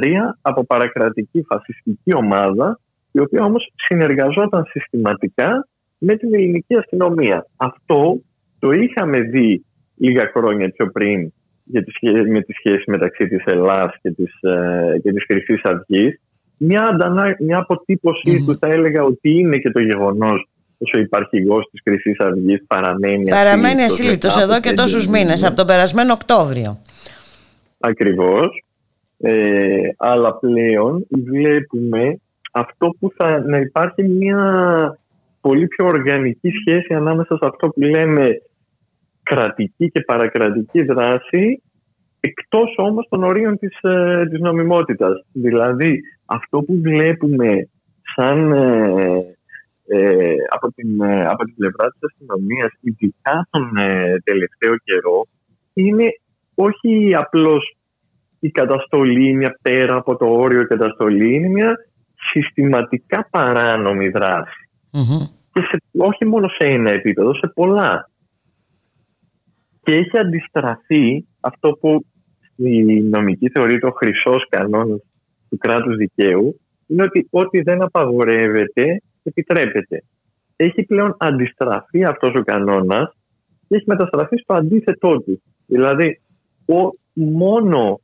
[0.00, 0.06] 1963
[0.42, 2.80] από παρακρατική φασιστική ομάδα
[3.12, 5.68] η οποία όμως συνεργαζόταν συστηματικά
[5.98, 7.46] με την ελληνική αστυνομία.
[7.56, 8.20] Αυτό
[8.58, 9.64] το είχαμε δει
[9.96, 11.32] λίγα χρόνια πιο πριν
[11.64, 15.62] για τη σχέ- με τη σχέση μεταξύ της Ελλάς και της, ε, και της Χρυσής
[15.62, 16.20] Αυγής.
[16.56, 20.48] Μια, αντανα- μια αποτυπωση του θα έλεγα ότι είναι και το γεγονός
[20.80, 24.82] πως ο υπαρχηγός της Χρυσής Αυγής παραμένει παραμένει ασύλληπτος ασύλληπτος μετά εδώ από και πέντε
[24.82, 25.22] τόσους μήνες.
[25.22, 26.78] μήνες από τον περασμένο Οκτώβριο
[27.80, 28.64] Ακριβώς.
[29.18, 32.20] Ε, αλλά πλέον βλέπουμε
[32.52, 34.38] αυτό που θα να υπάρχει μια
[35.40, 38.42] πολύ πιο οργανική σχέση ανάμεσα σε αυτό που λέμε
[39.22, 41.62] κρατική και παρακρατική δράση
[42.20, 45.24] εκτός όμως των ορίων της, ε, της νομιμότητας.
[45.32, 47.68] Δηλαδή αυτό που βλέπουμε
[48.14, 49.24] σαν ε,
[49.92, 55.26] ε, από, την, ε, από την πλευρά της αστυνομίας ειδικά τον ε, τελευταίο καιρό
[55.74, 56.06] είναι
[56.54, 57.76] όχι απλώς
[58.40, 61.76] η καταστολή, μια πέρα από το όριο καταστολή, είναι μια
[62.32, 64.68] συστηματικά παράνομη δράση.
[65.52, 68.10] Και σε, όχι μόνο σε ένα επίπεδο, σε πολλά.
[69.82, 72.04] Και έχει αντιστραφεί αυτό που
[72.52, 75.00] στη νομική θεωρείται ο χρυσός κανόνας
[75.48, 80.02] του κράτους δικαίου, είναι ότι ό,τι δεν απαγορεύεται, επιτρέπεται.
[80.56, 83.16] Έχει πλέον αντιστραφεί αυτός ο κανόνας
[83.68, 85.42] και έχει μεταστραφεί στο αντίθετό του.
[85.66, 86.20] Δηλαδή,
[86.66, 88.00] ο, μόνο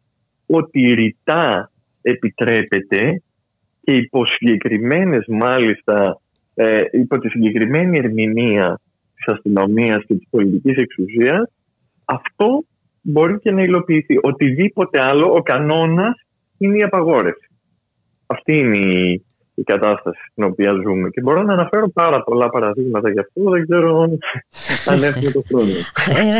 [0.46, 1.70] ότι ρητά
[2.02, 3.22] επιτρέπεται
[3.80, 6.20] και υπό συγκεκριμένες μάλιστα
[6.54, 8.80] ε, υπό τη συγκεκριμένη ερμηνεία
[9.14, 11.50] της αστυνομίας και της πολιτικής εξουσίας
[12.06, 12.64] αυτό
[13.02, 14.18] μπορεί και να υλοποιηθεί.
[14.22, 16.14] Οτιδήποτε άλλο, ο κανόνας
[16.58, 17.48] είναι η απαγόρευση.
[18.26, 19.24] Αυτή είναι η,
[19.58, 21.08] η κατάσταση στην οποία ζούμε.
[21.08, 23.50] Και μπορώ να αναφέρω πάρα πολλά παραδείγματα γι' αυτό.
[23.50, 24.00] Δεν ξέρω
[24.86, 25.70] αν έχουμε το χρόνο.
[26.24, 26.38] είναι,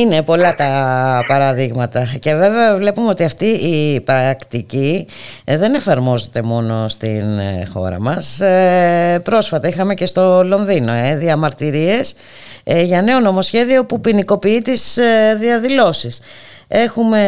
[0.00, 5.06] είναι πολλά τα παραδείγματα και βέβαια βλέπουμε ότι αυτή η πρακτική
[5.44, 11.16] ε, δεν εφαρμόζεται μόνο στην ε, χώρα μας Ε, πρόσφατα είχαμε και στο Λονδίνο ε,
[11.16, 12.14] διαμαρτυρίες
[12.64, 16.20] ε, για νέο νομοσχέδιο που ποινικοποιεί τις ε, διαδηλώσεις
[16.74, 17.18] Έχουμε.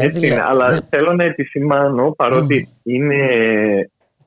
[0.00, 3.16] ε, Έτσι δηλα- είναι, αλλά θέλω να επισημάνω παρότι είναι.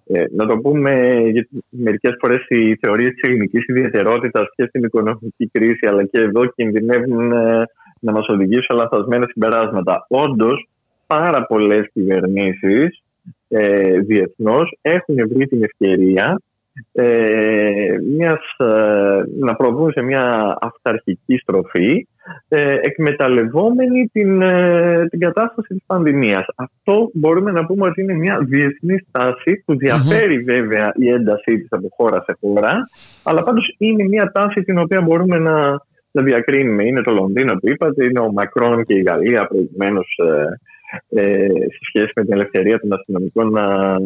[0.07, 5.49] Ε, να το πούμε, γιατί μερικές φορές οι θεωρίες της ελληνικής ιδιαιτερότητας και στην οικονομική
[5.51, 7.63] κρίση αλλά και εδώ κινδυνεύουν ε,
[7.99, 10.05] να μας οδηγήσουν σε λαθασμένα συμπεράσματα.
[10.09, 10.67] Όντως,
[11.07, 13.01] πάρα πολλές κυβερνήσεις
[13.47, 16.41] ε, διεθνώς έχουν βρει την ευκαιρία
[16.91, 22.07] ε, μιας, ε, να προβούν σε μια αυταρχική στροφή
[22.47, 26.45] ε, εκμεταλλευόμενοι την, ε, την κατάσταση της πανδημίας.
[26.55, 31.67] Αυτό μπορούμε να πούμε ότι είναι μια διεθνή στάση που διαφέρει βέβαια η έντασή της
[31.69, 32.89] από χώρα σε χώρα
[33.23, 35.81] αλλά πάντως είναι μια τάση την οποία μπορούμε να,
[36.11, 36.83] να διακρίνουμε.
[36.85, 41.79] Είναι το Λονδίνο που είπατε, είναι ο Μακρόν και η Γαλλία προηγουμένως ε, ε, σε
[41.87, 43.97] σχέση με την ελευθερία των αστυνομικών να,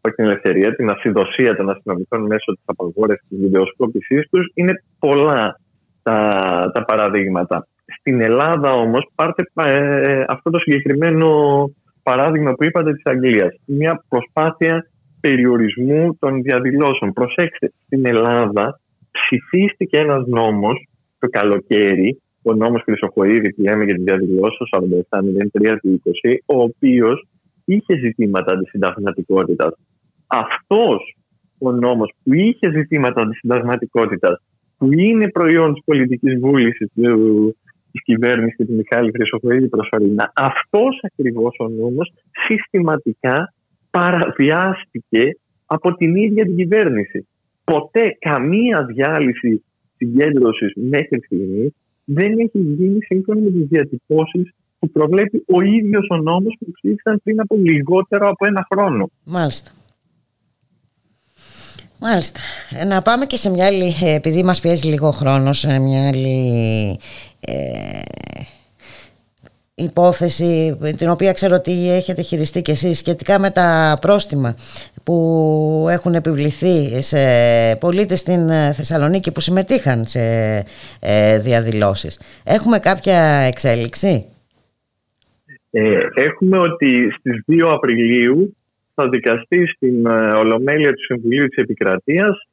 [0.00, 4.50] όχι την ελευθερία, την ασυδοσία των αστυνομικών μέσω της απαγόρευσης της βιντεοσκόπησής τους.
[4.54, 5.60] Είναι πολλά
[6.02, 6.20] τα,
[6.74, 7.66] τα παραδείγματα.
[7.98, 11.28] Στην Ελλάδα όμως πάρτε ε, αυτό το συγκεκριμένο
[12.02, 13.56] παράδειγμα που είπατε της Αγγλίας.
[13.64, 14.86] Μια προσπάθεια
[15.20, 17.12] περιορισμού των διαδηλώσεων.
[17.12, 18.80] Προσέξτε, στην Ελλάδα
[19.10, 20.88] ψηφίστηκε ένας νόμος
[21.18, 26.62] το καλοκαίρι, ο νόμος Χρυσοχοίδη που λέμε για τη διαδηλώση, ο 4703 του 20, ο
[26.62, 27.26] οποίος
[27.68, 29.72] είχε ζητήματα αντισυνταγματικότητας.
[30.26, 31.16] Αυτός
[31.58, 34.42] ο νόμος που είχε ζητήματα αντισυνταγματικότητας
[34.78, 37.56] που είναι προϊόν της πολιτικής βούλησης του,
[37.92, 42.12] της κυβέρνησης και του Μιχάλη Χρυσοχοίδη προσωρινά αυτός ακριβώς ο νόμος
[42.46, 43.54] συστηματικά
[43.90, 45.36] παραβιάστηκε
[45.66, 47.28] από την ίδια την κυβέρνηση.
[47.64, 49.64] Ποτέ καμία διάλυση
[49.96, 51.74] συγκέντρωσης μέχρι στιγμή
[52.04, 57.20] δεν έχει γίνει σύμφωνα με τις διατυπώσεις που προβλέπει ο ίδιος ο νόμος που ψήφισαν
[57.24, 59.10] πριν από λιγότερο από ένα χρόνο.
[59.24, 59.70] Μάλιστα.
[62.00, 62.40] Μάλιστα.
[62.78, 66.08] Ε, Να πάμε και σε μια άλλη, ε, επειδή μας πιέζει λίγο χρόνος, σε μια
[66.08, 66.98] άλλη
[67.40, 68.00] ε,
[69.74, 74.54] υπόθεση την οποία ξέρω ότι έχετε χειριστεί και εσείς σχετικά με τα πρόστιμα
[75.02, 77.18] που έχουν επιβληθεί σε
[77.76, 80.20] πολίτες στην ε, Θεσσαλονίκη που συμμετείχαν σε
[81.00, 82.20] ε, διαδηλώσεις.
[82.44, 84.26] Έχουμε κάποια εξέλιξη;
[85.70, 88.56] Ε, έχουμε ότι στις 2 Απριλίου
[88.94, 92.48] θα δικαστεί στην ε, Ολομέλεια του Συμβουλίου της Επικρατείας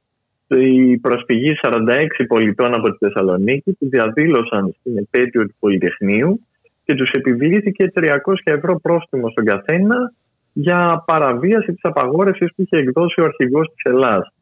[0.47, 6.41] η προσφυγή 46 πολιτών από τη Θεσσαλονίκη που διαδήλωσαν στην επέτειο του Πολυτεχνείου
[6.83, 8.13] και τους επιβλήθηκε 300
[8.43, 10.13] ευρώ πρόστιμο στον καθένα
[10.53, 14.33] για παραβίαση της απαγόρευσης που είχε εκδώσει ο αρχηγός της Ελλάς.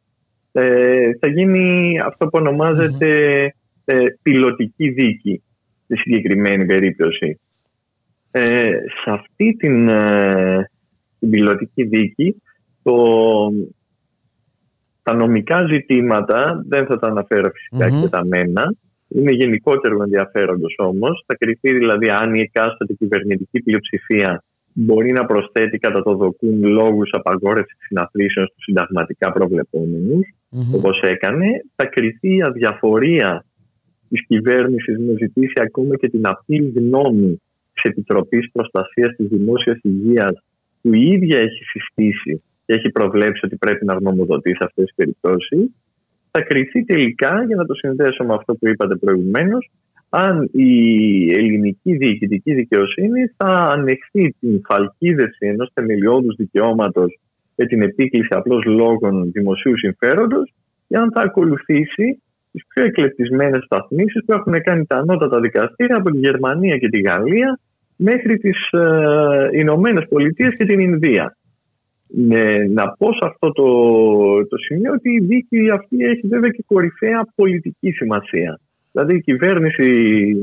[0.52, 3.40] Ε, θα γίνει αυτό που ονομάζεται
[3.84, 5.42] ε, πιλωτική δίκη
[5.84, 7.40] στη συγκεκριμένη περίπτωση.
[8.36, 8.70] Ε,
[9.02, 10.70] σε αυτή την, ε,
[11.18, 12.42] την πιλωτική δίκη
[12.82, 12.96] το,
[15.02, 17.96] τα νομικά ζητήματα δεν θα τα αναφέρω φυσικά Μμμ.
[17.96, 18.74] εκτεταμένα.
[19.08, 21.24] Είναι γενικότερο ενδιαφέροντος όμως.
[21.26, 27.10] Θα κρυφτεί δηλαδή αν η εκάστοτε κυβερνητική πλειοψηφία μπορεί να προσθέτει κατά το δοκούν λόγους
[27.12, 30.74] απαγόρευσης συναθρήσεων στους συνταγματικά προβλεπόμενους, Μμμ.
[30.74, 31.46] όπως έκανε.
[31.74, 33.44] Θα κρυφτεί η αδιαφορία
[34.08, 37.40] της κυβέρνησης να ζητήσει ακόμα και την απλή γνώμη
[37.84, 40.34] τη Επιτροπής Προστασίας της Δημόσιας Υγείας,
[40.82, 44.94] που η ίδια έχει συστήσει και έχει προβλέψει ότι πρέπει να γνωμοδοτεί σε αυτές τις
[44.94, 45.70] περιπτώσεις.
[46.30, 49.70] Θα κρυφτεί τελικά, για να το συνδέσω με αυτό που είπατε προηγουμένως,
[50.08, 50.70] αν η
[51.32, 57.18] ελληνική διοικητική δικαιοσύνη θα ανεχθεί την φαλκίδευση ενός θεμελιώδους δικαιώματος
[57.56, 60.52] για την επίκληση απλώς λόγων δημοσίου συμφέροντος
[60.86, 66.10] ή αν θα ακολουθήσει τις πιο εκλεπτισμένες σταθμίσεις που έχουν κάνει τα ανώτατα δικαστήρια από
[66.10, 67.60] τη Γερμανία και τη Γαλλία
[67.96, 71.36] μέχρι τις ε, Ηνωμένες Πολιτείες και την Ινδία.
[72.06, 73.66] Ναι, να πω σε αυτό το,
[74.46, 78.60] το σημείο ότι η δίκη αυτή έχει βέβαια και κορυφαία πολιτική σημασία.
[78.92, 79.88] Δηλαδή η κυβέρνηση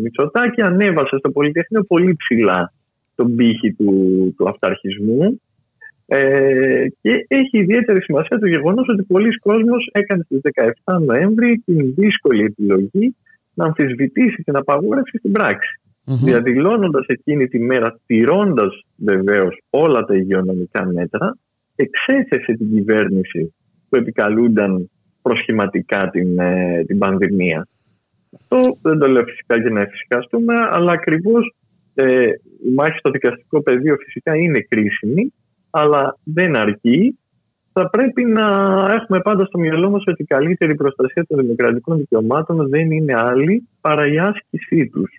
[0.03, 2.73] Μητσοτάκη ανέβασε στο Πολυτεχνείο πολύ ψηλά
[3.15, 3.93] τον πύχη του,
[4.37, 5.41] του αυταρχισμού
[6.05, 10.39] ε, και έχει ιδιαίτερη σημασία το γεγονός ότι πολλοί κόσμος έκανε στις
[10.85, 13.15] 17 Νοέμβρη την δύσκολη επιλογή
[13.53, 15.80] να αμφισβητήσει την απαγόρευση στην πράξη.
[16.05, 16.17] Μμμ.
[16.23, 21.37] Διαδηλώνοντας εκείνη τη μέρα, τηρώντας βεβαίως όλα τα υγειονομικά μέτρα,
[21.75, 23.53] εξέθεσε την κυβέρνηση
[23.89, 24.89] που επικαλούνταν
[25.21, 27.67] προσχηματικά την, ε, την πανδημία.
[28.39, 31.55] Αυτό δεν το λέω φυσικά για να εφησυχαστούμε, αλλά ακριβώς
[31.93, 32.25] ε,
[32.65, 35.33] η μάχη στο δικαστικό πεδίο φυσικά είναι κρίσιμη,
[35.69, 37.19] αλλά δεν αρκεί.
[37.73, 38.45] Θα πρέπει να
[38.93, 43.67] έχουμε πάντα στο μυαλό μας ότι η καλύτερη προστασία των δημοκρατικών δικαιωμάτων δεν είναι άλλη
[43.81, 45.11] παρά η άσκησή τους.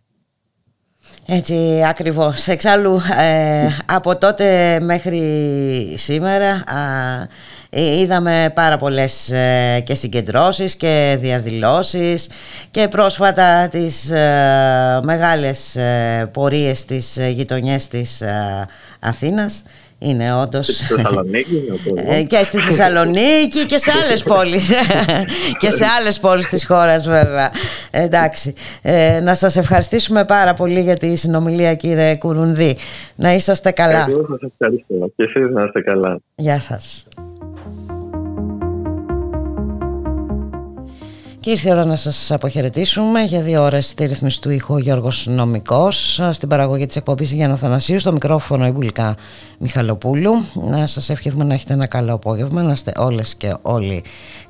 [1.27, 2.49] Έτσι ακριβώς.
[2.49, 6.81] Εξάλλου ε, από τότε μέχρι σήμερα α,
[7.71, 12.29] ε, είδαμε πάρα πολλές ε, και συγκεντρώσεις και διαδηλώσεις
[12.71, 18.67] και πρόσφατα τις ε, μεγάλες ε, πορείες στις ε, γειτονιές της ε,
[19.01, 19.63] Αθήνας.
[20.03, 20.67] Είναι όντως...
[20.67, 22.17] Και στη Θεσσαλονίκη, είναι ο κόσμος.
[22.17, 24.71] Ε, και στη Θεσσαλονίκη και σε άλλες πόλεις.
[25.61, 27.51] Και σε άλλες πόλεις της χώρας βέβαια.
[27.91, 28.55] Εντάξει.
[28.83, 32.77] Ε, να σας ευχαριστήσουμε πάρα πολύ για τη συνομιλία κύριε Κουρουνδί
[33.17, 34.07] να είσαστε καλά.
[34.09, 35.11] Εγώ σας ευχαριστώ.
[35.17, 36.19] Και εσείς να είστε καλά.
[36.35, 37.07] Γεια σας
[41.43, 44.79] Και ήρθε η ώρα να σας αποχαιρετήσουμε για δύο ώρες στη ρύθμιση του ήχου ο
[44.79, 49.17] Γιώργος Νομικός στην παραγωγή της εκπομπής Γιάννα Θανασίου στο μικρόφωνο η Βουλικά
[49.59, 50.33] Μιχαλοπούλου.
[50.55, 54.05] Να σας ευχηθούμε να έχετε ένα καλό απόγευμα να είστε όλες και όλοι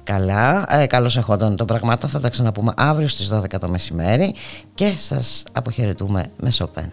[0.05, 0.66] καλά.
[0.69, 4.35] Ε, καλώς εχόντων των πραγμάτων θα τα ξαναπούμε αύριο στις 12 το μεσημέρι
[4.74, 6.93] και σας αποχαιρετούμε με Σοπέν